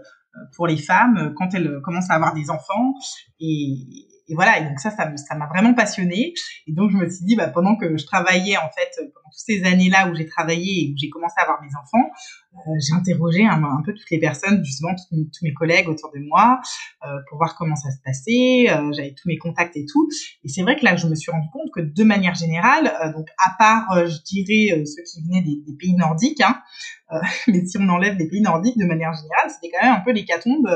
[0.55, 2.93] pour les femmes quand elles commencent à avoir des enfants
[3.39, 6.33] et, et voilà, et donc ça, ça m'a vraiment passionnée.
[6.67, 9.45] Et donc je me suis dit, bah, pendant que je travaillais en fait, pendant toutes
[9.45, 12.09] ces années-là où j'ai travaillé et où j'ai commencé à avoir mes enfants,
[12.55, 16.59] euh, j'ai interrogé un, peu toutes les personnes, justement tous, mes collègues autour de moi,
[17.03, 18.65] euh, pour voir comment ça se passait.
[18.69, 20.07] Euh, J'avais tous mes contacts et tout.
[20.43, 23.27] Et c'est vrai que là, je me suis rendu compte que de manière générale, donc
[23.45, 26.61] à part, je dirais, ceux qui venaient des, des pays nordiques, hein,
[27.47, 30.11] mais si on enlève les pays nordiques, de manière générale, c'était quand même un peu
[30.11, 30.67] l'hécatombe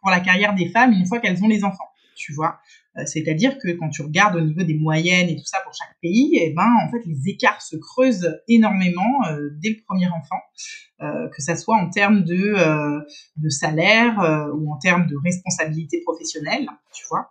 [0.00, 1.90] pour la carrière des femmes une fois qu'elles ont les enfants
[2.20, 2.60] tu vois.
[2.98, 5.96] Euh, c'est-à-dire que quand tu regardes au niveau des moyennes et tout ça pour chaque
[6.02, 10.40] pays, eh ben en fait les écarts se creusent énormément euh, dès le premier enfant,
[11.00, 17.04] euh, que ça soit en termes de salaire ou en termes de responsabilité professionnelle, tu
[17.08, 17.30] vois.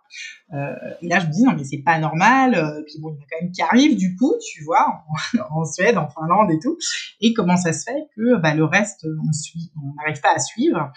[1.02, 2.82] et là je me dis non mais c'est pas normal.
[2.86, 5.04] puis bon il y a quand même qui arrive du coup, tu vois,
[5.50, 6.78] en, Suède, en Finlande et tout.
[7.20, 9.30] Et comment ça se fait que bah, le reste on
[9.82, 10.90] on n'arrive pas à suivre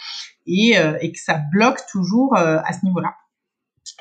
[0.47, 3.13] et, et que ça bloque toujours à ce niveau-là.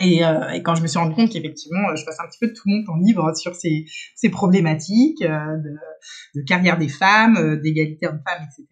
[0.03, 2.49] Et, euh, et, quand je me suis rendu compte qu'effectivement, je passe un petit peu
[2.49, 3.87] de tout mon temps libre sur ces,
[4.31, 5.57] problématiques euh,
[6.35, 8.67] de, carrière des femmes, euh, d'égalité homme-femme, etc.,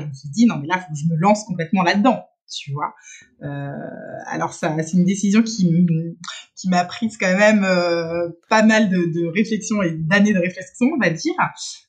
[0.00, 2.72] je me suis dit, non, mais là, faut que je me lance complètement là-dedans, tu
[2.72, 2.94] vois.
[3.42, 3.72] Euh,
[4.26, 5.68] alors, ça, c'est une décision qui,
[6.68, 10.98] m'a prise quand même euh, pas mal de, de réflexion et d'années de réflexion, on
[10.98, 11.34] va dire.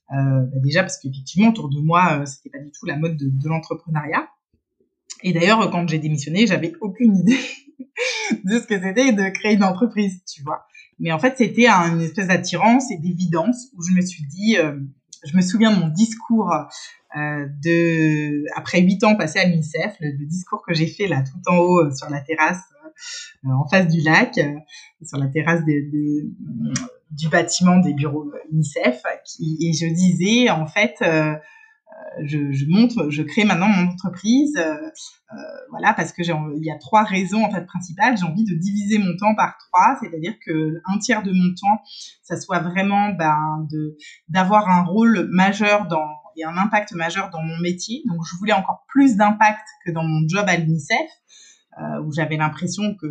[0.09, 3.47] Bah déjà, parce qu'effectivement, autour de moi, c'était pas du tout la mode de, de
[3.47, 4.27] l'entrepreneuriat.
[5.23, 7.39] Et d'ailleurs, quand j'ai démissionné, j'avais aucune idée
[8.43, 10.65] de ce que c'était de créer une entreprise, tu vois.
[10.99, 14.79] Mais en fait, c'était une espèce d'attirance et d'évidence où je me suis dit, euh,
[15.25, 16.51] je me souviens de mon discours
[17.15, 21.51] euh, de après huit ans passés à l'UNICEF, le, discours que j'ai fait là tout
[21.51, 22.61] en haut euh, sur la terrasse
[23.45, 24.39] en face du lac,
[25.03, 29.03] sur la terrasse du bâtiment des bureaux UNICEF,
[29.39, 30.95] et je disais en fait
[32.23, 34.75] je, je, montre, je crée maintenant mon entreprise, euh,
[35.33, 35.35] euh,
[35.69, 38.17] voilà, parce que j'ai, il y a trois raisons en fait principales.
[38.17, 41.81] J'ai envie de diviser mon temps par trois, c'est-à-dire que un tiers de mon temps,
[42.23, 43.97] ça soit vraiment ben, de
[44.29, 46.07] d'avoir un rôle majeur dans
[46.39, 48.03] et un impact majeur dans mon métier.
[48.05, 51.09] Donc, je voulais encore plus d'impact que dans mon job à l'UNICEF,
[51.79, 53.07] euh, où j'avais l'impression que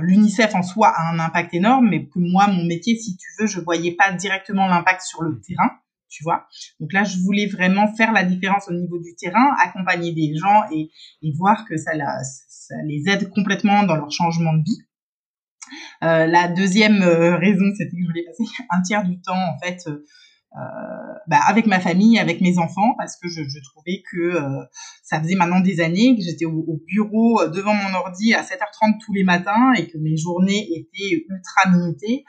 [0.00, 3.46] l'UNICEF en soi a un impact énorme, mais que moi, mon métier, si tu veux,
[3.46, 5.70] je voyais pas directement l'impact sur le terrain
[6.14, 6.46] tu vois.
[6.78, 10.62] Donc là, je voulais vraiment faire la différence au niveau du terrain, accompagner des gens
[10.72, 10.90] et,
[11.36, 11.92] voir que ça,
[12.86, 14.78] les aide complètement dans leur changement de vie.
[16.02, 19.58] Euh, la deuxième euh, raison, c'était que je voulais passer un tiers du temps en
[19.58, 20.04] fait euh,
[21.26, 24.64] bah, avec ma famille, avec mes enfants, parce que je, je trouvais que euh,
[25.02, 28.42] ça faisait maintenant des années que j'étais au, au, bureau euh, devant mon ordi à
[28.42, 32.24] 7h30 tous les matins et que mes journées étaient ultra minutées.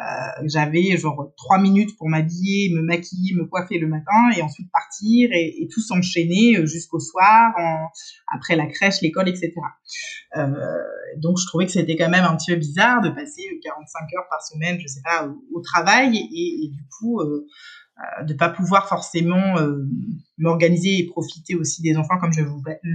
[0.00, 4.70] Euh, J'avais genre trois minutes pour m'habiller, me maquiller, me coiffer le matin et ensuite
[4.72, 7.88] partir et, et tout s'enchaîner jusqu'au soir, en,
[8.34, 9.52] après la crèche, l'école, etc.
[10.36, 10.46] Euh,
[11.16, 14.28] donc je trouvais que c'était quand même un petit peu bizarre de passer 45 heures
[14.30, 17.46] par semaine, je sais pas, au, travail et, et, du coup euh, euh,
[18.24, 19.84] de pas pouvoir forcément euh,
[20.38, 22.42] m'organiser et profiter aussi des enfants comme je,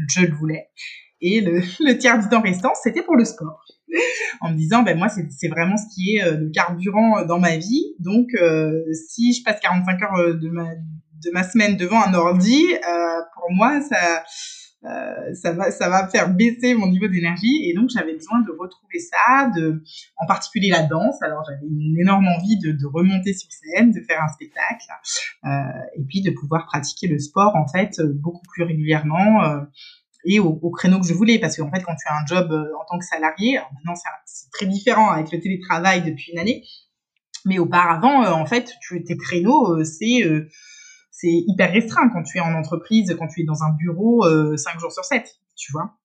[0.10, 0.70] je le voulais.
[1.22, 3.64] Et le, le tiers du temps restant, c'était pour le sport.
[4.42, 7.58] en me disant, ben moi, c'est vraiment ce qui est euh, le carburant dans ma
[7.58, 7.96] vie.
[8.00, 8.30] Donc,
[9.08, 12.64] si je passe 45 heures de ma, de ma semaine devant un ordi,
[13.36, 14.24] pour moi, ça,
[14.86, 18.52] euh, ça va ça va faire baisser mon niveau d'énergie et donc j'avais besoin de
[18.52, 19.82] retrouver ça de
[20.18, 21.22] en particulier la danse.
[21.24, 24.86] Alors j'avais une énorme envie de, remonter sur scène de faire un spectacle
[25.46, 25.50] euh,
[25.98, 29.62] et puis de pouvoir pratiquer le sport en fait beaucoup plus régulièrement euh,
[30.28, 31.40] et au, au, créneau que je voulais.
[31.40, 34.68] Parce qu'en fait quand tu as un job en tant que salarié maintenant c'est très
[34.68, 36.64] différent avec le télétravail depuis une année
[37.46, 40.22] mais auparavant en fait tu tes créneaux c'est
[41.18, 44.58] c'est hyper restreint quand tu es en entreprise, quand tu es dans un bureau euh,
[44.58, 45.96] 5 jours sur 7, tu vois.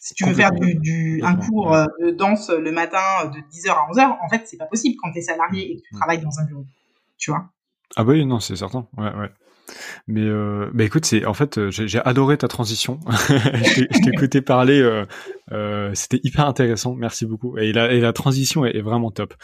[0.00, 3.38] Si tu veux faire du, du un cours euh, de danse le matin euh, de
[3.38, 5.94] 10h à 11h, en fait, c'est pas possible quand tu es salarié et que tu
[5.94, 6.64] travailles dans un bureau,
[7.18, 7.50] tu vois.
[7.96, 8.88] Ah bah oui, non, c'est certain.
[8.96, 9.28] Ouais, ouais.
[10.06, 13.00] Mais euh, bah écoute, c'est en fait, euh, j'ai adoré ta transition.
[13.10, 15.04] je t'ai écouté parler, euh,
[15.52, 16.94] euh, c'était hyper intéressant.
[16.94, 17.58] Merci beaucoup.
[17.58, 19.34] Et la, et la transition est, est vraiment top.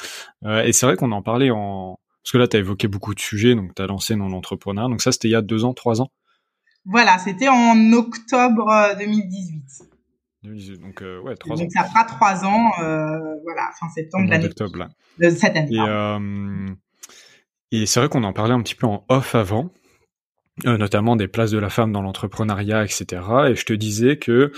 [0.47, 3.15] Euh, et c'est vrai qu'on en parlait en, parce que là, tu as évoqué beaucoup
[3.15, 4.89] de sujets, donc tu as lancé non entrepreneur.
[4.89, 6.11] Donc ça, c'était il y a deux ans, trois ans?
[6.87, 9.63] Voilà, c'était en octobre 2018.
[9.83, 9.85] Euh,
[10.45, 11.61] 2018 donc euh, ouais, trois ans.
[11.61, 14.47] Donc ça fera trois ans, euh, voilà, fin septembre de l'année.
[14.47, 15.69] octobre, De cette année.
[15.71, 16.75] Et, euh,
[17.73, 19.71] et c'est vrai qu'on en parlait un petit peu en off avant.
[20.65, 23.23] Notamment des places de la femme dans l'entrepreneuriat, etc.
[23.49, 24.53] Et je te disais que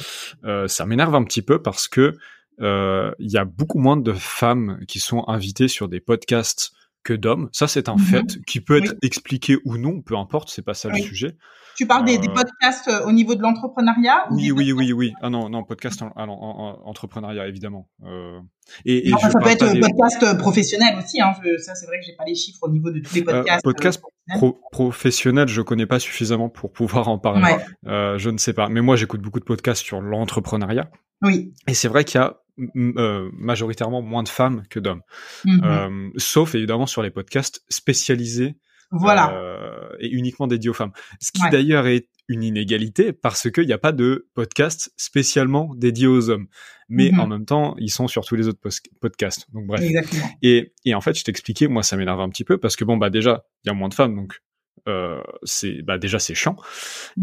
[0.66, 2.18] ça m'énerve un petit peu parce que
[2.60, 6.75] il y a beaucoup moins de femmes qui sont invitées sur des podcasts
[7.06, 7.48] que d'hommes.
[7.52, 8.00] Ça, c'est un mhm.
[8.00, 11.36] fait qui peut être expliqué ou non, peu importe, c'est pas ça le sujet.
[11.76, 15.12] Tu parles des, des, euh, podcasts euh, au niveau de l'entrepreneuriat Oui, oui, oui, oui.
[15.20, 17.88] Ah non, non, podcast en, en, entrepreneuriat, évidemment.
[18.02, 18.40] Euh,
[18.86, 21.20] et, ça peut être podcast professionnel aussi.
[21.20, 21.34] Hein.
[21.58, 23.62] ça, c'est vrai que j'ai pas les chiffres au niveau de tous les podcasts.
[23.62, 24.02] podcast
[24.34, 27.56] pro professionnel, je connais pas suffisamment pour pouvoir en parler.
[27.84, 28.68] je ne sais pas.
[28.68, 30.90] Mais moi, j'écoute beaucoup de podcasts sur l'entrepreneuriat.
[31.22, 31.52] Oui.
[31.68, 35.02] Et c'est vrai qu'il y a euh, majoritairement moins de femmes que d'hommes,
[35.44, 35.60] mhm.
[35.64, 38.56] euh, sauf évidemment sur les podcasts spécialisés.
[38.92, 39.32] Voilà.
[39.34, 40.92] Euh, et uniquement dédiés aux femmes.
[41.20, 46.06] Ce qui d'ailleurs est une inégalité parce qu'il n'y a pas de podcast spécialement dédié
[46.06, 46.46] aux hommes.
[46.88, 47.20] Mais mhm.
[47.20, 48.60] en même temps, ils sont sur tous les autres
[49.00, 49.52] podcasts.
[49.52, 49.80] Donc bref.
[49.80, 50.30] Exactement.
[50.42, 52.96] Et, et en fait, je t'expliquais, moi, ça m'énerve un petit peu parce que bon,
[52.96, 54.40] bah déjà, il y a moins de femmes, donc
[54.88, 56.56] euh, c'est bah déjà c'est chiant.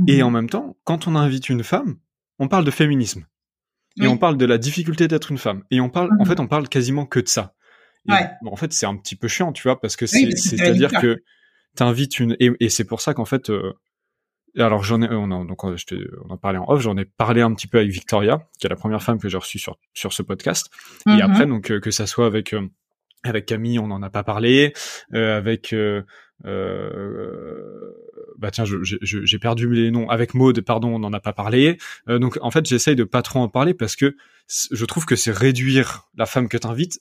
[0.08, 0.24] Et mhm.
[0.24, 1.98] en même temps, quand on invite une femme,
[2.40, 3.26] on parle de féminisme
[4.02, 6.26] et on parle de la difficulté d'être une femme et on parle en mhm.
[6.26, 7.54] fait on parle quasiment que de ça
[8.10, 8.30] ouais.
[8.42, 10.72] bon, en fait c'est un petit peu chiant tu vois parce que c'est c'est à
[10.72, 11.24] dire que
[11.76, 13.74] t'invites une et, et c'est pour ça qu'en fait euh,
[14.58, 17.42] alors j'en ai on en, donc on, on en parlait en off j'en ai parlé
[17.42, 20.14] un petit peu avec Victoria qui est la première femme que j'ai reçue sur sur
[20.14, 20.70] ce podcast
[21.08, 21.22] et mhm.
[21.22, 22.68] après donc euh, que ça soit avec euh,
[23.24, 24.74] avec Camille, on n'en a pas parlé.
[25.14, 26.04] Euh, avec euh, euh,
[28.44, 30.10] bah tiens, j'ai perdu les noms.
[30.10, 31.78] Avec Maude, pardon, on n'en a pas parlé.
[32.10, 34.16] Euh, donc en fait, j'essaye de pas trop en parler parce que
[34.48, 37.00] je trouve que c'est réduire la femme que t'invites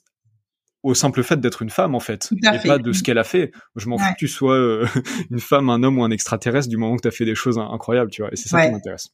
[0.81, 3.51] au simple fait d'être une femme en fait, et pas de ce qu'elle a fait.
[3.77, 4.85] Je m'en fous que tu sois euh,
[5.31, 7.57] une femme, un homme ou un extraterrestre du moment que tu as fait des choses
[7.57, 8.31] incroyables, tu vois.
[8.33, 9.09] Et c'est ça qui m'intéresse.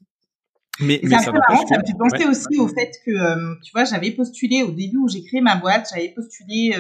[0.82, 3.84] Mais, mais ça, marrant, ça me fait penser aussi au fait que, euh, tu vois,
[3.84, 6.74] j'avais postulé au début où j'ai créé ma boîte, j'avais postulé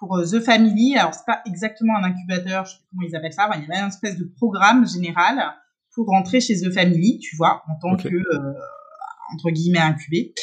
[0.00, 0.96] pour The Family.
[0.96, 3.48] Alors c'est pas exactement un incubateur, je sais pas comment ils appellent ça.
[3.54, 5.54] il y avait une espèce de programme général
[5.94, 8.08] pour rentrer chez The Family, tu vois, en tant que
[9.32, 10.34] entre guillemets incubé.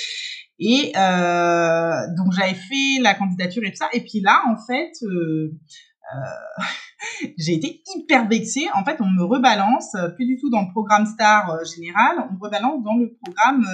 [0.60, 3.90] Et euh, donc j'avais fait la candidature et tout ça.
[3.94, 5.52] Et puis là, en fait, euh,
[6.16, 6.64] euh,
[7.38, 8.68] j'ai été hyper vexée.
[8.74, 12.28] En fait, on me rebalance, euh, plus du tout dans le programme Star euh, général,
[12.30, 13.66] on me rebalance dans le programme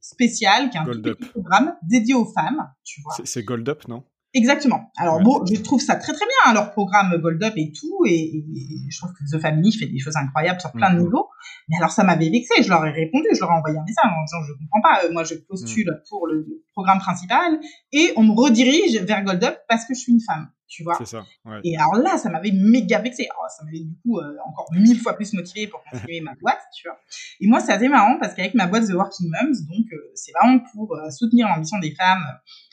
[0.00, 3.14] spécial, qui est un programme dédié aux femmes, tu vois.
[3.24, 4.04] C'est Gold Up, non?
[4.34, 4.92] Exactement.
[4.98, 8.04] Alors bon, je trouve ça très très bien, hein, leur programme Gold Up et tout,
[8.06, 8.44] et,
[8.90, 11.04] je trouve que The Family fait des choses incroyables sur plein de mhm.
[11.04, 11.28] niveaux.
[11.68, 14.04] Mais alors ça m'avait vexé, je leur ai répondu, je leur ai envoyé un message
[14.04, 16.02] en disant je comprends pas, moi je postule mhm.
[16.10, 17.58] pour le programme principal
[17.92, 20.94] et on me redirige vers Gold Up parce que je suis une femme tu vois.
[20.98, 21.24] C'est ça.
[21.44, 21.60] Ouais.
[21.64, 23.26] Et alors là, ça m'avait méga vexé.
[23.30, 26.60] Alors, ça m'avait du coup euh, encore mille fois plus motivé pour continuer ma boîte,
[26.76, 26.98] tu vois.
[27.40, 30.32] Et moi, c'est assez marrant parce qu'avec ma boîte The Working Moms, donc euh, c'est
[30.32, 32.24] vraiment pour euh, soutenir l'ambition des femmes,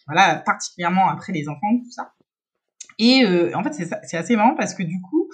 [0.08, 2.12] voilà, particulièrement après les enfants, tout ça.
[2.98, 3.74] Et euh, en fait,
[4.04, 5.28] c'est assez marrant parce que du coup,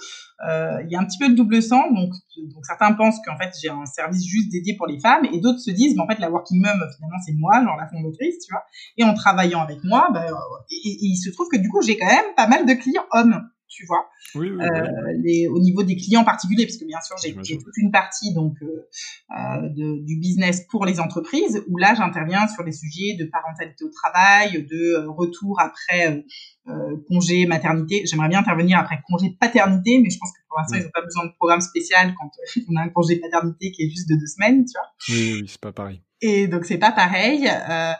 [0.48, 1.92] euh, il y a un petit peu de double sang.
[1.92, 5.40] Donc, donc certains pensent qu'en fait, j'ai un service juste dédié pour les femmes, et
[5.40, 8.44] d'autres se disent, mais en fait, la working mom, finalement, c'est moi, genre la fondatrice,
[8.44, 8.64] tu vois.
[8.96, 10.26] Et en travaillant avec moi, bah,
[10.70, 13.48] et, il se trouve que du coup, j'ai quand même pas mal de clients hommes
[13.72, 17.16] tu vois, oui, oui, euh, les, au niveau des clients particuliers, parce que bien sûr
[17.18, 18.88] j'ai toute une partie donc euh,
[19.30, 23.84] euh, de, du business pour les entreprises où là j'interviens sur les sujets de parentalité
[23.84, 26.24] au travail, de retour après
[26.68, 28.02] euh, congé maternité.
[28.04, 31.02] J'aimerais bien intervenir après congé paternité, mais je pense que pour l'instant ils n'ont pas
[31.02, 32.30] besoin de programme spécial quand
[32.68, 34.92] on a un congé paternité qui est juste de deux semaines, tu vois.
[35.08, 36.02] Oui, oui, c'est pas pareil.
[36.20, 37.48] Et donc c'est pas pareil.
[37.48, 37.92] Euh,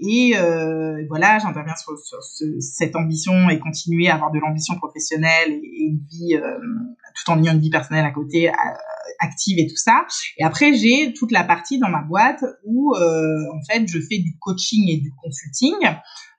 [0.00, 4.76] et euh, voilà, j'interviens sur, sur ce, cette ambition et continuer à avoir de l'ambition
[4.76, 6.58] professionnelle et, une vie euh,
[7.14, 8.52] tout en ayant une vie personnelle à côté euh,
[9.18, 10.06] active et tout ça.
[10.38, 14.18] Et après, j'ai toute la partie dans ma boîte où euh, en fait je fais
[14.18, 15.74] du coaching et du consulting.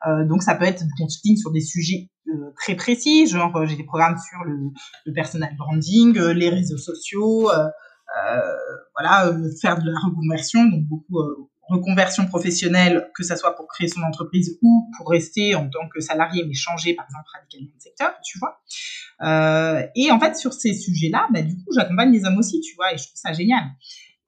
[0.08, 2.10] Euh, donc ça peut être du consulting sur des sujets
[2.56, 4.58] très précis, genre j'ai des programmes sur le,
[5.06, 7.50] le personal branding, les réseaux sociaux.
[8.96, 11.20] voilà, faire de la reconversion, donc beaucoup
[11.72, 16.00] reconversion professionnelle, que ça soit pour créer son entreprise ou pour rester en tant que
[16.00, 18.62] salarié, mais changer par exemple radicalement de secteur, tu vois.
[19.24, 22.76] Euh, et en fait, sur ces sujets-là, bah, du coup, j'accompagne les hommes aussi, tu
[22.76, 23.64] vois, et je trouve ça génial.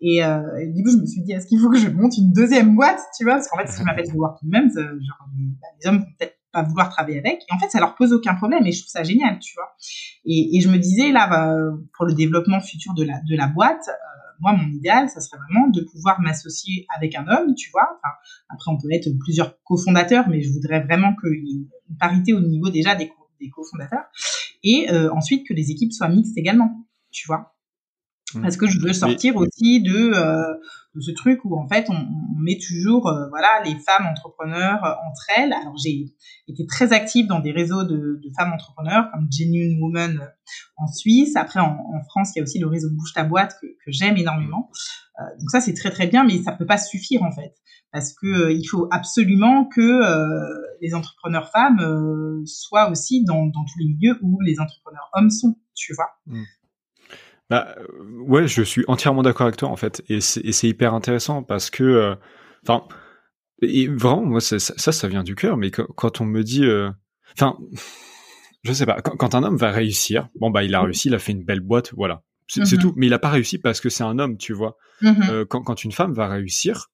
[0.02, 2.34] Et, euh, du coup, je me suis dit, est-ce qu'il faut que je monte une
[2.34, 5.28] deuxième boîte, tu vois, parce qu'en fait, si je m'appelle The Working Moms, euh, genre,
[5.62, 7.42] bah, les hommes vont peut-être pas vouloir travailler avec.
[7.50, 9.74] Et en fait, ça leur pose aucun problème et je trouve ça génial, tu vois.
[10.26, 11.56] Et, je me disais, là, bah,
[11.96, 13.06] pour le développement futur de
[13.36, 17.56] la, boîte, euh, moi, mon idéal, ça serait vraiment de pouvoir m'associer avec un homme,
[17.56, 18.00] tu vois.
[18.50, 22.34] Après, on peut être plusieurs cofondateurs, mais je voudrais vraiment qu'il y ait une parité
[22.34, 24.06] au niveau déjà des, des cofondateurs.
[24.64, 27.53] Et euh, ensuite, que les équipes soient mixtes également, tu vois.
[28.36, 28.42] Mmh.
[28.42, 30.54] Parce que je veux sortir aussi de, euh,
[30.96, 34.84] de, ce truc où en fait on, on met toujours euh, voilà les femmes entrepreneurs
[34.84, 35.54] euh, entre elles.
[35.54, 36.06] Alors j'ai
[36.48, 40.26] été très active dans des réseaux de, de, femmes entrepreneurs comme Genuine Woman euh,
[40.78, 41.36] en Suisse.
[41.36, 43.92] Après en, en, France il y a aussi le réseau Bouge ta boîte que, que
[43.92, 44.70] j'aime énormément.
[45.40, 47.54] donc ça c'est très très bien, mais ça peut pas suffire en fait
[47.92, 50.02] parce que il faut absolument que
[50.82, 55.56] les entrepreneurs femmes soient aussi dans, dans tous les milieux où les entrepreneurs hommes sont.
[55.76, 56.10] Tu vois.
[56.28, 56.44] Mmh.
[57.50, 57.88] Bah, euh,
[58.20, 61.84] ouais, je suis entièrement d'accord avec toi en fait, et c'est hyper intéressant parce que,
[61.84, 62.16] euh,
[62.64, 62.84] enfin,
[63.62, 65.58] et vraiment, moi, ça, ça, vient du cœur.
[65.58, 66.90] Mais quand, on me dit, euh,
[67.38, 67.58] enfin,
[68.64, 71.20] je sais pas, quand, un homme va réussir, bon bah, il a réussi, il a
[71.20, 72.82] fait une belle boîte, voilà, c'est mm-hmm.
[72.82, 72.94] tout.
[72.96, 74.78] Mais il a pas réussi parce que c'est un homme, tu vois.
[75.02, 75.46] Mm-hmm.
[75.46, 76.92] quand, quand une femme va réussir,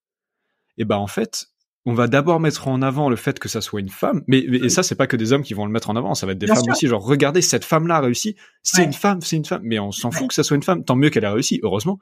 [0.78, 1.48] et eh ben en fait,
[1.90, 4.70] on va d'abord mettre en avant le fait que ça soit une femme, mais, et
[4.70, 6.38] ça c'est pas que des hommes qui vont le mettre en avant, ça va être
[6.38, 6.88] des femmes aussi.
[6.88, 10.12] Genre regardez cette femme-là a réussi, c'est une femme, c'est une femme, mais on s'en
[10.12, 11.98] fout que ça soit une femme, tant mieux qu'elle a réussi, heureusement.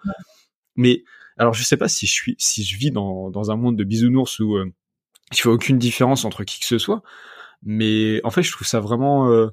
[0.75, 1.03] Mais
[1.37, 3.85] alors je sais pas si je suis, si je vis dans, dans un monde de
[3.85, 4.69] bisounours où euh,
[5.31, 7.01] il fait aucune différence entre qui que ce soit,
[7.63, 9.47] mais en fait je trouve ça vraiment euh,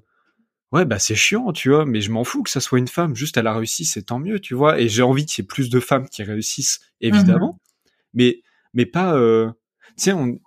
[0.73, 3.15] ouais bah c'est chiant tu vois, mais je m'en fous que ça soit une femme,
[3.15, 5.47] juste elle a réussi, c'est tant mieux tu vois, et j'ai envie qu'il y ait
[5.47, 7.59] plus de femmes qui réussissent évidemment, mmh
[8.17, 8.43] mais
[8.75, 9.51] mais pas euh,
[9.97, 10.39] sais, on,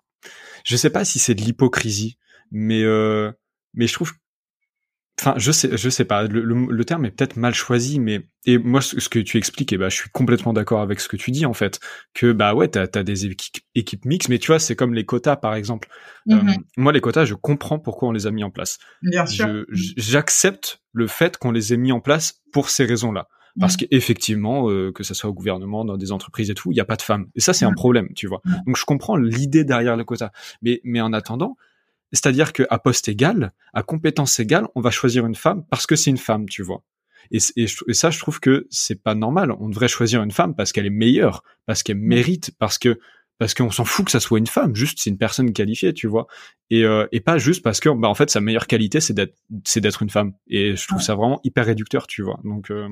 [0.64, 2.18] je sais pas si c'est de l'hypocrisie,
[2.52, 3.32] mais euh,
[3.74, 4.14] mais je trouve,
[5.20, 8.58] enfin, je sais, je sais pas, le, le, terme est peut-être mal choisi, mais et
[8.58, 11.18] moi, ce, que tu expliques, et eh ben, je suis complètement d'accord avec ce que
[11.18, 11.80] tu dis en fait,
[12.14, 15.06] que bah ouais, t'as as des équipes, équipes mixtes, mais tu vois, c'est comme les
[15.06, 15.90] quotas par exemple.
[16.30, 16.58] Euh, mm-hmm.
[16.78, 18.78] moi, les quotas, je comprends pourquoi on les a mis en place.
[19.02, 19.66] Bien sûr.
[19.72, 23.28] J'accepte le fait qu'on les ait mis en place pour ces raisons-là.
[23.60, 23.78] Parce mmh.
[23.78, 26.86] qu'effectivement, euh, que ce soit au gouvernement, dans des entreprises et tout, il n'y a
[26.86, 27.28] pas de femmes.
[27.36, 28.42] Et ça, c'est un problème, tu vois.
[28.66, 30.32] Donc je comprends l'idée derrière le quota.
[30.62, 31.58] Mais, mais en attendant,
[32.14, 36.10] c'est-à-dire qu'à poste égal, à compétence égale, on va choisir une femme parce que c'est
[36.10, 36.84] une femme, tu vois.
[37.32, 39.52] Et, et, ça, je trouve que c'est pas normal.
[39.60, 43.00] On devrait choisir une femme parce qu'elle est meilleure, parce qu'elle mérite, parce que
[43.40, 46.08] parce qu'on s'en fout que ça soit une femme, juste c'est une personne qualifiée, tu
[46.08, 46.28] vois,
[46.70, 49.36] et, euh, et pas juste parce que bah en fait sa meilleure qualité c'est d'être
[49.64, 52.40] c'est d'être une femme, et je trouve ça vraiment hyper réducteur, tu vois.
[52.44, 52.88] Donc euh,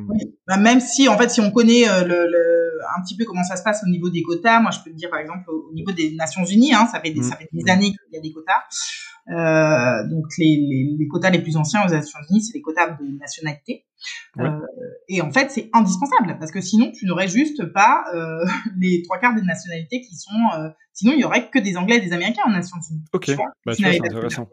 [0.47, 3.43] bah, même si en fait si on connaît euh, le, le, un petit peu comment
[3.43, 5.73] ça se passe au niveau des quotas, moi je peux te dire par exemple au,
[5.73, 7.23] niveau des Nations Unies, hein, ça fait des, mmh.
[7.23, 10.03] ça fait des années qu'il y a des quotas.
[10.07, 13.17] Donc les, les, les, quotas les plus anciens aux Nations Unies, c'est les quotas de
[13.19, 13.85] nationalité.
[14.39, 14.59] Euh,
[15.07, 18.45] et en fait, c'est indispensable parce que sinon, tu n'aurais juste pas euh,
[18.79, 20.31] les trois quarts des nationalités qui sont.
[20.57, 23.05] Euh, sinon, il y aurait que des Anglais et des Américains en Nations Unies.
[23.13, 23.31] Ok.
[23.65, 24.49] bah, c'est intéressant.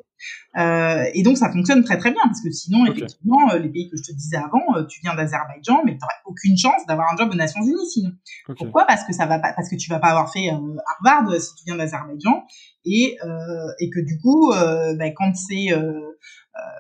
[0.57, 4.05] Et donc ça fonctionne très très bien parce que sinon effectivement les pays que je
[4.05, 7.37] te disais avant, tu viens d'Azerbaïdjan mais tu n'aurais aucune chance d'avoir un job aux
[7.37, 8.13] Nations Unies sinon.
[8.57, 8.85] Pourquoi?
[8.87, 11.65] Parce que ça va pas parce que tu vas pas avoir fait Harvard si tu
[11.67, 12.45] viens d'Azerbaïdjan
[12.85, 13.19] et
[13.81, 15.71] et que du coup bah, quand c'est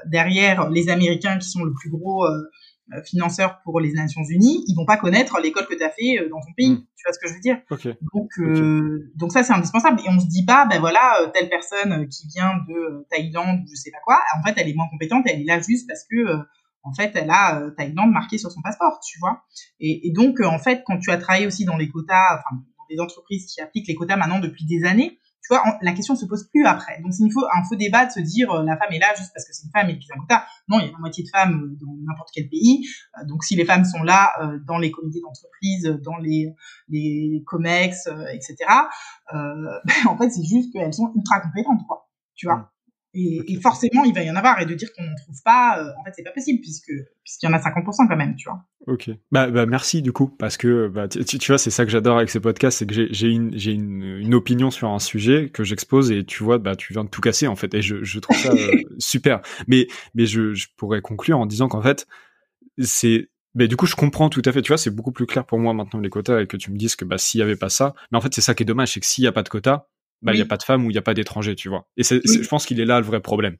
[0.06, 2.24] derrière les Américains qui sont le plus gros
[2.92, 6.18] euh, financeurs pour les Nations Unies, ils vont pas connaître l'école que tu as fait
[6.18, 6.72] euh, dans ton pays.
[6.72, 6.84] Hmm.
[6.96, 7.58] Tu vois ce que je veux dire?
[8.12, 10.00] Donc, euh, donc ça c'est indispensable.
[10.00, 13.76] Et on se dit pas, ben voilà, telle personne qui vient de Thaïlande ou je
[13.76, 16.38] sais pas quoi, en fait elle est moins compétente, elle est là juste parce que
[16.84, 19.44] en fait, elle a Thaïlande marqué sur son passeport, tu vois?
[19.78, 22.84] Et, et, donc, en fait, quand tu as travaillé aussi dans les quotas, enfin, dans
[22.90, 26.24] des entreprises qui appliquent les quotas maintenant depuis des années, tu vois, la question se
[26.26, 27.00] pose plus après.
[27.02, 29.32] Donc c'est faux, un faux débat de se dire euh, la femme est là juste
[29.34, 30.46] parce que c'est une femme et qu'il a un quota.
[30.68, 32.86] Non, il y a la moitié de femmes euh, dans n'importe quel pays.
[33.18, 34.32] Euh, donc si les femmes sont là
[34.66, 36.54] dans les comités d'entreprise, dans les
[36.88, 38.56] les comex, etc.
[39.32, 42.08] Ben, en fait c'est juste qu'elles sont ultra compétentes, quoi.
[42.34, 42.70] Tu vois?
[43.14, 44.60] Et, et, forcément, il va y en avoir.
[44.60, 47.46] Et de dire qu'on n'en trouve pas, euh, en fait, c'est pas possible puisque puisqu'il
[47.46, 48.64] y en a 50% quand même, tu vois.
[48.86, 49.10] Ok.
[49.30, 52.16] Bah, bah merci du coup parce que bah, tu, tu vois, c'est ça que j'adore
[52.16, 56.10] avec ces podcasts, c'est que j'ai une une, une opinion sur un sujet que j'expose
[56.10, 58.36] et tu vois, bah tu viens de tout casser en fait et je je trouve
[58.36, 59.40] ça euh, super.
[59.68, 62.06] Mais mais je je pourrais conclure en disant qu'en fait
[62.78, 64.62] c'est mais du coup, je comprends tout à fait.
[64.62, 66.78] Tu vois, c'est beaucoup plus clair pour moi maintenant les quotas et que tu me
[66.78, 68.66] dises que bah s'il y avait pas ça, mais en fait c'est ça qui est
[68.66, 69.86] dommage, c'est que s'il y a pas de quotas,
[70.22, 71.86] bah il y a pas de femmes ou il y a pas d'étrangers, tu vois.
[71.96, 73.56] Et c'est, je pense qu'il est là le vrai problème.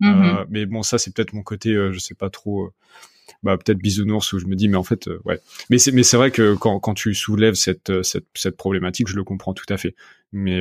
[0.00, 0.40] Mm-hmm.
[0.40, 2.64] euh, mais bon, ça c'est peut-être mon côté, euh, je sais pas trop.
[2.64, 2.72] Euh,
[3.42, 5.40] bah peut-être bisounours où je me dis mais en fait euh, ouais
[5.70, 9.16] mais c'est mais c'est vrai que quand quand tu soulèves cette cette cette problématique je
[9.16, 9.94] le comprends tout à fait
[10.32, 10.60] mais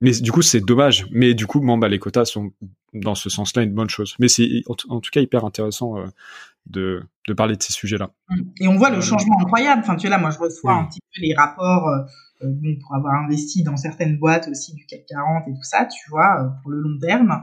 [0.00, 2.52] mais du coup c'est dommage mais du coup bon bah les quotas sont
[2.92, 5.96] dans ce sens-là une bonne chose mais c'est en, tout cas hyper intéressant
[6.66, 8.10] de de parler de ces sujets là
[8.60, 11.00] et on voit le changement incroyable enfin tu vois là moi je reçois un petit
[11.00, 11.88] peu les rapports
[12.42, 15.84] euh, bon, pour avoir investi dans certaines boîtes aussi du CAC 40 et tout ça,
[15.84, 17.40] tu vois, euh, pour le long terme.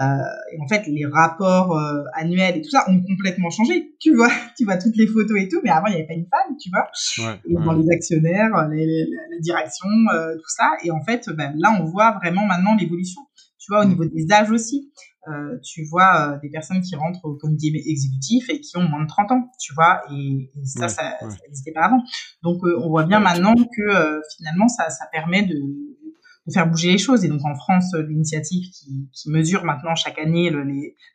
[0.00, 0.04] Euh,
[0.52, 1.78] et en fait, les rapports
[2.14, 3.94] annuels et tout ça ont complètement changé.
[4.00, 6.14] Tu vois, tu vois toutes les photos et tout, mais avant il n'y avait pas
[6.14, 6.88] une femme, tu vois.
[7.18, 10.72] Ouais, et dans les actionnaires, les, les, la direction, tout ça.
[10.82, 13.20] Et en fait, ben, là, on voit vraiment maintenant l'évolution.
[13.58, 13.90] Tu vois, au mm.
[13.90, 14.90] niveau des âges aussi.
[15.28, 19.02] Euh, tu vois euh, des personnes qui rentrent au comité exécutif et qui ont moins
[19.02, 22.02] de 30 ans, tu vois, et, et ça, ça n'existait pas avant.
[22.42, 26.92] Donc, euh, on voit bien maintenant que finalement, ça, ça permet de, de, faire bouger
[26.92, 27.22] les choses.
[27.22, 30.50] Et donc, en France, l'initiative qui, qui, mesure maintenant chaque année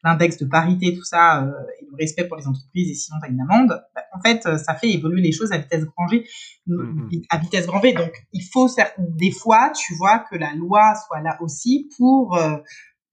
[0.04, 1.44] l'index de parité, tout ça,
[1.82, 4.44] et le respect pour les entreprises, et sinon, tu as une amende, bah, en fait,
[4.60, 6.28] ça fait évoluer les choses à vitesse grand V.
[6.68, 7.26] Mm-hmm.
[7.32, 7.94] À vitesse grand V.
[7.94, 8.68] Donc, il faut
[9.00, 12.58] des fois, tu vois, que la loi soit là aussi pour euh,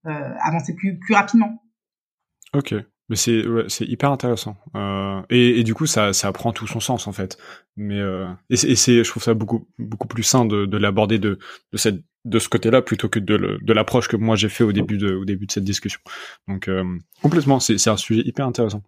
[0.05, 1.63] avancer plus plus rapidement.
[2.53, 2.75] Ok,
[3.09, 6.79] mais c'est ouais, hyper intéressant euh, et, et, du coup ça ça prend tout son
[6.79, 7.37] sens en fait.
[7.75, 11.37] Mais euh, et c'est je trouve ça beaucoup beaucoup plus sain de, de l'aborder de
[11.71, 14.71] de cette de ce côté-là plutôt que de, de l'approche que moi j'ai fait au
[14.71, 15.99] début de au début de cette discussion.
[16.47, 16.85] Donc euh,
[17.21, 18.83] complètement c'est c'est un sujet hyper intéressant.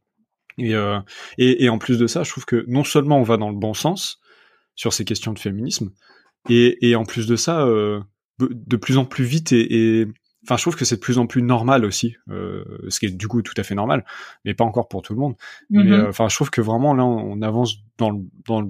[0.57, 0.99] Et, euh,
[1.37, 3.57] et et en plus de ça, je trouve que non seulement on va dans le
[3.57, 4.21] bon sens
[4.75, 5.91] sur ces questions de féminisme
[6.49, 7.99] et et en plus de ça euh,
[8.39, 10.07] de plus en plus vite et, et
[10.45, 13.11] enfin je trouve que c'est de plus en plus normal aussi euh, ce qui est
[13.11, 14.05] du coup tout à fait normal
[14.45, 15.35] mais pas encore pour tout le monde.
[15.69, 15.91] Mais mm-hmm.
[15.91, 18.69] euh, enfin je trouve que vraiment là on, avance dans le dans le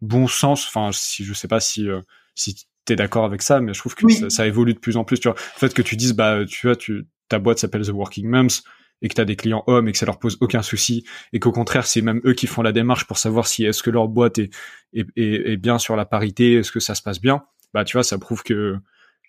[0.00, 0.66] bon sens.
[0.66, 2.00] Enfin si je sais pas si euh,
[2.34, 5.04] si t'es d'accord avec ça mais je trouve que ça, ça, évolue de plus en
[5.04, 5.36] plus tu vois.
[5.36, 8.62] Le fait que tu dises bah tu vois tu ta boîte s'appelle The Working Moms
[9.02, 11.40] et que tu as des clients hommes et que ça leur pose aucun souci et
[11.40, 14.06] qu'au contraire c'est même eux qui font la démarche pour savoir si est-ce que leur
[14.06, 14.50] boîte est,
[14.94, 17.42] est, est, est bien sur la parité est-ce que ça se passe bien
[17.74, 18.76] bah tu vois ça prouve que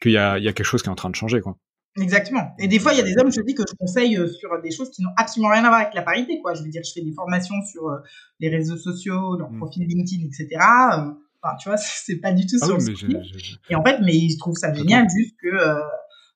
[0.03, 1.57] qu'il y a, il y a quelque chose qui est en train de changer, quoi.
[1.99, 2.55] Exactement.
[2.59, 4.49] Et des fois, il y a des hommes, je dis, que je conseille euh, sur
[4.61, 6.53] des choses qui n'ont absolument rien à voir avec la parité, quoi.
[6.55, 7.99] Je veux dire, je fais des formations sur euh,
[8.39, 9.57] les réseaux sociaux, leur mm.
[9.57, 10.47] profil LinkedIn, etc.
[10.53, 11.11] Euh,
[11.41, 12.77] enfin, tu vois, c'est pas du tout ah sur
[13.69, 15.55] Et en fait, mais je trouve ça génial juste que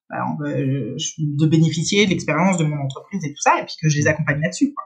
[0.09, 3.97] bah, de bénéficier de l'expérience de mon entreprise et tout ça, et puis que je
[3.97, 4.83] les accompagne là-dessus, quoi.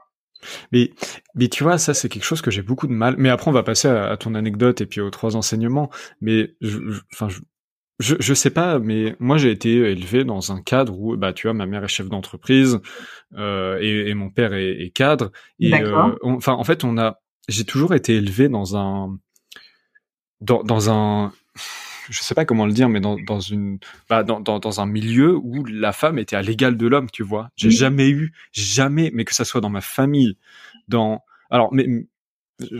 [0.72, 0.90] Mais,
[1.36, 3.14] mais tu vois, ça c'est quelque chose que j'ai beaucoup de mal.
[3.18, 5.90] Mais après, on va passer à, ton anecdote et puis aux trois enseignements.
[6.20, 6.56] Mais,
[7.12, 7.28] enfin,
[7.98, 11.46] je, je, sais pas, mais moi j'ai été élevé dans un cadre où, bah, tu
[11.46, 12.80] vois, ma mère est chef d'entreprise
[13.36, 15.30] euh, et, et, mon père est, est cadre.
[15.60, 19.18] Et euh, enfin, en fait, on a, j'ai toujours été élevé dans un,
[20.40, 21.32] dans, dans un,
[22.08, 23.78] je sais pas comment le dire, mais dans, dans une,
[24.08, 27.22] bah, dans, dans, dans, un milieu où la femme était à l'égal de l'homme, tu
[27.22, 27.50] vois.
[27.56, 30.36] J'ai jamais eu, jamais, mais que ça soit dans ma famille,
[30.88, 31.86] dans, alors, mais,
[32.58, 32.78] je,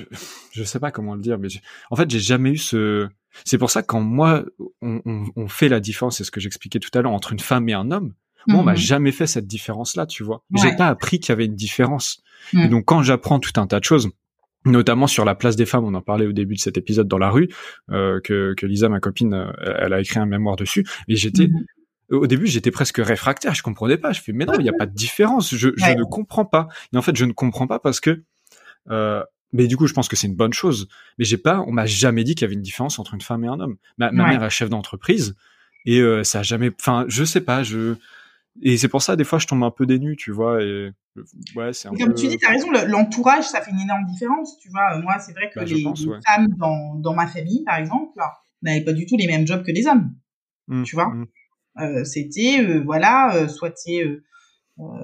[0.52, 1.48] je sais pas comment le dire, mais
[1.90, 3.08] en fait, j'ai jamais eu ce,
[3.44, 4.44] c'est pour ça que quand moi,
[4.80, 7.40] on, on, on fait la différence, c'est ce que j'expliquais tout à l'heure, entre une
[7.40, 8.14] femme et un homme,
[8.46, 8.78] moi, on m'a mhm.
[8.78, 10.42] jamais fait cette différence-là, tu vois.
[10.54, 12.22] J'ai pas appris qu'il y avait une différence.
[12.52, 14.10] Et donc, quand j'apprends tout un tas de choses,
[14.64, 17.18] notamment sur la place des femmes, on en parlait au début de cet épisode dans
[17.18, 17.48] la rue,
[17.90, 21.48] euh, que, que Lisa, ma copine, euh, elle a écrit un mémoire dessus, et j'étais,
[21.48, 21.64] mhm.
[22.10, 24.74] au début, j'étais presque réfractaire, je comprenais pas, je fais, mais non, il n'y a
[24.76, 26.68] pas de différence, je, je ne comprends pas.
[26.92, 28.22] Et en fait, je ne comprends pas parce que,
[28.90, 29.22] euh,
[29.52, 30.88] mais du coup, je pense que c'est une bonne chose.
[31.18, 33.44] Mais j'ai pas, on m'a jamais dit qu'il y avait une différence entre une femme
[33.44, 33.76] et un homme.
[33.98, 35.34] Ma, ma mère est chef d'entreprise
[35.84, 37.96] et euh, ça a jamais, enfin, je sais pas, je,
[38.60, 40.62] et c'est pour ça, des fois, je tombe un peu dénu, tu vois.
[40.62, 40.90] Et
[41.56, 44.68] ouais, c'est Comme tu dis, tu as raison, l'entourage, ça fait une énorme différence, tu
[44.68, 44.98] vois.
[44.98, 45.82] Moi, c'est vrai que bah, les,
[46.26, 48.18] femmes dans, dans ma famille, par exemple,
[48.60, 50.12] n'avaient pas du tout les mêmes jobs que les hommes,
[50.68, 51.08] mmh, tu vois.
[51.08, 51.26] Mmh.
[51.78, 54.22] Euh, c'était, euh, voilà, euh, soit tu euh,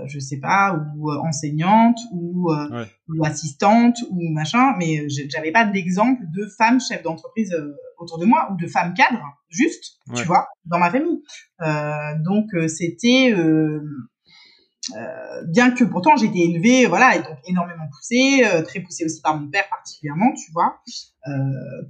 [0.07, 2.51] je sais pas, ou enseignante, ou,
[3.09, 7.55] ou assistante, ou machin, mais j'avais pas d'exemple de femmes chefs d'entreprise
[7.99, 11.23] autour de moi ou de femmes cadres, juste, tu vois, dans ma famille.
[11.63, 13.81] Euh, donc euh, c'était euh,
[14.97, 19.05] euh, bien que pourtant j'ai été élevée, voilà, et donc énormément poussée, euh, très poussée
[19.05, 20.81] aussi par mon père particulièrement, tu vois,
[21.27, 21.33] euh,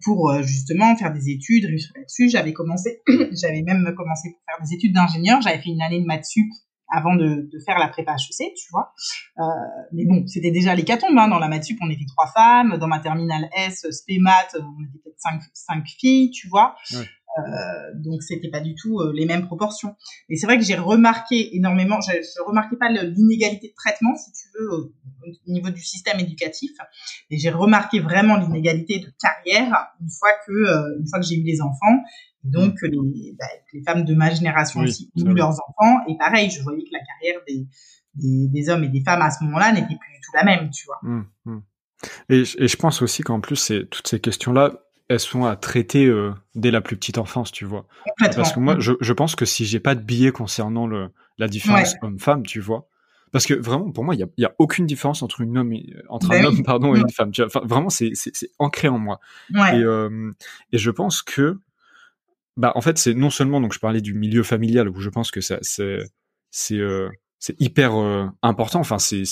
[0.04, 2.28] pour justement faire des études, réussir là-dessus.
[2.28, 3.02] J'avais commencé,
[3.32, 5.40] j'avais même commencé pour faire des études d'ingénieur.
[5.42, 6.48] J'avais fait une année de maths sup
[6.90, 8.92] avant de, de, faire la prépa HEC, tu vois.
[9.38, 9.42] Euh,
[9.92, 11.16] mais bon, c'était déjà l'hécatombe.
[11.18, 11.28] Hein.
[11.28, 12.78] Dans la maths sup, on était trois femmes.
[12.78, 16.76] Dans ma terminale S, spé maths, on était peut-être cinq, cinq filles, tu vois.
[16.92, 17.06] Ouais.
[17.38, 19.94] Euh, donc c'était pas du tout euh, les mêmes proportions.
[20.28, 24.32] Et c'est vrai que j'ai remarqué énormément, je, je remarquais pas l'inégalité de traitement, si
[24.32, 24.92] tu veux, au,
[25.46, 26.72] au niveau du système éducatif,
[27.30, 31.36] et j'ai remarqué vraiment l'inégalité de carrière une fois que euh, une fois que j'ai
[31.36, 32.02] eu les enfants.
[32.44, 36.50] Donc les, bah, les femmes de ma génération aussi ont eu leurs enfants, et pareil,
[36.50, 37.66] je voyais que la carrière des,
[38.14, 40.70] des, des hommes et des femmes à ce moment-là n'était plus du tout la même,
[40.70, 40.98] tu vois.
[41.02, 41.58] Mmh, mmh.
[42.28, 44.72] Et, et, je pense aussi qu'en plus, c'est toutes ces questions-là,
[45.08, 47.86] elles sont à traiter euh, dès la plus petite enfance, tu vois.
[48.18, 51.08] Parce que moi, je, je pense que si j'ai pas de billet concernant le,
[51.38, 52.88] la différence homme-femme, tu vois,
[53.32, 55.72] parce que vraiment, pour moi, il y a, y a, aucune différence entre une homme,
[55.72, 57.30] et, entre un bah homme, pardon, et une femme.
[57.30, 59.20] Tu vois, vraiment, c'est, c'est, c'est ancré en moi.
[59.50, 60.32] Et, euh,
[60.72, 61.58] et je pense que,
[62.58, 65.30] bah, en fait, c'est non seulement, donc je parlais du milieu familial où je pense
[65.30, 66.00] que ça, c'est,
[66.50, 67.08] c'est, euh,
[67.38, 69.22] c'est hyper euh, important, enfin c'est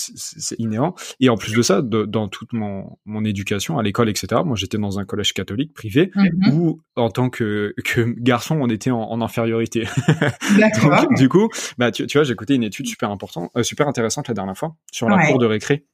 [0.57, 0.95] inhérent.
[1.19, 4.41] Et en plus de ça, de, dans toute mon, mon éducation à l'école, etc.
[4.45, 6.53] Moi, j'étais dans un collège catholique privé mm-hmm.
[6.53, 9.87] où, en tant que, que garçon, on était en, en infériorité.
[10.81, 13.89] Donc, du coup, bah tu, tu vois, j'ai écouté une étude super importante, euh, super
[13.89, 15.85] intéressante la dernière fois sur la cour de récré.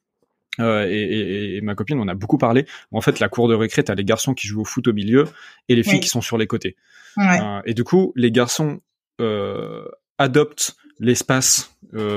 [0.60, 2.66] Euh, et, et, et, ma copine, on a beaucoup parlé.
[2.92, 5.26] En fait, la cour de récré, t'as les garçons qui jouent au foot au milieu
[5.68, 6.76] et les filles qui sont sur les côtés.
[7.18, 8.80] Euh, et du coup, les garçons
[9.20, 9.84] euh,
[10.18, 11.70] adoptent l'espace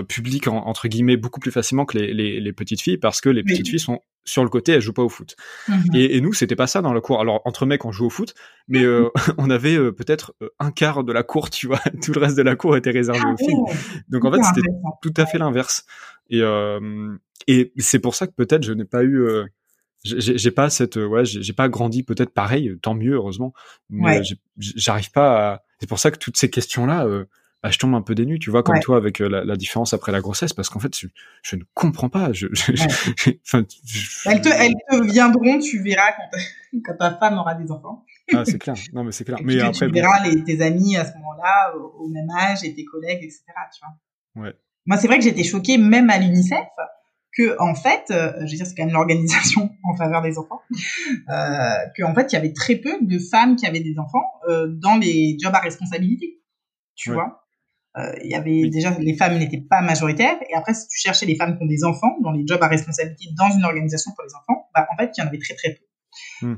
[0.08, 3.44] public entre guillemets beaucoup plus facilement que les, les, les petites filles parce que les
[3.44, 5.36] petites filles sont sur le côté, elles jouent pas au foot.
[5.68, 5.96] Mhm.
[5.96, 7.20] Et, et, nous, c'était pas ça dans la cour.
[7.22, 8.36] Alors entre mecs, on joue au foot,
[8.68, 11.80] mais euh, on avait euh, peut-être un quart de la cour, tu vois.
[12.04, 14.02] Tout le reste de la cour était réservé ah aux filles.
[14.10, 14.68] Donc en fait, c'était
[15.02, 15.86] tout à fait l'inverse.
[16.30, 16.42] Et
[17.48, 19.26] et c'est pour ça que peut-être je n'ai pas eu
[20.04, 23.54] j'ai pas cette ouais j'ai pas grandi peut-être pareil tant mieux heureusement
[23.90, 24.22] mais
[24.58, 27.06] j'arrive pas à c'est pour ça que toutes ces questions là
[27.64, 29.94] bah, je tombe un peu dénu, tu vois, comme toi avec euh, la, la, différence
[29.94, 31.08] après la grossesse, parce qu'en fait, je,
[31.42, 32.32] je, ne comprends pas.
[32.32, 32.72] Je, je,
[33.46, 33.66] enfin,
[34.26, 36.38] elles, te, elles te viendront, tu verras quand,
[36.86, 38.06] quand ta femme aura des enfants.
[38.34, 38.76] ah, c'est clair.
[38.94, 39.40] Non, mais c'est clair.
[39.44, 42.76] mais après, tu verras les, tes amis à ce moment-là, au, au, même âge, et
[42.76, 43.42] tes collègues, etc.
[43.74, 43.82] Tu
[44.36, 44.46] vois.
[44.46, 44.54] Ouais.
[44.86, 46.68] Moi, c'est vrai que j'étais choquée, même à l'UNICEF,
[47.38, 50.62] que en fait, euh, je veux dire, c'est quand même l'organisation en faveur des enfants,
[51.30, 54.26] euh, que en fait, il y avait très peu de femmes qui avaient des enfants
[54.50, 56.42] euh, dans les jobs à responsabilité.
[56.96, 57.16] Tu ouais.
[57.16, 57.44] vois
[57.98, 61.26] euh, il y avait déjà les femmes n'étaient pas majoritaires et après si tu cherchais
[61.26, 64.24] les femmes qui ont des enfants dans les jobs à responsabilité dans une organisation pour
[64.24, 66.56] les enfants bah en fait il y en avait très très peu euh,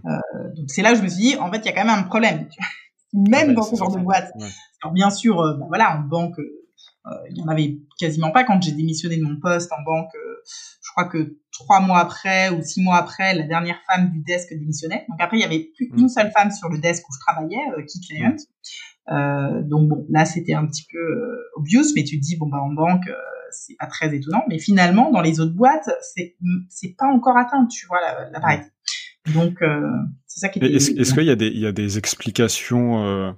[0.56, 1.98] donc c'est là où je me suis dit en fait il y a quand même
[1.98, 2.68] un problème tu vois
[3.14, 4.48] même ah bah, dans ce genre de boîte ouais.
[4.82, 6.40] alors bien sûr bah, voilà en banque
[7.32, 10.12] il y en avait quasiment pas quand j'ai démissionné de mon poste en banque
[10.46, 14.50] je crois que trois mois après ou six mois après la dernière femme du desk
[14.52, 16.00] démissionnait donc après il y avait plus mmh.
[16.00, 18.36] une seule femme sur le desk où je travaillais qui client.
[19.12, 22.48] Euh, donc bon, là c'était un petit peu euh, obvious, mais tu te dis bon
[22.48, 23.16] bah en banque euh,
[23.52, 26.36] c'est pas très étonnant, mais finalement dans les autres boîtes c'est
[26.70, 28.68] c'est pas encore atteint, tu vois la, la parité.
[29.34, 29.82] Donc euh,
[30.28, 30.60] c'est ça qui.
[30.60, 33.36] Est-ce est qu'il y a des il y a des explications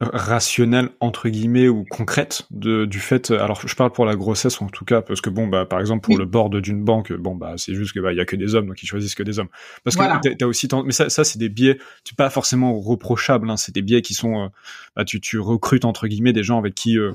[0.00, 4.66] rationnelle entre guillemets ou concrète de, du fait alors je parle pour la grossesse en
[4.66, 7.54] tout cas parce que bon bah par exemple pour le board d'une banque bon bah
[7.56, 9.38] c'est juste que bah il y a que des hommes donc ils choisissent que des
[9.38, 9.48] hommes.
[9.84, 13.56] Parce que t'as aussi mais ça ça c'est des biais c'est pas forcément reprochable hein,
[13.56, 14.48] c'est des biais qui sont euh,
[14.96, 17.12] bah tu tu recrutes entre guillemets des gens avec qui euh,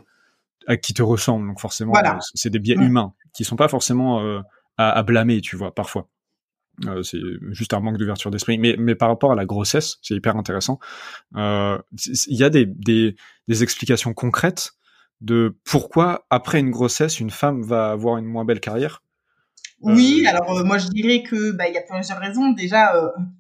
[0.66, 1.94] à qui te ressemblent donc forcément
[2.34, 4.40] c'est des biais humains qui sont pas forcément euh,
[4.78, 6.08] à, à blâmer tu vois parfois
[6.88, 7.20] euh, c'est
[7.52, 8.58] juste un manque d'ouverture d'esprit.
[8.58, 10.80] Mais, mais par rapport à la grossesse, c'est hyper intéressant.
[11.36, 11.78] Euh,
[12.28, 13.16] il y a des, des,
[13.48, 14.72] des, explications concrètes
[15.20, 19.04] de pourquoi après une grossesse, une femme va avoir une moins belle carrière?
[19.82, 22.52] Oui, euh, alors moi je dirais que bah, y a plusieurs raisons.
[22.52, 22.94] Déjà,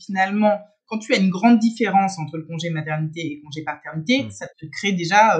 [0.03, 4.23] finalement, quand tu as une grande différence entre le congé maternité et le congé paternité,
[4.23, 4.31] mmh.
[4.31, 5.39] ça te crée déjà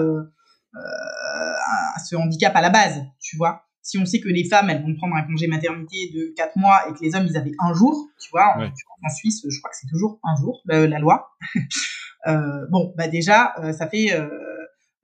[2.04, 3.66] ce handicap à la base, tu vois?
[3.82, 6.82] Si on sait que les femmes, elles vont prendre un congé maternité de 4 mois
[6.90, 9.78] et que les hommes, ils avaient un jour, tu vois, en, Suisse, je crois que
[9.78, 11.32] c'est toujours un jour, la, loi.
[12.28, 14.14] euh, bon, bah déjà, euh, ça fait...
[14.14, 14.28] Euh,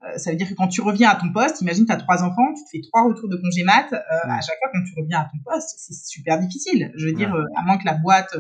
[0.04, 2.22] euh, ça veut dire que quand tu reviens à ton poste, imagine tu as trois
[2.22, 5.22] enfants, tu te fais trois retours de congé mat, à chaque fois quand tu reviens
[5.22, 6.92] à ton poste, c'est super difficile.
[6.96, 8.38] Je veux dire, à moins que la boîte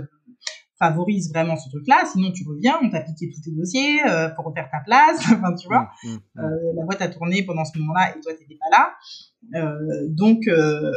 [0.80, 2.04] favorise vraiment ce truc-là.
[2.12, 5.20] Sinon, tu reviens, on t'a piqué tous tes dossiers, euh, faut refaire ta place.
[5.34, 6.40] enfin, tu vois, mmh, mmh, mmh.
[6.40, 8.94] Euh, la boîte a tourné pendant ce moment-là et toi, t'étais pas là.
[9.56, 10.92] Euh, donc, euh,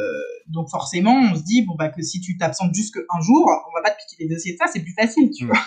[0.48, 3.78] donc forcément, on se dit bon bah que si tu t'absentes juste un jour, on
[3.78, 5.60] va pas te piquer les dossiers de ça, c'est plus facile, tu vois.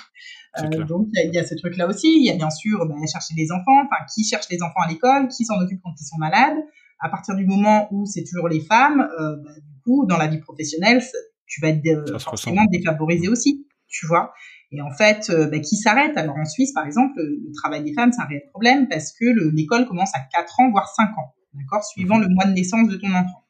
[0.88, 2.08] Donc il y, y a, ce truc-là aussi.
[2.16, 4.88] Il y a bien sûr bah, chercher les enfants, enfin qui cherche les enfants à
[4.88, 6.58] l'école, qui s'en occupe quand ils sont malades.
[7.00, 10.38] À partir du moment où c'est toujours les femmes, bah, du coup, dans la vie
[10.40, 11.02] professionnelle,
[11.48, 14.34] tu vas être forcément défavorisé aussi tu vois.
[14.72, 17.94] Et en fait, euh, bah, qui s'arrête Alors en Suisse, par exemple, le travail des
[17.94, 21.36] femmes, c'est un réel problème parce que l'école commence à 4 ans, voire 5 ans,
[21.54, 22.24] d'accord, suivant mhm.
[22.24, 23.46] le mois de naissance de ton enfant.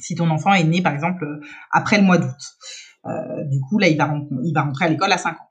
[0.00, 1.40] Si ton enfant est né, par exemple, euh,
[1.70, 2.58] après le mois d'août,
[3.06, 4.12] euh, du coup, là, il va,
[4.42, 5.48] il va rentrer à l'école à 5 ans.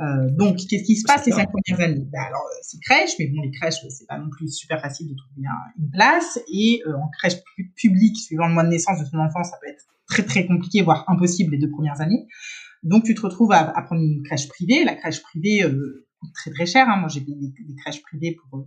[0.00, 2.06] Euh, donc, qu'est-ce qui se passe les cinq premières années?
[2.10, 5.14] Ben Alors, c'est crèche, mais bon, les crèches, c'est pas non plus super facile de
[5.14, 5.46] trouver
[5.78, 6.38] une place.
[6.50, 7.34] Et en crèche
[7.76, 10.80] publique, suivant le mois de naissance de ton enfant, ça peut être très très compliqué,
[10.80, 12.26] voire impossible les deux premières années.
[12.82, 14.84] Donc tu te retrouves à, à prendre une crèche privée.
[14.84, 16.88] La crèche privée euh, coûte très très cher.
[16.88, 16.96] Hein.
[16.96, 18.66] Moi j'ai payé des, crèches privées pour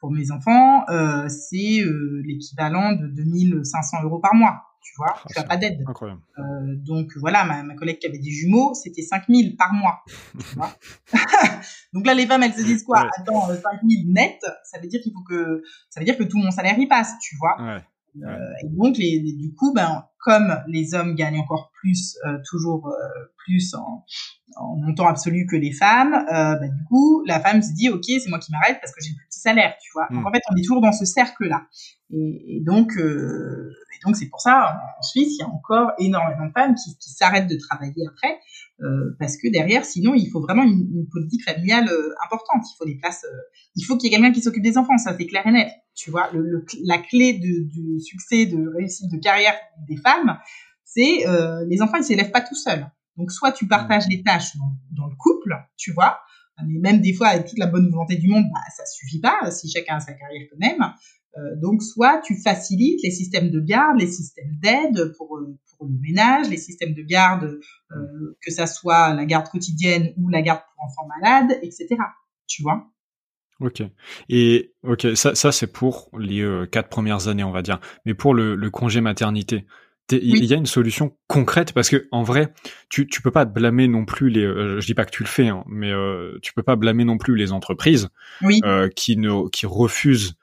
[0.00, 0.84] pour mes enfants.
[0.90, 4.64] Euh, c'est euh, l'équivalent de 2500 euros par mois.
[4.82, 5.78] Tu vois, ah, tu n'as pas d'aide.
[5.78, 6.42] Euh,
[6.76, 10.02] donc voilà, ma, ma, collègue qui avait des jumeaux, c'était 5000 par mois.
[10.40, 10.74] Tu vois
[11.92, 15.12] donc là, les femmes, elles se disent quoi Attends, 5000 net, ça veut dire qu'il
[15.12, 17.56] faut que ça veut dire que tout mon salaire y passe, tu vois.
[17.62, 17.80] Ouais.
[18.24, 22.88] Euh, et donc, les, du coup, ben, comme les hommes gagnent encore plus, euh, toujours
[22.88, 24.04] euh, plus en,
[24.56, 28.28] en, montant absolu que les femmes, ben, du coup, la femme se dit, ok, c'est
[28.28, 30.06] moi qui m'arrête parce que j'ai le plus petit salaire, tu vois.
[30.10, 30.26] Donc, mm.
[30.26, 31.66] en fait, on est toujours dans ce cercle-là.
[32.10, 36.46] Et, et, donc, et donc, c'est pour ça, en Suisse, il y a encore énormément
[36.46, 38.38] de femmes qui, qui s'arrêtent de travailler après
[38.82, 42.62] euh, parce que derrière, sinon, il faut vraiment une, une politique familiale euh, importante.
[42.72, 43.36] Il faut des places, euh,
[43.76, 45.68] il faut qu'il y ait quelqu'un qui s'occupe des enfants, ça c'est clair et net.
[45.94, 49.54] Tu vois, le, le, la clé de, du succès, de réussite, de carrière
[49.88, 50.11] des femmes,
[50.84, 51.24] c'est
[51.68, 52.86] les enfants, ils s'élèvent pas tout seuls.
[53.16, 56.20] Donc, soit tu partages les tâches dans, le couple, tu vois,
[56.66, 59.50] mais même des fois, avec toute la bonne volonté du monde, bah, ça suffit pas
[59.50, 60.92] si chacun a sa carrière quand même.
[61.38, 65.98] Euh, donc, soit tu facilites les systèmes de garde, les systèmes d'aide pour, euh, le
[66.00, 67.58] ménage, les systèmes de garde,
[67.90, 71.96] euh, que ça soit la garde quotidienne ou la garde pour enfants malades, etc.
[72.46, 72.86] Tu vois?
[73.58, 73.82] Ok.
[74.28, 77.80] Et ok, ça, c'est pour les quatre premières années, on va dire.
[78.06, 79.66] Mais pour le congé maternité,
[80.12, 82.52] il y a une solution concrète parce que en vrai,
[82.88, 84.42] tu tu peux pas blâmer non plus les.
[84.42, 85.92] je dis pas que tu le fais, hein, mais
[86.42, 88.08] tu peux pas blâmer non plus les entreprises
[88.96, 90.34] qui ne qui refusent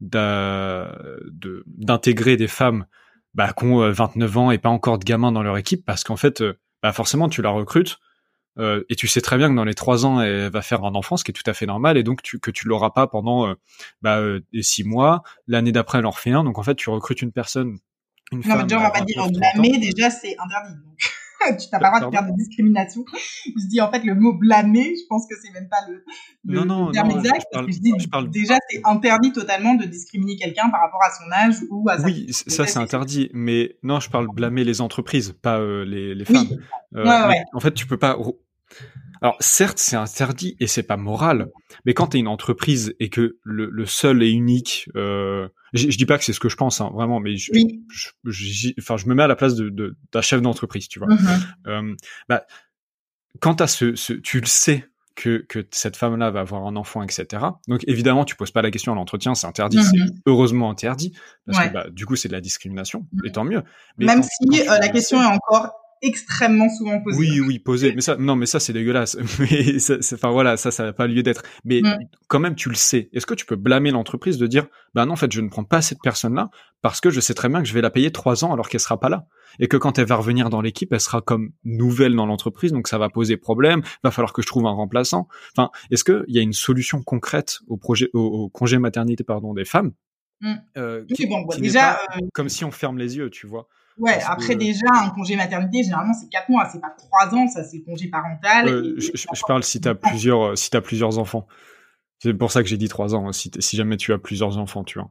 [0.00, 2.86] d'intégrer des femmes
[3.34, 6.04] bah, qui ont 29 euh, ans et pas encore de gamins dans leur équipe parce
[6.04, 7.98] qu'en fait, euh, bah, forcément, tu la recrutes
[8.58, 10.94] euh, et tu sais très bien que dans les trois ans, elle va faire un
[10.94, 13.06] enfant, ce qui est tout à fait normal, et donc tu, que tu l'auras pas
[13.06, 13.54] pendant
[14.02, 14.20] bah,
[14.60, 15.22] six mois.
[15.46, 16.42] L'année d'après, elle en refait un.
[16.42, 17.78] Donc en fait, tu recrutes une personne.
[18.32, 20.74] Une non, mais déjà, on va pas dire blâmer, déjà, c'est interdit.
[20.74, 20.98] Donc.
[21.58, 23.04] tu t'as pas le droit de faire de discrimination.
[23.46, 26.04] Je dis en fait le mot blâmer, je pense que c'est même pas le,
[26.44, 27.46] le, non, terme exact.
[27.52, 31.30] Je, parle, je dis déjà c'est interdit totalement de discriminer quelqu'un par rapport à son
[31.32, 35.34] âge ou à sa Oui, ça c'est interdit, mais non, je parle blâmer les entreprises,
[35.40, 36.48] pas euh, les, les femmes.
[36.96, 37.42] Euh, ouais, ouais.
[37.52, 38.16] En fait, tu peux pas
[39.22, 41.50] alors certes, c'est interdit et c'est pas moral,
[41.84, 45.86] mais quand tu es une entreprise et que le, le seul et unique, euh, je,
[45.86, 47.50] dis pas que c'est ce que je pense, hein, vraiment, mais je,
[48.24, 51.08] je, enfin, je me mets à la place de, de d'un chef d'entreprise, tu vois.
[51.08, 51.40] Mm-hmm.
[51.66, 51.94] euh,
[52.28, 52.44] bah,
[53.40, 57.42] quand ce, ce, tu le sais que, que cette femme-là va avoir un enfant, etc.
[57.66, 60.20] Donc évidemment, tu poses pas la question à l'entretien, c'est interdit, c'est mm-hmm.
[60.26, 61.12] heureusement interdit,
[61.44, 63.26] parce que bah, du coup c'est de la discrimination, mm-hmm.
[63.26, 63.62] et tant mieux.
[63.98, 67.18] Mais Même si euh, la question est encore extrêmement souvent posé.
[67.18, 67.92] Oui, oui, posé.
[67.94, 69.16] Mais ça, non, mais ça, c'est dégueulasse.
[69.38, 69.76] Mais,
[70.12, 71.42] enfin voilà, ça, ça n'a pas lieu d'être.
[71.64, 72.08] Mais mm.
[72.28, 73.08] quand même, tu le sais.
[73.12, 75.64] Est-ce que tu peux blâmer l'entreprise de dire, ben non, en fait, je ne prends
[75.64, 76.50] pas cette personne-là
[76.82, 78.80] parce que je sais très bien que je vais la payer trois ans alors qu'elle
[78.80, 79.26] sera pas là,
[79.58, 82.88] et que quand elle va revenir dans l'équipe, elle sera comme nouvelle dans l'entreprise, donc
[82.88, 83.82] ça va poser problème.
[84.04, 85.28] Va falloir que je trouve un remplaçant.
[85.56, 89.64] Enfin, est-ce qu'il y a une solution concrète au projet, au, congé maternité, pardon, des
[89.64, 89.92] femmes?
[90.40, 90.54] Mm.
[90.76, 93.66] Euh, bon, déjà, euh, comme si on ferme les yeux, tu vois?
[93.98, 97.64] Ouais, après déjà, un congé maternité, généralement, c'est quatre mois, c'est pas trois ans, ça,
[97.64, 98.68] c'est congé parental.
[98.68, 101.46] Euh, je, parle si t'as plusieurs, euh, si plusieurs enfants.
[102.20, 104.58] C'est pour ça que j'ai dit trois ans, hein, si, si jamais tu as plusieurs
[104.58, 105.10] enfants, tu vois.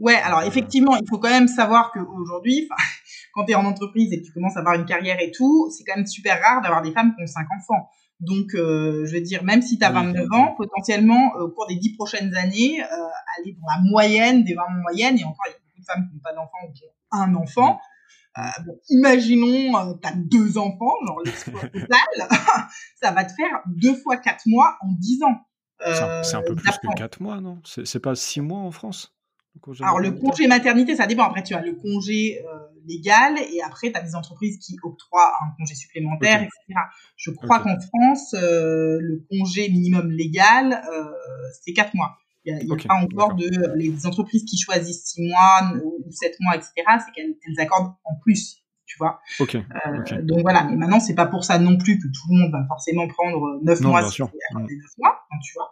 [0.00, 2.68] Ouais, alors effectivement, il faut quand même savoir qu'aujourd'hui,
[3.34, 5.70] quand tu es en entreprise et que tu commences à avoir une carrière et tout,
[5.70, 7.90] c'est quand même super rare d'avoir des femmes qui ont cinq enfants.
[8.20, 11.76] Donc, euh, je veux dire, même si tu as 29 ans, potentiellement, au cours des
[11.76, 12.86] dix prochaines années, euh,
[13.38, 16.08] aller dans la moyenne, des vraiment moyennes, et encore, il y a beaucoup de femmes
[16.08, 17.99] qui n'ont pas d'enfants ou qui ont un enfant, euh,
[18.36, 22.28] bon, imaginons, euh, tu as deux enfants, genre l'exploit total,
[23.02, 25.38] ça va te faire deux fois quatre mois en dix ans.
[25.86, 27.62] Euh, c'est un, peu plus que quatre mois, non?
[27.64, 29.14] C'est pas six mois en France?
[29.80, 31.24] Alors le congé maternité, ça dépend.
[31.24, 35.32] Après, tu as le congé euh, légal et après, tu as des entreprises qui octroient
[35.42, 36.80] un congé supplémentaire, etc.
[37.16, 41.04] Je crois qu'en France, euh, le congé minimum légal, euh,
[41.60, 42.16] c'est quatre mois.
[42.44, 46.56] Il n'y a, pas encore de les entreprises qui choisissent six mois ou sept mois,
[46.56, 46.72] etc.
[46.86, 49.20] C'est qu'elles accordent en plus, tu vois.
[49.40, 50.64] Euh, donc voilà.
[50.64, 53.60] Mais maintenant, c'est pas pour ça non plus que tout le monde va forcément prendre
[53.62, 54.30] neuf mois, si neuf
[54.98, 55.70] mois, hein, tu vois.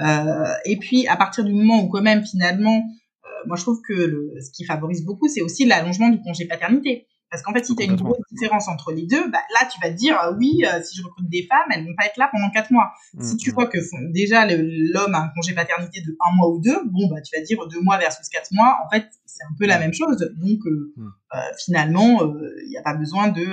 [0.00, 2.76] Euh, et puis à partir du moment où quand même finalement,
[3.24, 6.46] euh, moi je trouve que le, ce qui favorise beaucoup, c'est aussi l'allongement du congé
[6.46, 7.06] paternité.
[7.32, 9.80] Parce qu'en fait, si tu as une grosse différence entre les deux, bah, là, tu
[9.80, 12.18] vas te dire, euh, oui, euh, si je recrute des femmes, elles vont pas être
[12.18, 12.92] là pendant quatre mois.
[13.14, 13.54] Mm, si tu mm.
[13.54, 13.78] vois que
[14.12, 17.42] déjà l'homme a un congé paternité de un mois ou deux, bon, bah, tu vas
[17.42, 18.76] dire deux mois versus quatre mois.
[18.84, 19.80] En fait, c'est un peu la mm.
[19.80, 20.30] même chose.
[20.36, 23.46] Donc, euh, finalement, il n'y a pas besoin de...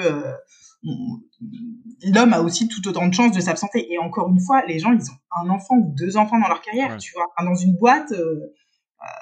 [2.13, 3.93] L'homme a aussi tout autant de chances de s'absenter.
[3.93, 6.61] Et encore une fois, les gens, ils ont un enfant ou deux enfants dans leur
[6.61, 7.27] carrière, tu vois.
[7.45, 8.13] dans une boîte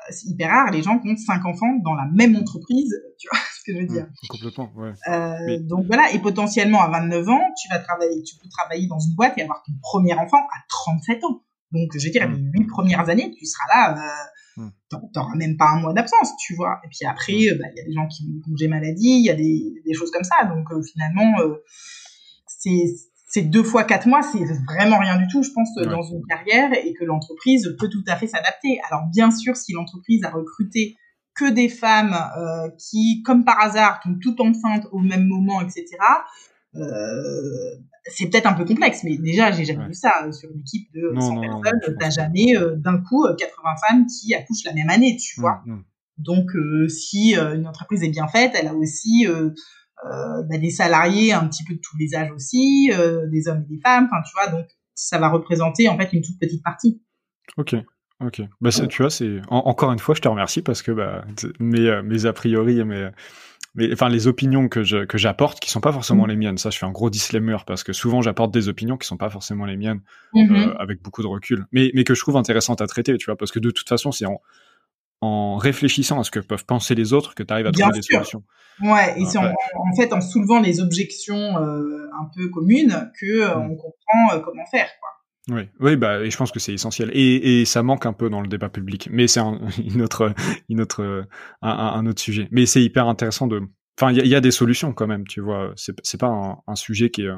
[0.10, 3.74] c'est hyper rare les gens ont cinq enfants dans la même entreprise, tu vois que
[3.74, 4.08] je veux dire.
[4.30, 4.94] complètement, ouais.
[5.10, 9.00] Euh, Donc voilà, et potentiellement à 29 ans, tu vas travailler, tu peux travailler dans
[9.00, 11.44] une boîte et avoir ton premier enfant à 37 ans.
[11.72, 14.24] Donc je veux dire, les huit premières années, tu seras là,
[14.58, 14.72] euh, mm.
[15.14, 16.80] t'auras même pas un mois d'absence, tu vois.
[16.86, 19.26] Et puis après, bah, il y a des gens qui ont des congés maladie, il
[19.26, 20.46] y a des, des, choses comme ça.
[20.46, 21.56] Donc euh, finalement, euh,
[22.48, 22.86] c'est
[23.30, 26.72] c'est deux fois quatre mois, c'est vraiment rien du tout, je pense, dans une carrière
[26.74, 28.80] et que l'entreprise peut tout à fait s'adapter.
[28.90, 30.96] Alors bien sûr, si l'entreprise a recruté
[31.38, 35.86] que des femmes euh, qui, comme par hasard, tombent toutes enceintes au même moment, etc.,
[36.76, 36.82] euh,
[38.06, 40.90] c'est peut-être un peu complexe, mais déjà, j'ai jamais vu ça euh, sur une équipe
[40.94, 41.98] de 100 personnes.
[42.00, 45.62] T'as jamais d'un coup 80 femmes qui accouchent la même année, tu vois.
[45.66, 45.84] Mm, mm.
[46.20, 46.50] Donc,
[46.90, 49.28] si une entreprise est bien faite, elle a aussi
[50.06, 53.64] euh, bah, des salariés un petit peu de tous les âges aussi, euh, des hommes
[53.64, 56.64] et des femmes, enfin tu vois, donc ça va représenter en fait une toute petite
[56.64, 57.02] partie.
[57.58, 57.76] Ok.
[58.24, 61.24] Ok, bah tu vois, c'est encore une fois, je te remercie parce que bah,
[61.60, 63.10] mes, euh, mes a priori, mes,
[63.76, 66.30] mais enfin les opinions que je que j'apporte qui sont pas forcément mm.
[66.30, 69.06] les miennes ça je fais un gros disclaimer parce que souvent j'apporte des opinions qui
[69.06, 70.02] sont pas forcément les miennes
[70.34, 70.78] mm-hmm.
[70.80, 73.52] avec beaucoup de recul mais mais que je trouve intéressantes à traiter tu vois parce
[73.52, 74.42] que de toute façon c'est en
[75.22, 78.02] en réfléchissant à ce que peuvent penser les autres que tu arrives à trouver des
[78.02, 78.44] solutions.
[78.82, 79.52] Ouais, et c'est en,
[79.96, 83.72] fait en soulevant les objections euh, un peu communes que euh, mm.
[83.72, 85.10] on comprend euh, comment faire quoi.
[85.50, 87.10] Oui, oui, bah, et je pense que c'est essentiel.
[87.14, 90.34] Et, et ça manque un peu dans le débat public, mais c'est un, une autre,
[90.70, 91.26] une autre,
[91.62, 92.48] un, un, autre sujet.
[92.52, 93.62] Mais c'est hyper intéressant de.
[94.00, 95.74] Enfin, il y, y, a des solutions quand même, tu vois.
[95.76, 97.32] C'est, c'est pas un, un, sujet qui est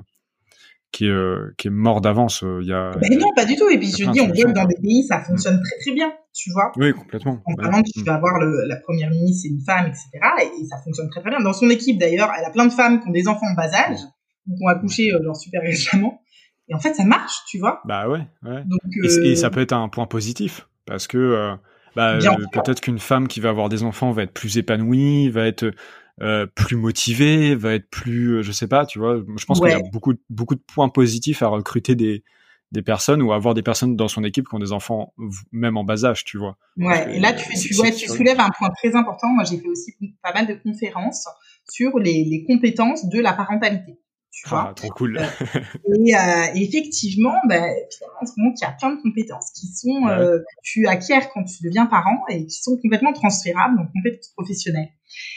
[0.91, 2.43] qui est, euh, qui est mort d'avance.
[2.43, 2.91] Il y a.
[3.01, 3.69] Mais non, pas du tout.
[3.69, 6.51] Et puis je dis, on vient dans des pays, ça fonctionne très très bien, tu
[6.51, 6.71] vois.
[6.77, 7.41] Oui, complètement.
[7.45, 10.07] En parlant, tu vas avoir le, la première ministre, c'est une femme, etc.
[10.43, 11.39] Et, ça fonctionne très très bien.
[11.39, 13.73] Dans son équipe d'ailleurs, elle a plein de femmes qui ont des enfants en bas
[13.73, 13.99] âge,
[14.47, 16.21] ou qui ont accouché euh, genre super récemment.
[16.69, 17.81] Et en fait, ça marche, tu vois.
[17.85, 18.21] Bah ouais.
[18.43, 18.63] ouais.
[18.65, 21.55] Donc, et, ça euh, peut être un point positif parce que.
[21.95, 22.19] bah,
[22.53, 25.71] peut-être qu'une femme qui va avoir des enfants va être plus épanouie, va être
[26.21, 29.23] euh, plus motivé, va être plus, euh, je sais pas, tu vois.
[29.37, 32.25] Je pense qu'il y a beaucoup, beaucoup de points positifs à recruter des,
[32.73, 35.13] des personnes ou à avoir des personnes dans son équipe qui ont des enfants
[35.53, 36.57] même en bas âge, tu vois.
[36.75, 39.29] Ouais, et là tu, tu, tu soulèves un point très important.
[39.29, 41.25] Moi, j'ai fait aussi pas mal de conférences
[41.71, 43.97] sur les, les compétences de la parentalité.
[44.31, 45.17] Tu ah, trop cool.
[45.17, 45.23] Euh,
[46.05, 47.57] et euh, effectivement, bah,
[47.91, 51.19] finalement, se rend qu'il y a plein de compétences qui sont euh, que tu acquiers
[51.33, 54.91] quand tu deviens parent et qui sont complètement transférables en compétences professionnelles.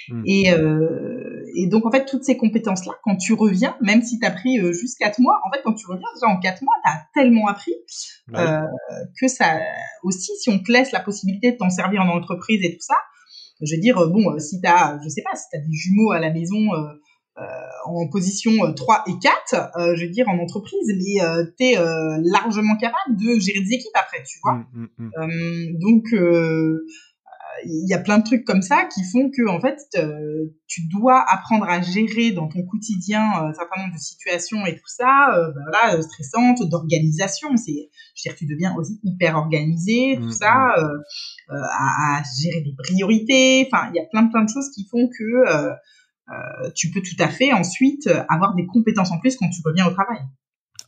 [0.08, 0.22] Hmm.
[0.26, 4.26] Et, euh, et donc en fait, toutes ces compétences-là, quand tu reviens, même si tu
[4.26, 6.74] as pris euh, juste quatre mois, en fait, quand tu reviens déjà en quatre mois,
[6.84, 7.72] tu as tellement appris
[8.34, 8.60] euh,
[9.20, 9.58] que ça
[10.02, 12.96] aussi, si on te laisse la possibilité de t'en servir en entreprise et tout ça,
[13.62, 16.10] je veux dire, bon, si tu as, je sais pas, si tu as des jumeaux
[16.10, 16.58] à la maison
[17.86, 21.76] en position 3 et 4, je veux dire, en entreprise, mais tu es
[22.24, 24.54] largement capable de gérer des équipes après, tu vois.
[24.54, 25.78] Mmh, mmh, mmh.
[25.78, 26.04] donc,
[27.64, 29.78] il y a plein de trucs comme ça qui font que en fait
[30.66, 34.86] tu dois apprendre à gérer dans ton quotidien un certain nombre de situations et tout
[34.86, 40.32] ça ben voilà stressantes d'organisation c'est je veux dire tu deviens aussi hyper organisé tout
[40.32, 40.74] ça
[41.48, 45.08] à, à, gérer des priorités enfin il y a plein plein de choses qui font
[45.08, 45.72] que euh,
[46.74, 49.90] tu peux tout à fait ensuite avoir des compétences en plus quand tu reviens au
[49.90, 50.20] travail.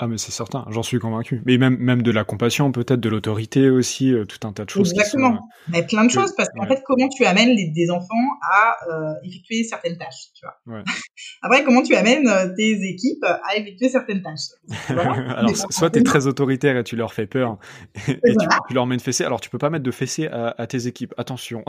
[0.00, 1.40] Ah mais c'est certain, j'en suis convaincu.
[1.46, 4.70] Mais même même de la compassion, peut-être de l'autorité aussi, euh, tout un tas de
[4.70, 4.90] choses.
[4.90, 5.48] Exactement.
[5.68, 8.14] mais plein de choses parce qu'en fait, comment tu amènes des enfants
[8.50, 10.82] à euh, effectuer certaines tâches, tu vois.
[11.42, 14.50] Après, comment tu amènes tes équipes à effectuer certaines tâches?
[14.88, 17.58] alors, soit tu es très autoritaire et tu leur fais peur
[18.08, 18.36] et,
[18.68, 19.24] tu, leur mets une fessée.
[19.24, 21.14] Alors, tu peux pas mettre de fessée à, tes équipes.
[21.16, 21.64] Attention.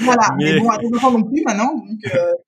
[0.00, 0.34] voilà.
[0.36, 0.58] mais...
[0.58, 1.98] bon, à tes enfants non plus maintenant, donc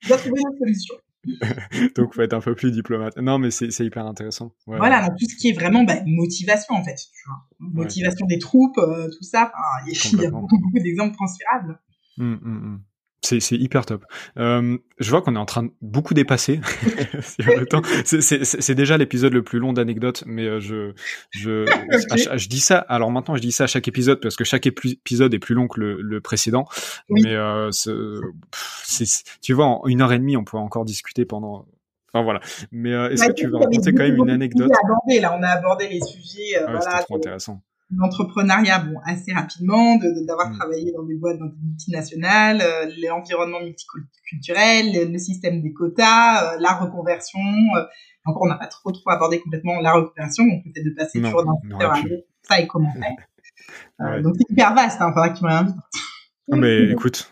[0.01, 0.95] tu dois trouver une solution.
[1.97, 3.17] donc, faut être un peu plus diplomate.
[3.17, 4.53] Non, mais c'est hyper intéressant.
[4.67, 6.97] voilà, tout ce qui est vraiment bah, motivation, en fait.
[6.97, 7.47] Tu vois.
[7.61, 9.53] Motivation des troupes, euh, tout ça.
[9.87, 11.79] Il y, a beaucoup, d'exemples transférables.
[12.19, 12.83] Hum, hum, hum.
[13.25, 14.05] C'est hyper top.
[14.37, 16.61] Euh, je vois qu'on est en train de beaucoup dépasser.
[18.05, 20.93] c'est déjà l'épisode le plus long d'anecdotes, mais euh, je
[21.31, 21.65] je,
[22.37, 22.79] je dis ça.
[22.79, 25.69] Alors maintenant, je dis ça à chaque épisode parce que chaque épisode est plus long
[25.69, 26.67] que le, le précédent.
[27.11, 27.71] Mais euh,
[29.41, 31.67] tu vois, en une heure et demie, on pourrait encore discuter pendant.
[32.13, 32.41] Enfin voilà.
[32.71, 34.71] Mais euh, est-ce que tu veux raconter quand même une anecdote?
[35.21, 36.59] Là, on a abordé les sujets.
[36.59, 37.63] Euh, voilà, trop intéressant
[37.97, 40.59] l'entrepreneuriat, bon, assez rapidement, d'avoir de, mm.
[40.59, 46.59] travaillé dans des boîtes, dans des multinationales, euh, l'environnement multiculturel, le, système des quotas, euh,
[46.61, 47.41] la reconversion.
[47.77, 47.85] Euh,
[48.25, 51.45] encore, on n'a pas trop trop abordé complètement la reconversion, donc peut-être de passer toujours
[51.45, 53.17] d'un secteur à l'autre, ça et comment faire.
[54.23, 55.77] Donc c'est hyper vaste, hein, faudra que tu me réinvites.
[56.49, 57.31] mais écoute,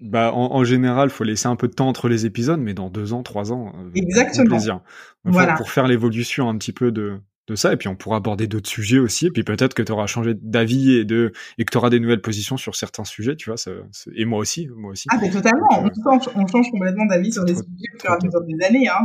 [0.00, 2.90] bah, en, en, général, faut laisser un peu de temps entre les épisodes, mais dans
[2.90, 4.46] deux ans, trois ans, Exactement.
[4.46, 4.80] plaisir.
[5.24, 5.54] Voilà.
[5.54, 8.68] Pour faire l'évolution un petit peu de, de ça et puis on pourra aborder d'autres
[8.68, 11.78] sujets aussi et puis peut-être que tu auras changé d'avis et de et que tu
[11.78, 13.70] auras des nouvelles positions sur certains sujets tu vois ça,
[14.14, 15.06] et moi aussi moi aussi.
[15.10, 18.12] Ah mais totalement on, change, on change complètement d'avis sur des sujets au fur et
[18.12, 19.04] à mesure des années hein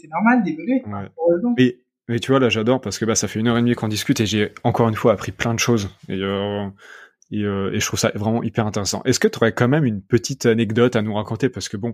[0.00, 1.76] c'est normal d'évoluer ouais.
[2.08, 3.88] mais tu vois là j'adore parce que bah ça fait une heure et demie qu'on
[3.88, 6.66] discute et j'ai encore une fois appris plein de choses et euh,
[7.32, 9.02] et, euh, et, je trouve ça vraiment hyper intéressant.
[9.04, 11.48] Est-ce que tu aurais quand même une petite anecdote à nous raconter?
[11.48, 11.92] Parce que bon,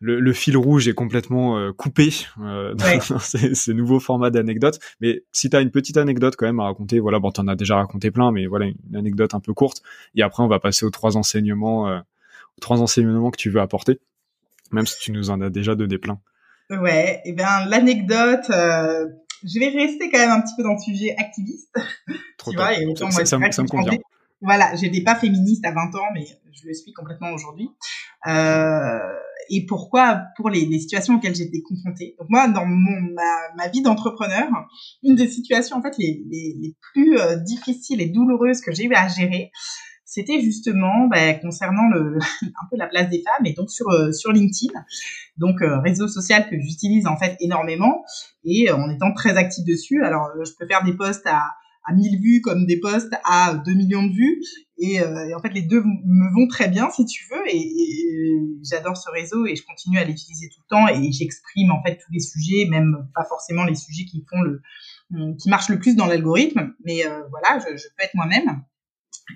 [0.00, 4.78] le, le fil rouge est complètement euh, coupé euh, dans ces, nouveaux formats d'anecdotes.
[5.00, 7.56] Mais si tu as une petite anecdote quand même à raconter, voilà, bon, t'en as
[7.56, 9.82] déjà raconté plein, mais voilà, une anecdote un peu courte.
[10.14, 14.00] Et après, on va passer aux trois enseignements, aux trois enseignements que tu veux apporter,
[14.70, 16.18] même si tu nous en as déjà donné plein.
[16.70, 20.78] Ouais, et eh bien l'anecdote, je vais rester quand même un petit peu dans le
[20.78, 21.68] sujet activiste.
[22.38, 23.98] Trop tu vois, et ça, ça, ça, me convient.
[24.42, 27.70] Voilà, j'étais pas féministe à 20 ans, mais je le suis complètement aujourd'hui.
[28.26, 28.98] Euh,
[29.48, 30.22] et pourquoi?
[30.36, 32.14] Pour les, les situations auxquelles j'étais confrontée.
[32.18, 34.48] Donc moi, dans mon, ma, ma vie d'entrepreneur,
[35.02, 38.84] une des situations en fait les, les, les plus euh, difficiles et douloureuses que j'ai
[38.84, 39.50] eu à gérer,
[40.04, 44.12] c'était justement bah, concernant le, un peu la place des femmes et donc sur euh,
[44.12, 44.72] sur LinkedIn,
[45.38, 48.04] donc euh, réseau social que j'utilise en fait énormément
[48.44, 50.04] et en étant très active dessus.
[50.04, 51.42] Alors je peux faire des posts à
[51.84, 54.40] à 1000 vues comme des posts à 2 millions de vues.
[54.78, 57.42] Et, euh, en fait, les deux me vont très bien, si tu veux.
[57.48, 60.88] Et, et j'adore ce réseau et je continue à l'utiliser tout le temps.
[60.88, 64.60] Et j'exprime en fait tous les sujets, même pas forcément les sujets qui font le,
[65.36, 66.74] qui marchent le plus dans l'algorithme.
[66.84, 68.62] Mais euh, voilà, je, je, peux être moi-même.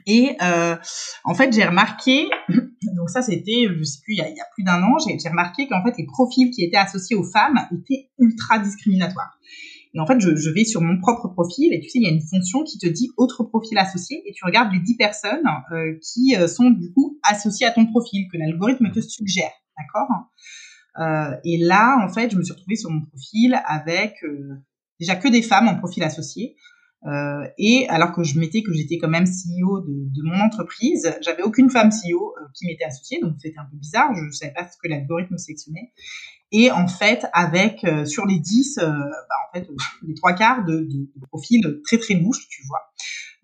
[0.07, 0.77] Et euh,
[1.25, 2.29] en fait, j'ai remarqué,
[2.97, 4.97] donc ça c'était, je sais plus, il y a, il y a plus d'un an,
[4.99, 9.39] j'ai remarqué qu'en fait les profils qui étaient associés aux femmes étaient ultra discriminatoires.
[9.99, 12.21] En fait, je, vais sur mon propre profil et tu sais, il y a une
[12.21, 16.37] fonction qui te dit autre profil associé et tu regardes les 10 personnes euh, qui
[16.37, 19.53] euh, sont du coup associées à ton profil, que l'algorithme te suggère.
[19.79, 20.09] D'accord?
[20.99, 24.15] Euh, Et là, en fait, je me suis retrouvée sur mon profil avec
[25.01, 26.57] déjà que des femmes en profil associé.
[27.59, 31.43] Et alors que je mettais que j'étais quand même CEO de, de mon entreprise, j'avais
[31.43, 34.13] aucune femme CEO qui m'était associée, donc c'était un peu bizarre.
[34.15, 35.93] Je ne savais pas ce que l'algorithme sélectionnait.
[36.53, 39.69] Et en fait, avec euh, sur les 10, euh, bah, en fait,
[40.07, 42.83] les trois quarts de, de, de, profils très très louches, tu vois,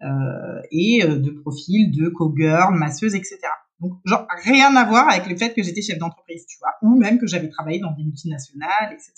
[0.03, 3.39] euh, et euh, de profils de co-girl, masseuse, etc.
[3.81, 6.97] Donc, genre, rien à voir avec le fait que j'étais chef d'entreprise, tu vois, ou
[6.97, 9.13] même que j'avais travaillé dans des multinationales, etc.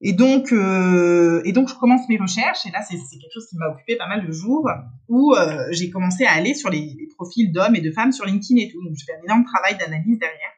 [0.00, 3.56] Et donc, euh, et donc, je commence mes recherches, et là, c'est quelque chose qui
[3.56, 4.68] m'a occupé pas mal de jours,
[5.08, 8.24] où euh, j'ai commencé à aller sur les, les profils d'hommes et de femmes sur
[8.24, 8.82] LinkedIn et tout.
[8.84, 10.52] Donc, je fais un énorme travail d'analyse derrière.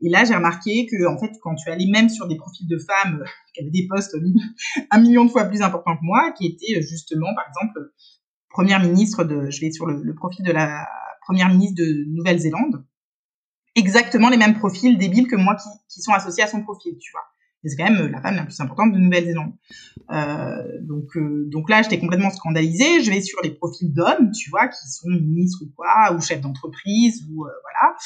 [0.00, 2.78] Et là, j'ai remarqué que, en fait, quand tu allais même sur des profils de
[2.78, 4.16] femmes euh, qui avaient des postes
[4.90, 7.92] un million de fois plus importants que moi, qui étaient euh, justement, par exemple,
[8.54, 10.86] première ministre de, je vais sur le, profil de la
[11.22, 12.84] première ministre de Nouvelle-Zélande,
[13.74, 15.56] exactement les mêmes profils débiles que moi
[15.88, 17.24] qui, sont associés à son profil, tu vois.
[17.66, 19.54] C'est quand même la femme la plus importante de Nouvelle-Zélande.
[20.10, 23.02] Euh, donc, euh, donc là, j'étais complètement scandalisée.
[23.02, 26.42] Je vais sur les profils d'hommes, tu vois, qui sont ministres ou quoi, ou chefs
[26.42, 27.96] d'entreprise, ou euh, voilà.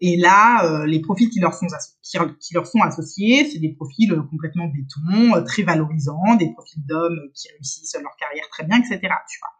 [0.00, 1.66] Et là, euh, les profils qui leur sont
[2.02, 7.30] qui, qui, leur sont associés, c'est des profils complètement béton, très valorisants, des profils d'hommes
[7.34, 9.00] qui réussissent leur carrière très bien, etc.
[9.00, 9.57] Tu vois.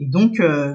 [0.00, 0.74] Et donc, euh,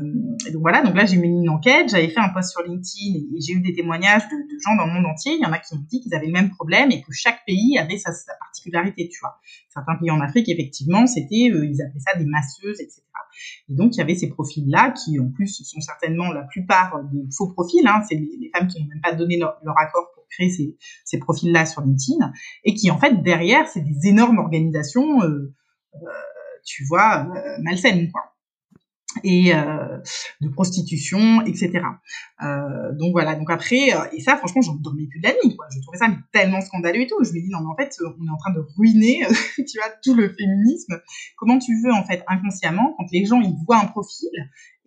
[0.53, 3.41] donc voilà, donc là j'ai mené une enquête, j'avais fait un post sur LinkedIn et,
[3.41, 5.33] j'ai eu des témoignages de, gens dans le monde entier.
[5.33, 7.43] Il y en a qui m'ont dit qu'ils avaient le même problème et que chaque
[7.43, 9.39] pays avait sa, particularité, tu vois.
[9.73, 13.01] Certains pays en Afrique, effectivement, c'était, euh, ils appelaient ça des masseuses, etc.
[13.67, 17.27] Et donc il y avait ces profils-là qui, en plus, sont certainement la plupart de
[17.35, 17.85] faux profils.
[17.87, 21.65] Hein, c'est les, femmes qui n'ont même pas donné leur, accord pour créer ces, profils-là
[21.65, 22.31] sur LinkedIn
[22.63, 25.51] et qui, en fait, derrière, c'est des énormes organisations, euh,
[25.95, 26.07] euh
[26.63, 28.34] tu vois, euh, malsaines, quoi
[29.23, 29.97] et euh,
[30.41, 31.81] de prostitution, etc.
[32.43, 33.35] Euh, donc voilà.
[33.35, 35.55] Donc après, euh, et ça, franchement, j'en dormais plus de la nuit.
[35.55, 35.67] Quoi.
[35.73, 37.23] Je trouvais ça tellement scandaleux et tout.
[37.23, 39.21] Je me dis non, mais en fait, on est en train de ruiner,
[39.55, 40.99] tu vois, tout le féminisme.
[41.37, 44.29] Comment tu veux en fait inconsciemment, quand les gens ils voient un profil,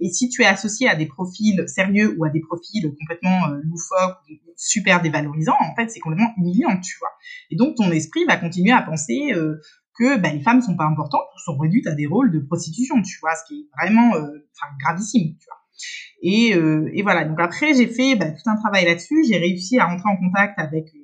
[0.01, 4.23] et si tu es associé à des profils sérieux ou à des profils complètement loufoques,
[4.59, 7.11] super dévalorisants, en fait, c'est complètement humiliant, tu vois.
[7.51, 9.61] Et donc ton esprit va continuer à penser euh,
[9.99, 13.03] que bah, les femmes sont pas importantes ou sont réduites à des rôles de prostitution,
[13.03, 14.27] tu vois, ce qui est vraiment euh,
[14.81, 15.59] gravissime, tu vois.
[16.23, 19.79] Et, euh, et voilà, donc après j'ai fait bah, tout un travail là-dessus, j'ai réussi
[19.79, 20.99] à rentrer en contact avec euh,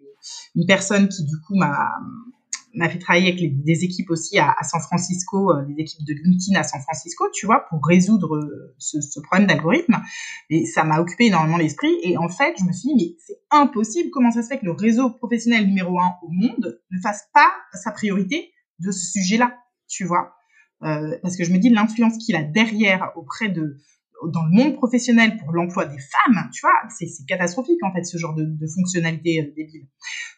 [0.56, 4.80] une personne qui du coup m'a fait travailler avec des équipes aussi à, à San
[4.80, 8.40] Francisco, euh, des équipes de LinkedIn à San Francisco, tu vois, pour résoudre
[8.78, 10.02] ce, ce problème d'algorithme.
[10.50, 11.94] Et ça m'a occupé énormément l'esprit.
[12.02, 14.10] Et en fait, je me suis dit, mais c'est impossible.
[14.10, 17.52] Comment ça se fait que le réseau professionnel numéro un au monde ne fasse pas
[17.74, 19.56] sa priorité de ce sujet-là,
[19.88, 20.34] tu vois.
[20.82, 23.76] Euh, parce que je me dis l'influence qu'il a derrière auprès de
[24.32, 28.16] dans le monde professionnel pour l'emploi des femmes, tu vois, c'est catastrophique en fait ce
[28.18, 29.86] genre de, de fonctionnalité euh, débile.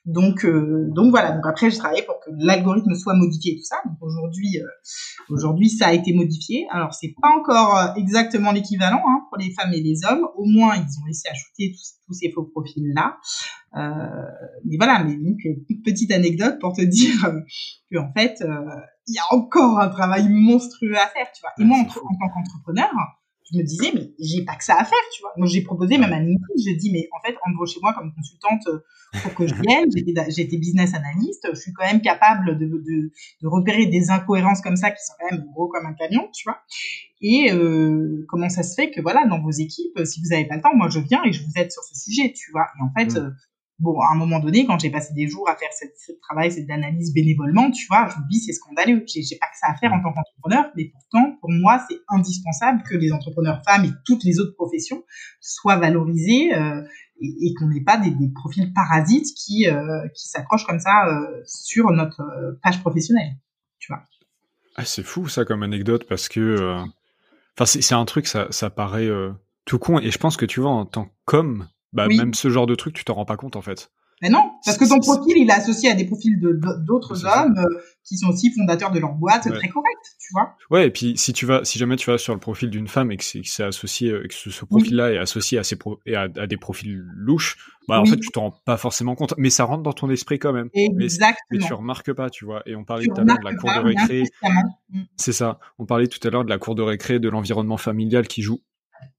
[0.06, 1.32] Donc euh, donc voilà.
[1.32, 3.76] Donc après j'ai travaillé pour que l'algorithme soit modifié et tout ça.
[3.84, 4.66] Donc aujourd'hui euh,
[5.28, 6.66] aujourd'hui ça a été modifié.
[6.70, 10.26] Alors c'est pas encore exactement l'équivalent hein, pour les femmes et les hommes.
[10.36, 13.16] Au moins ils ont laissé ajouter tous, tous ces faux profils là.
[13.76, 13.82] Euh,
[14.64, 15.36] mais voilà, mais une
[15.84, 17.32] petite anecdote pour te dire
[17.90, 18.42] que en fait,
[19.08, 21.50] il y a encore un travail monstrueux à faire, tu vois.
[21.58, 22.90] Et moi, en, en tant qu'entrepreneur,
[23.52, 25.32] je me disais, mais j'ai pas que ça à faire, tu vois.
[25.36, 27.36] Moi, j'ai proposé même à Niki, je dis, mais en fait,
[27.66, 28.80] chez moi comme consultante euh,
[29.22, 29.88] pour que je vienne.
[30.28, 33.12] J'étais business analyst, je suis quand même capable de, de,
[33.42, 36.44] de, repérer des incohérences comme ça qui sont quand même gros comme un camion, tu
[36.44, 36.58] vois.
[37.20, 40.56] Et euh, comment ça se fait que, voilà, dans vos équipes, si vous avez pas
[40.56, 42.66] le temps, moi, je viens et je vous aide sur ce sujet, tu vois.
[42.78, 43.34] Et en fait, mmh.
[43.78, 46.70] Bon, à un moment donné, quand j'ai passé des jours à faire ce travail, cette
[46.70, 49.04] analyse bénévolement, tu vois, je me dis c'est scandaleux.
[49.06, 51.98] J'ai, j'ai pas que ça à faire en tant qu'entrepreneur, mais pourtant, pour moi, c'est
[52.08, 55.04] indispensable que les entrepreneurs femmes et toutes les autres professions
[55.40, 56.82] soient valorisées euh,
[57.20, 62.20] et, qu'on n'ait pas des, profils parasites qui euh, s'accrochent comme ça euh, sur notre
[62.20, 63.36] euh, page professionnelle,
[63.78, 64.02] tu vois.
[64.76, 66.84] Ah, c'est fou ça comme anecdote parce que,
[67.56, 69.08] enfin, c'est, c'est un truc, ça, ça paraît
[69.64, 72.66] tout con et je pense que tu vois en tant qu'homme bah, même ce genre
[72.66, 73.90] de truc, tu t'en rends pas compte en fait.
[74.22, 77.80] Mais non, parce que ton profil, il est associé à des profils d'autres hommes euh,
[78.02, 80.54] qui sont aussi fondateurs de leur boîte, c'est très correct, tu vois.
[80.70, 83.12] Ouais, et puis si tu vas, si jamais tu vas sur le profil d'une femme
[83.12, 85.76] et que c'est associé, euh, que ce, profil-là est associé à, ces
[86.06, 87.58] et à, des profils louches,
[87.88, 90.38] bah en fait tu t'en rends pas forcément compte, mais ça rentre dans ton esprit
[90.38, 90.70] quand même.
[90.72, 91.36] Exactement.
[91.50, 92.62] Mais, tu remarques pas, tu vois.
[92.64, 94.22] Et on parlait tout à l'heure de la cour de récré.
[94.88, 95.02] Mm.
[95.16, 95.58] C'est ça.
[95.78, 98.62] On parlait tout à l'heure de la cour de récré, de l'environnement familial qui joue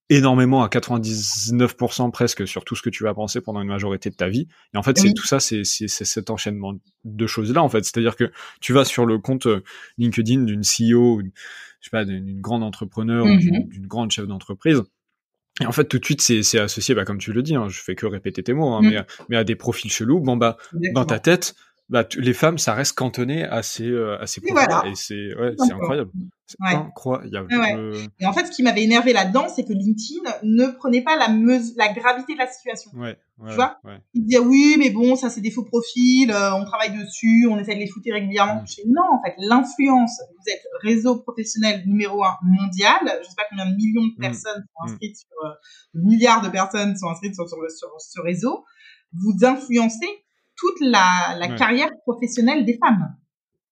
[0.10, 4.16] énormément à 99% presque sur tout ce que tu vas penser pendant une majorité de
[4.16, 4.48] ta vie.
[4.74, 7.84] Et en fait, c'est tout ça, c'est cet enchaînement de choses-là, en fait.
[7.84, 8.32] C'est-à-dire que
[8.62, 9.64] tu vas sur le compte euh,
[9.98, 11.30] LinkedIn d'une CEO, je
[11.82, 13.68] sais pas, d'une grande entrepreneur, mm-hmm.
[13.68, 14.82] d'une grande chef d'entreprise.
[15.60, 17.82] Et en fait, tout de suite, c'est associé, bah, comme tu le dis, hein, je
[17.82, 18.90] fais que répéter tes mots, hein, mm.
[18.90, 20.20] mais, mais à des profils chelous.
[20.20, 20.58] Bon, bah,
[20.94, 21.56] dans ta tête,
[21.90, 25.56] bah, les femmes, ça reste cantonné à ces, euh, à ces et, et c'est ouais,
[25.58, 26.12] c'est incroyable.
[26.46, 27.48] C'est incroyable.
[28.20, 31.28] Et en fait, ce qui m'avait énervé là-dedans, c'est que LinkedIn ne prenait pas la,
[31.28, 32.92] la gravité de la situation.
[32.92, 33.80] Tu vois?
[34.14, 37.58] Il disait oui, mais bon, ça c'est des faux profils, euh, on travaille dessus, on
[37.58, 38.62] essaie de les shooter régulièrement.
[38.62, 38.68] Mm.
[38.68, 43.36] Je dis non, en fait, l'influence, vous êtes réseau professionnel numéro un mondial, je sais
[43.36, 44.22] pas combien de millions de mm.
[44.22, 44.90] personnes sont mm.
[44.90, 45.54] inscrites sur, euh,
[45.94, 48.66] milliards de personnes sont inscrites sur, sur, sur ce réseau,
[49.14, 50.27] vous influencez
[50.58, 53.16] toute la, la carrière professionnelle des femmes.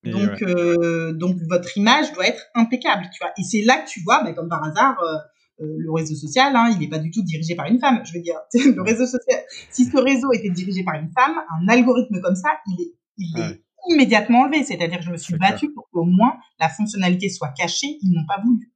[0.04, 3.32] donc, euh, donc votre image doit être impeccable, tu vois.
[3.38, 5.18] Et c'est là que tu vois, bah, comme par hasard, euh,
[5.62, 8.02] euh, le réseau social, hein, il n'est pas du tout dirigé par une femme.
[8.06, 9.42] Je veux dire, le réseau social.
[9.72, 13.40] Si ce réseau était dirigé par une femme, un algorithme comme ça, il est, il
[13.40, 14.64] est immédiatement enlevé.
[14.64, 17.98] C'est-à-dire que je me suis battue pour qu'au moins la fonctionnalité soit cachée.
[18.02, 18.72] Ils n'ont pas voulu.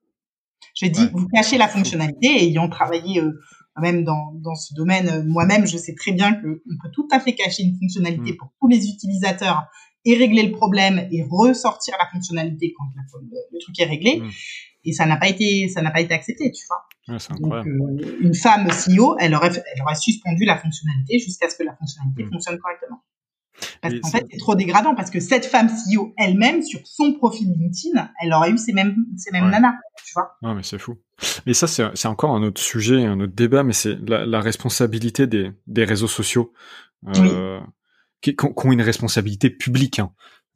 [0.75, 3.39] Je dis, vous cachez la fonctionnalité et ayant travaillé euh,
[3.79, 7.33] même dans, dans ce domaine, moi-même, je sais très bien qu'on peut tout à fait
[7.33, 8.37] cacher une fonctionnalité mm.
[8.37, 9.67] pour tous les utilisateurs
[10.05, 12.85] et régler le problème et ressortir la fonctionnalité quand
[13.21, 14.19] le, truc est réglé.
[14.19, 14.29] Mm.
[14.85, 16.85] Et ça n'a pas été, ça n'a pas été accepté, tu vois.
[17.39, 21.63] Donc, euh, une femme CEO, elle aurait, elle aurait suspendu la fonctionnalité jusqu'à ce que
[21.63, 22.29] la fonctionnalité mm.
[22.29, 23.03] fonctionne correctement.
[23.81, 27.49] Parce qu'en fait, c'est trop dégradant parce que cette femme CEO elle-même, sur son profil
[27.57, 29.75] LinkedIn, elle aurait eu ces mêmes, ces mêmes nanas,
[30.05, 30.37] tu vois.
[30.41, 30.97] Non, mais c'est fou.
[31.45, 35.27] Mais ça, c'est encore un autre sujet, un autre débat, mais c'est la, la, responsabilité
[35.27, 36.53] des, des réseaux sociaux.
[37.07, 37.59] Euh,
[38.21, 40.11] qui, qui, ont une responsabilité publique, hein,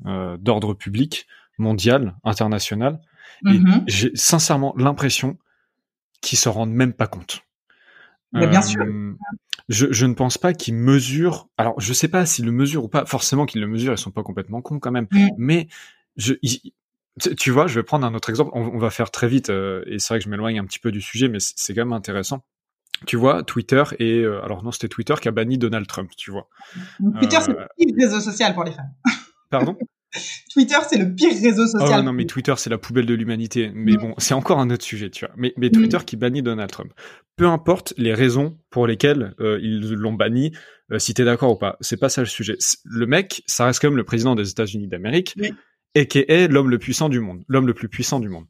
[0.06, 1.28] euh, d'ordre public,
[1.58, 3.00] mondial, international.
[3.46, 3.84] Et mm-hmm.
[3.88, 5.38] j'ai sincèrement l'impression
[6.22, 7.44] qu'ils se rendent même pas compte.
[8.34, 8.82] Mais bien sûr.
[8.84, 9.16] Euh,
[9.70, 11.48] je, je, ne pense pas qu'ils mesurent.
[11.58, 13.06] Alors, je sais pas s'ils le mesurent ou pas.
[13.06, 15.08] Forcément qu'ils le mesurent, ils sont pas complètement cons quand même.
[15.12, 15.28] Mm.
[15.38, 15.68] Mais
[16.18, 16.34] je,
[17.38, 18.52] tu vois, je vais prendre un autre exemple.
[18.54, 20.80] On, on va faire très vite, euh, et c'est vrai que je m'éloigne un petit
[20.80, 22.44] peu du sujet, mais c'est quand même intéressant.
[23.06, 26.12] Tu vois, Twitter et euh, alors non, c'était Twitter qui a banni Donald Trump.
[26.18, 26.48] Tu vois.
[27.20, 28.94] Twitter, c'est le pire réseau social pour les femmes.
[29.50, 29.78] Pardon?
[30.54, 32.00] Twitter, c'est le pire réseau social.
[32.00, 33.72] Oh non, mais Twitter, c'est la poubelle de l'humanité.
[33.74, 33.98] Mais mm.
[33.98, 35.34] bon, c'est encore un autre sujet, tu vois.
[35.38, 36.04] Mais, mais Twitter mm.
[36.04, 36.94] qui bannit Donald Trump.
[37.36, 40.52] Peu importe les raisons pour lesquelles euh, ils l'ont banni,
[40.92, 42.58] euh, si t'es d'accord ou pas, c'est pas ça le sujet.
[42.86, 45.36] Le mec, ça reste quand même le président des États-Unis d'Amérique,
[45.94, 48.46] qui est l'homme le puissant du monde, l'homme le plus puissant du monde.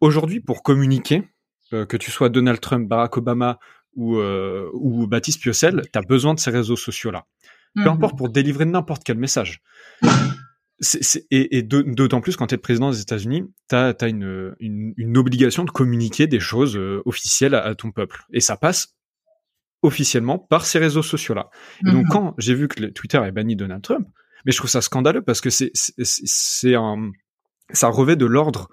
[0.00, 1.28] Aujourd'hui, pour communiquer,
[1.72, 3.58] euh, que tu sois Donald Trump, Barack Obama
[3.94, 7.26] ou, euh, ou Baptiste Piocel, t'as besoin de ces réseaux sociaux-là.
[7.74, 7.88] Peu mm-hmm.
[7.88, 9.62] importe pour délivrer n'importe quel message
[11.30, 15.70] et, d'autant plus quand tu es président des États-Unis, tu as, une, une, obligation de
[15.70, 18.24] communiquer des choses euh, officielles à, ton peuple.
[18.32, 18.96] Et ça passe
[19.82, 21.50] officiellement par ces réseaux sociaux-là.
[21.82, 22.10] Donc mhm.
[22.10, 24.08] quand j'ai vu que Twitter a banni Donald Trump,
[24.44, 27.10] mais je trouve ça scandaleux parce que c'est c'est un
[27.72, 28.68] ça revêt de l'ordre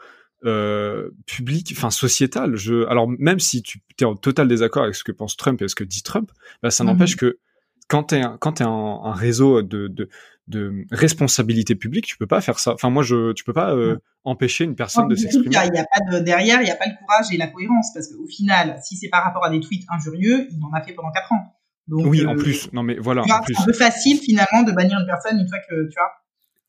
[0.45, 2.55] euh, public, enfin sociétal.
[2.55, 5.67] Je, alors même si tu es en total désaccord avec ce que pense Trump et
[5.67, 6.31] ce que dit Trump,
[6.61, 7.19] bah, ça n'empêche mhm.
[7.19, 7.39] que
[7.87, 10.09] quand t'es quand t'es un, un réseau de, de,
[10.47, 12.73] de responsabilité publique, tu peux pas faire ça.
[12.73, 15.47] Enfin moi je tu peux pas euh, empêcher une personne de s'exprimer.
[15.47, 17.93] Il y a pas de derrière, il y a pas le courage et la cohérence
[17.93, 20.93] parce qu'au final, si c'est par rapport à des tweets injurieux, il en a fait
[20.93, 21.55] pendant quatre ans.
[21.87, 22.71] Donc, oui, en euh, plus.
[22.73, 23.23] Non mais voilà.
[23.47, 26.11] C'est un peu facile finalement de bannir une personne une fois que tu vois.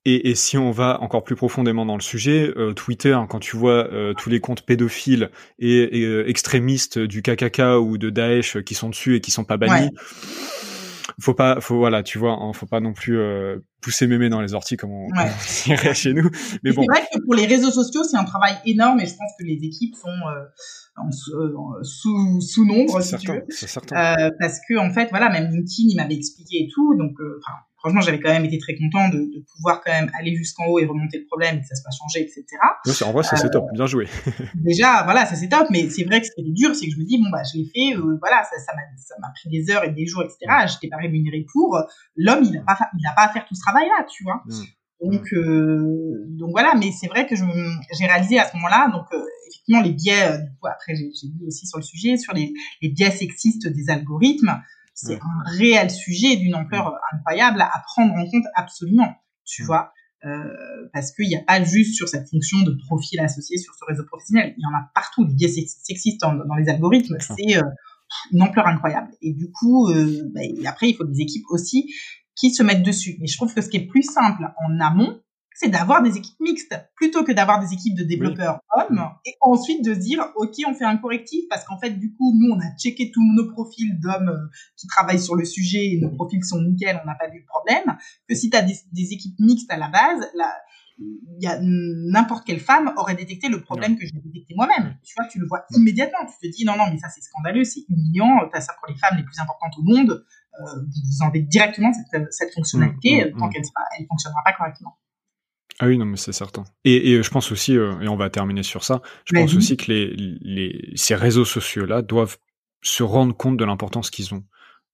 [0.04, 3.40] Et, et, si on va encore plus profondément dans le sujet, euh, Twitter, hein, quand
[3.40, 8.74] tu vois tous les comptes pédophiles et, et extrémistes du KKK ou de Daesh qui
[8.74, 9.90] sont dessus et qui sont pas bannis,
[11.20, 14.40] faut pas, faut voilà, tu vois, hein, faut pas non plus euh, pousser mémé dans
[14.40, 15.08] les orties comme on,
[15.64, 16.30] dirait chez nous.
[16.62, 16.82] Mais bon.
[16.82, 19.44] C'est vrai que pour les réseaux sociaux, c'est un travail énorme et je pense que
[19.44, 20.16] les équipes sont
[21.00, 23.44] euh, en, euh, sous, sous nombre, si tu veux.
[23.92, 27.58] Euh, parce que en fait, voilà, même LinkedIn, il m'avait expliqué et tout, donc enfin
[27.78, 30.78] franchement, j'avais quand même été très content de, de pouvoir quand même aller jusqu'en haut
[30.78, 32.44] et remonter le problème et que ça se passe changer, etc.
[32.84, 34.08] Oui, en vrai, c'est top, bien joué.
[34.54, 36.92] déjà, voilà, ça c'est top, mais c'est vrai que ce qui est dur, c'est que
[36.92, 39.28] je me dis, bon, bah, je l'ai fait, euh, voilà, ça, ça m'a, ça m'a
[39.30, 40.38] pris des heures et des jours, etc.
[40.48, 40.68] Mm.
[40.68, 41.78] J'étais pas rémunéré pour.
[42.16, 44.42] L'homme, il n'a pas, il a pas à faire tout ce travail-là, tu vois.
[44.46, 44.64] Mm.
[45.00, 49.22] Donc, euh, donc voilà, mais c'est vrai que j'ai réalisé à ce moment-là, donc euh,
[49.48, 52.52] effectivement les biais, euh, du coup après j'ai lu aussi sur le sujet, sur les,
[52.82, 54.60] les biais sexistes des algorithmes,
[54.94, 59.14] c'est un réel sujet d'une ampleur incroyable à prendre en compte absolument,
[59.44, 59.92] tu vois.
[60.24, 63.84] Euh, parce qu'il n'y a pas juste sur cette fonction de profil associé sur ce
[63.84, 67.56] réseau professionnel, il y en a partout, les biais sexistes dans, dans les algorithmes, c'est
[67.56, 67.62] euh,
[68.32, 69.12] une ampleur incroyable.
[69.22, 71.94] Et du coup, euh, bah, après, il faut des équipes aussi
[72.38, 73.16] qui se mettent dessus.
[73.20, 75.20] Mais je trouve que ce qui est plus simple en amont,
[75.58, 79.84] c'est d'avoir des équipes mixtes plutôt que d'avoir des équipes de développeurs hommes et ensuite
[79.84, 82.60] de se dire ok on fait un correctif parce qu'en fait du coup nous on
[82.60, 86.44] a checké tous nos profils d'hommes euh, qui travaillent sur le sujet et nos profils
[86.44, 87.98] sont nickel on n'a pas vu le problème
[88.28, 90.54] que si tu as des, équipes mixtes à la base là
[91.00, 94.96] il y a n'importe quelle femme aurait détecté le problème que j'ai détecté moi-même.
[95.04, 96.18] Tu vois, tu le vois immédiatement.
[96.26, 98.48] Tu te dis non, non, mais ça c'est scandaleux, c'est humiliant.
[98.52, 100.24] T'as ça pour les femmes les plus importantes au monde.
[100.58, 103.50] Euh, vous enlevez directement cette, cette fonctionnalité mmh, mmh, tant mmh.
[103.50, 104.98] qu'elle ne fonctionnera pas correctement.
[105.80, 106.64] Ah oui, non, mais c'est certain.
[106.84, 109.76] Et, et, je pense aussi, euh, et on va terminer sur ça, je pense aussi
[109.76, 112.38] que les, les, ces réseaux sociaux-là doivent
[112.82, 114.44] se rendre compte de l'importance qu'ils ont.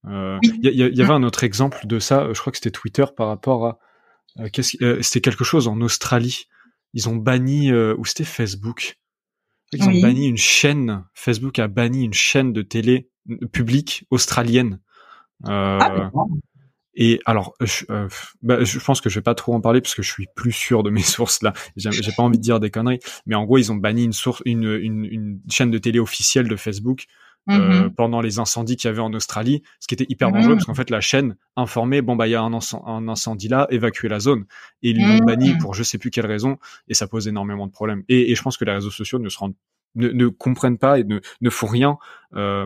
[0.07, 2.71] Il euh, y, y, y, avait un autre exemple de ça, je crois que c'était
[2.71, 3.79] Twitter par rapport à...
[4.39, 4.49] Euh,
[4.81, 6.45] euh, c'était quelque chose en Australie.
[6.93, 8.97] Ils ont banni, ou c'était Facebook.
[9.73, 13.09] Ils ont banni une chaîne, Facebook a banni une chaîne de télé
[13.51, 14.79] publique australienne.
[15.43, 16.11] Ah,
[16.97, 18.07] et alors, je, euh,
[18.41, 20.53] bah, je pense que je vais pas trop en parler parce que je suis plus
[20.53, 21.53] sûr de mes sources là.
[21.75, 24.41] J'ai pas envie de dire des conneries, mais en gros, ils ont banni une source,
[24.45, 27.05] une, une, une chaîne de télé officielle de Facebook
[27.49, 27.89] euh, mm-hmm.
[27.91, 30.55] pendant les incendies qu'il y avait en Australie, ce qui était hyper dangereux mm-hmm.
[30.55, 33.67] parce qu'en fait, la chaîne informait bon bah il y a un, un, incendie là,
[33.69, 34.45] évacuer la zone,
[34.81, 35.59] et ils l'ont banni mm-hmm.
[35.59, 36.57] pour je sais plus quelle raison,
[36.87, 38.03] et ça pose énormément de problèmes.
[38.07, 39.55] Et, et je pense que les réseaux sociaux ne se rendent
[39.95, 41.97] ne, ne comprennent pas et ne, ne font rien
[42.35, 42.65] euh,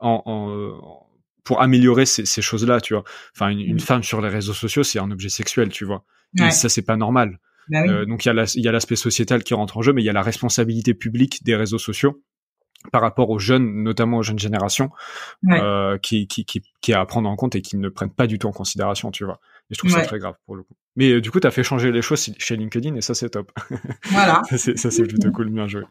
[0.00, 1.07] en,
[1.48, 3.04] pour améliorer ces, ces choses-là, tu vois.
[3.34, 6.04] Enfin, une, une, femme sur les réseaux sociaux, c'est un objet sexuel, tu vois.
[6.38, 7.38] Et ça, c'est pas normal.
[7.70, 7.88] Bah oui.
[7.88, 10.12] euh, donc il y a l'aspect sociétal qui rentre en jeu, mais il y a
[10.12, 12.22] la responsabilité publique des réseaux sociaux
[12.92, 14.90] par rapport aux jeunes, notamment aux jeunes générations,
[15.44, 15.58] ouais.
[15.58, 18.26] euh, qui, qui, qui, qui est à prendre en compte et qui ne prennent pas
[18.26, 19.40] du tout en considération, tu vois.
[19.70, 20.00] Et je trouve ouais.
[20.00, 20.74] ça très grave pour le coup.
[20.96, 23.30] Mais euh, du coup, tu as fait changer les choses chez LinkedIn et ça, c'est
[23.30, 23.50] top.
[24.10, 24.42] Voilà.
[24.50, 25.84] ça, c'est plutôt cool, bien joué.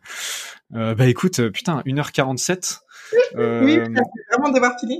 [0.69, 2.81] Bah écoute, putain, 1h47.
[3.35, 3.63] Euh...
[3.63, 4.99] Oui, ça vraiment devoir filer.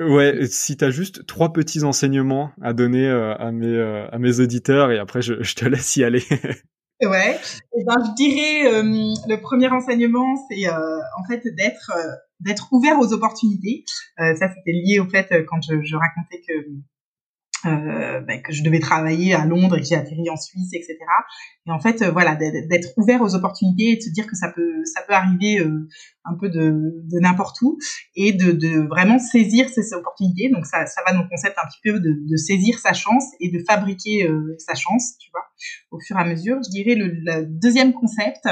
[0.00, 4.18] Ouais, si tu as juste trois petits enseignements à donner euh, à, mes, euh, à
[4.18, 6.22] mes auditeurs et après, je, te laisse y aller.
[7.02, 7.38] Ouais.
[7.76, 8.82] Et ben, je dirais euh,
[9.28, 11.42] le premier enseignement, c'est en fait
[12.40, 13.84] d'être ouvert aux opportunités.
[14.16, 16.54] ça, c'était lié au fait quand je racontais que
[17.66, 20.96] euh, ben, que je devais travailler à Londres et que j'ai atterri en Suisse, etc.
[21.66, 24.50] Et en fait, euh, voilà, d'être ouvert aux opportunités et de se dire que ça
[24.54, 25.88] peut, ça peut arriver euh,
[26.24, 27.78] un peu de, n'importe où
[28.14, 30.50] et de, vraiment saisir ces opportunités.
[30.50, 33.50] Donc ça, ça va dans le concept un petit peu de, saisir sa chance et
[33.50, 34.28] de fabriquer
[34.58, 35.44] sa chance, tu vois,
[35.90, 36.58] au fur et à mesure.
[36.64, 38.44] Je dirais le, le deuxième concept,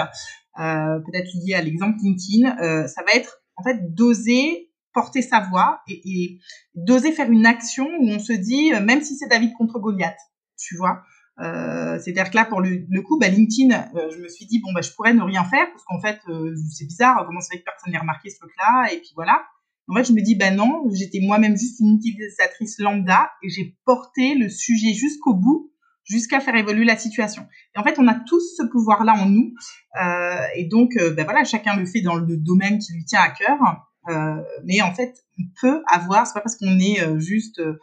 [0.56, 6.00] peut-être lié à l'exemple LinkedIn, ça va être en fait d'oser porter sa voix et,
[6.04, 6.40] et
[6.74, 10.18] d'oser faire une action où on se dit, même si c'est David contre Goliath,
[10.58, 11.02] tu vois.
[11.40, 14.60] Euh, C'est-à-dire que là, pour le, le coup, bah, LinkedIn, euh, je me suis dit,
[14.60, 17.48] bon, bah, je pourrais ne rien faire parce qu'en fait, euh, c'est bizarre, comment ça
[17.52, 19.42] fait que personne n'a remarqué ce truc-là Et puis voilà.
[19.88, 23.76] En fait, je me dis, bah non, j'étais moi-même juste une utilisatrice lambda et j'ai
[23.84, 25.70] porté le sujet jusqu'au bout
[26.04, 27.46] jusqu'à faire évoluer la situation.
[27.74, 29.54] Et en fait, on a tous ce pouvoir-là en nous.
[30.00, 33.30] Euh, et donc, ben voilà, chacun le fait dans le domaine qui lui tient à
[33.30, 33.58] cœur.
[34.08, 37.78] Euh, mais en fait, on peut avoir, c'est pas parce qu'on est euh, juste euh,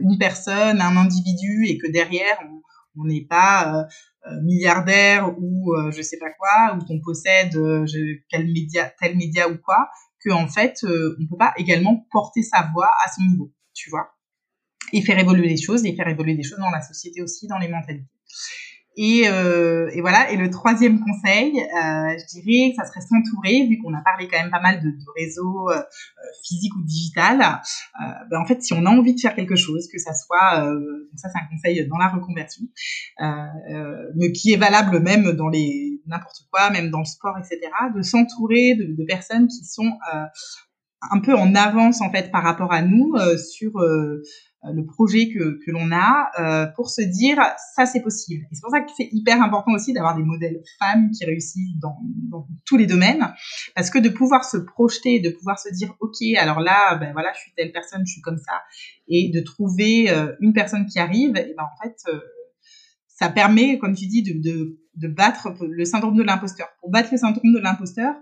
[0.00, 2.38] une personne, un individu, et que derrière
[2.96, 3.88] on n'est pas
[4.42, 7.52] milliardaire ou je sais pas quoi, ou qu'on possède
[8.30, 9.90] quel média, tel média ou quoi,
[10.24, 14.14] que en fait on peut pas également porter sa voix à son niveau, tu vois,
[14.92, 17.58] et faire évoluer les choses, et faire évoluer des choses dans la société aussi, dans
[17.58, 18.08] les mentalités.
[18.96, 20.30] Et, euh, et, voilà.
[20.30, 24.28] Et le troisième conseil, euh, je dirais que ça serait s'entourer, vu qu'on a parlé
[24.28, 25.82] quand même pas mal de, réseaux euh,
[26.44, 27.60] physiques ou digital.
[28.30, 31.18] Ben en fait, si on a envie de faire quelque chose, que ça soit, donc
[31.18, 32.64] ça c'est un conseil dans la reconversion,
[34.16, 37.60] mais qui est valable même dans les n'importe quoi, même dans le sport, etc.,
[37.94, 39.92] de s'entourer de, personnes qui sont
[41.10, 43.72] un peu en avance en fait par rapport à nous sur
[44.72, 47.38] le projet que, que l'on a euh, pour se dire
[47.74, 48.44] ça c'est possible.
[48.50, 51.78] Et c'est pour ça que c'est hyper important aussi d'avoir des modèles femmes qui réussissent
[51.80, 51.96] dans,
[52.30, 53.32] dans, tous les domaines,
[53.74, 57.32] parce que de pouvoir se projeter, de pouvoir se dire ok alors là ben voilà
[57.34, 58.62] je suis telle personne, je suis comme ça,
[59.08, 62.20] et de trouver euh, une personne qui arrive, et ben en fait euh,
[63.06, 66.68] ça permet comme tu dis de, de, de battre le syndrome de l'imposteur.
[66.80, 68.14] Pour battre le syndrome de l'imposteur,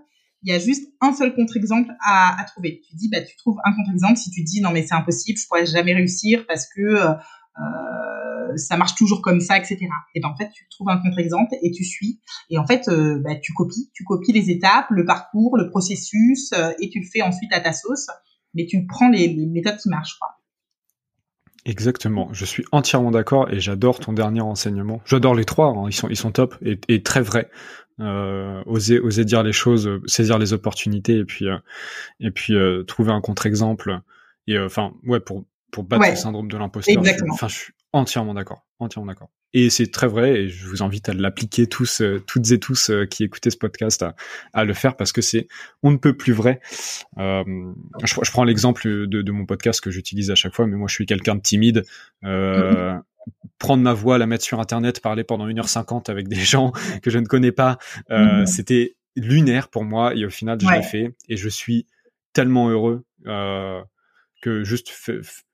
[0.43, 2.81] il y a juste un seul contre-exemple à, à, trouver.
[2.87, 5.47] Tu dis, bah, tu trouves un contre-exemple si tu dis, non, mais c'est impossible, je
[5.47, 9.79] pourrais jamais réussir parce que euh, ça marche toujours comme ça, etc.
[10.15, 12.19] Et ben en fait, tu trouves un contre-exemple et tu suis.
[12.49, 16.51] Et en fait, euh, bah, tu copies, tu copies les étapes, le parcours, le processus,
[16.53, 18.07] euh, et tu le fais ensuite à ta sauce.
[18.53, 20.17] Mais tu prends les, les méthodes qui marchent.
[20.19, 20.29] Quoi.
[21.65, 25.01] Exactement, je suis entièrement d'accord et j'adore ton dernier enseignement.
[25.05, 25.85] J'adore les trois, hein.
[25.87, 27.49] ils sont ils sont top et, et très vrais
[27.99, 31.57] euh, oser oser dire les choses, saisir les opportunités et puis euh,
[32.19, 33.99] et puis euh, trouver un contre-exemple
[34.47, 36.11] et euh, enfin ouais pour pour battre ouais.
[36.11, 37.01] le syndrome de l'imposteur.
[37.31, 39.29] Enfin, je suis entièrement d'accord, entièrement d'accord.
[39.53, 42.89] Et c'est très vrai, et je vous invite à l'appliquer tous, euh, toutes et tous
[42.89, 44.15] euh, qui écoutez ce podcast à,
[44.51, 45.47] à, le faire parce que c'est
[45.83, 46.59] on ne peut plus vrai.
[47.19, 47.43] Euh,
[48.03, 50.87] je, je, prends l'exemple de, de, mon podcast que j'utilise à chaque fois, mais moi
[50.87, 51.85] je suis quelqu'un de timide.
[52.23, 53.01] -hmm
[53.57, 57.19] prendre ma voix, la mettre sur internet, parler pendant 1h50 avec des gens que je
[57.19, 57.77] ne connais pas,
[58.09, 58.45] mmh.
[58.45, 60.79] c'était lunaire pour moi et au final je ouais.
[60.79, 61.87] l'ai fait et je suis
[62.33, 64.91] tellement heureux que juste,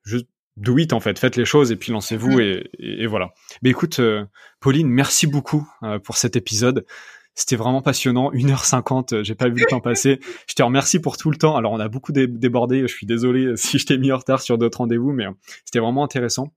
[0.04, 0.28] juste
[0.60, 2.42] do it en fait, faites les choses et puis lancez-vous mmh.
[2.42, 3.34] et, et, et, voilà.
[3.62, 4.26] Mais écoute, euh,
[4.60, 6.86] Pauline, merci beaucoup euh, pour cet épisode.
[7.34, 10.20] C'était vraiment passionnant, 1h50, j'ai pas vu le temps passer.
[10.48, 11.56] Je te remercie pour tout le temps.
[11.56, 14.42] Alors on a beaucoup dé débordé, je suis désolé si je t'ai mis en retard
[14.42, 15.26] sur d'autres rendez-vous, mais
[15.64, 16.52] c'était vraiment intéressant.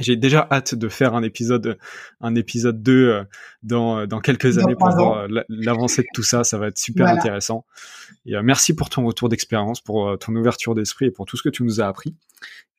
[0.00, 1.78] J'ai déjà hâte de faire un épisode,
[2.20, 3.24] un épisode 2 euh,
[3.62, 6.42] dans, dans quelques dans années pour voir l'avancée de tout ça.
[6.42, 7.20] Ça va être super voilà.
[7.20, 7.64] intéressant.
[8.26, 11.36] Et euh, merci pour ton retour d'expérience, pour euh, ton ouverture d'esprit et pour tout
[11.36, 12.14] ce que tu nous as appris.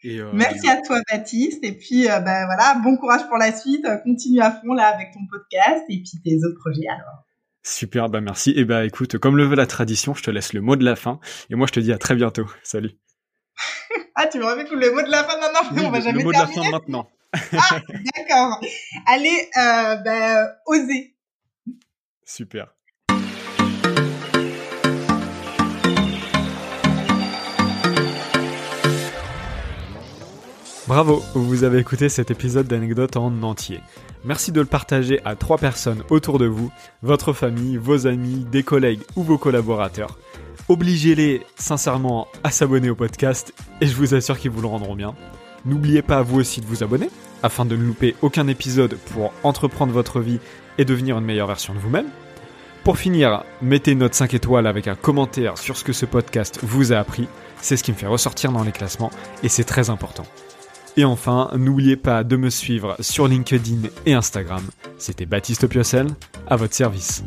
[0.03, 0.31] Et euh...
[0.34, 1.64] Merci à toi, Baptiste.
[1.64, 3.85] Et puis, euh, ben voilà, bon courage pour la suite.
[4.03, 7.26] Continue à fond là avec ton podcast et puis tes autres projets alors.
[7.64, 8.53] Super, bah merci.
[8.56, 10.95] Et bah écoute, comme le veut la tradition, je te laisse le mot de la
[10.95, 11.19] fin.
[11.49, 12.48] Et moi, je te dis à très bientôt.
[12.64, 12.91] Salut.
[14.15, 16.03] Ah, tu me rappelles le mot de la fin Non, non, oui, on va le,
[16.03, 17.07] jamais Le mot de la fin maintenant.
[17.33, 17.79] ah,
[18.17, 18.59] d'accord.
[19.07, 21.15] Allez, euh, bah, oser.
[22.25, 22.75] Super.
[30.88, 33.79] Bravo, vous avez écouté cet épisode d'anecdote en entier.
[34.25, 36.69] Merci de le partager à trois personnes autour de vous,
[37.01, 40.17] votre famille, vos amis, des collègues ou vos collaborateurs.
[40.72, 45.15] Obligez-les sincèrement à s'abonner au podcast et je vous assure qu'ils vous le rendront bien.
[45.65, 47.10] N'oubliez pas vous aussi de vous abonner
[47.43, 50.39] afin de ne louper aucun épisode pour entreprendre votre vie
[50.77, 52.06] et devenir une meilleure version de vous-même.
[52.85, 56.60] Pour finir, mettez une note 5 étoiles avec un commentaire sur ce que ce podcast
[56.64, 57.27] vous a appris.
[57.60, 59.11] C'est ce qui me fait ressortir dans les classements
[59.43, 60.26] et c'est très important.
[60.95, 64.64] Et enfin, n'oubliez pas de me suivre sur LinkedIn et Instagram.
[64.98, 66.07] C'était Baptiste Piocel,
[66.48, 67.26] à votre service.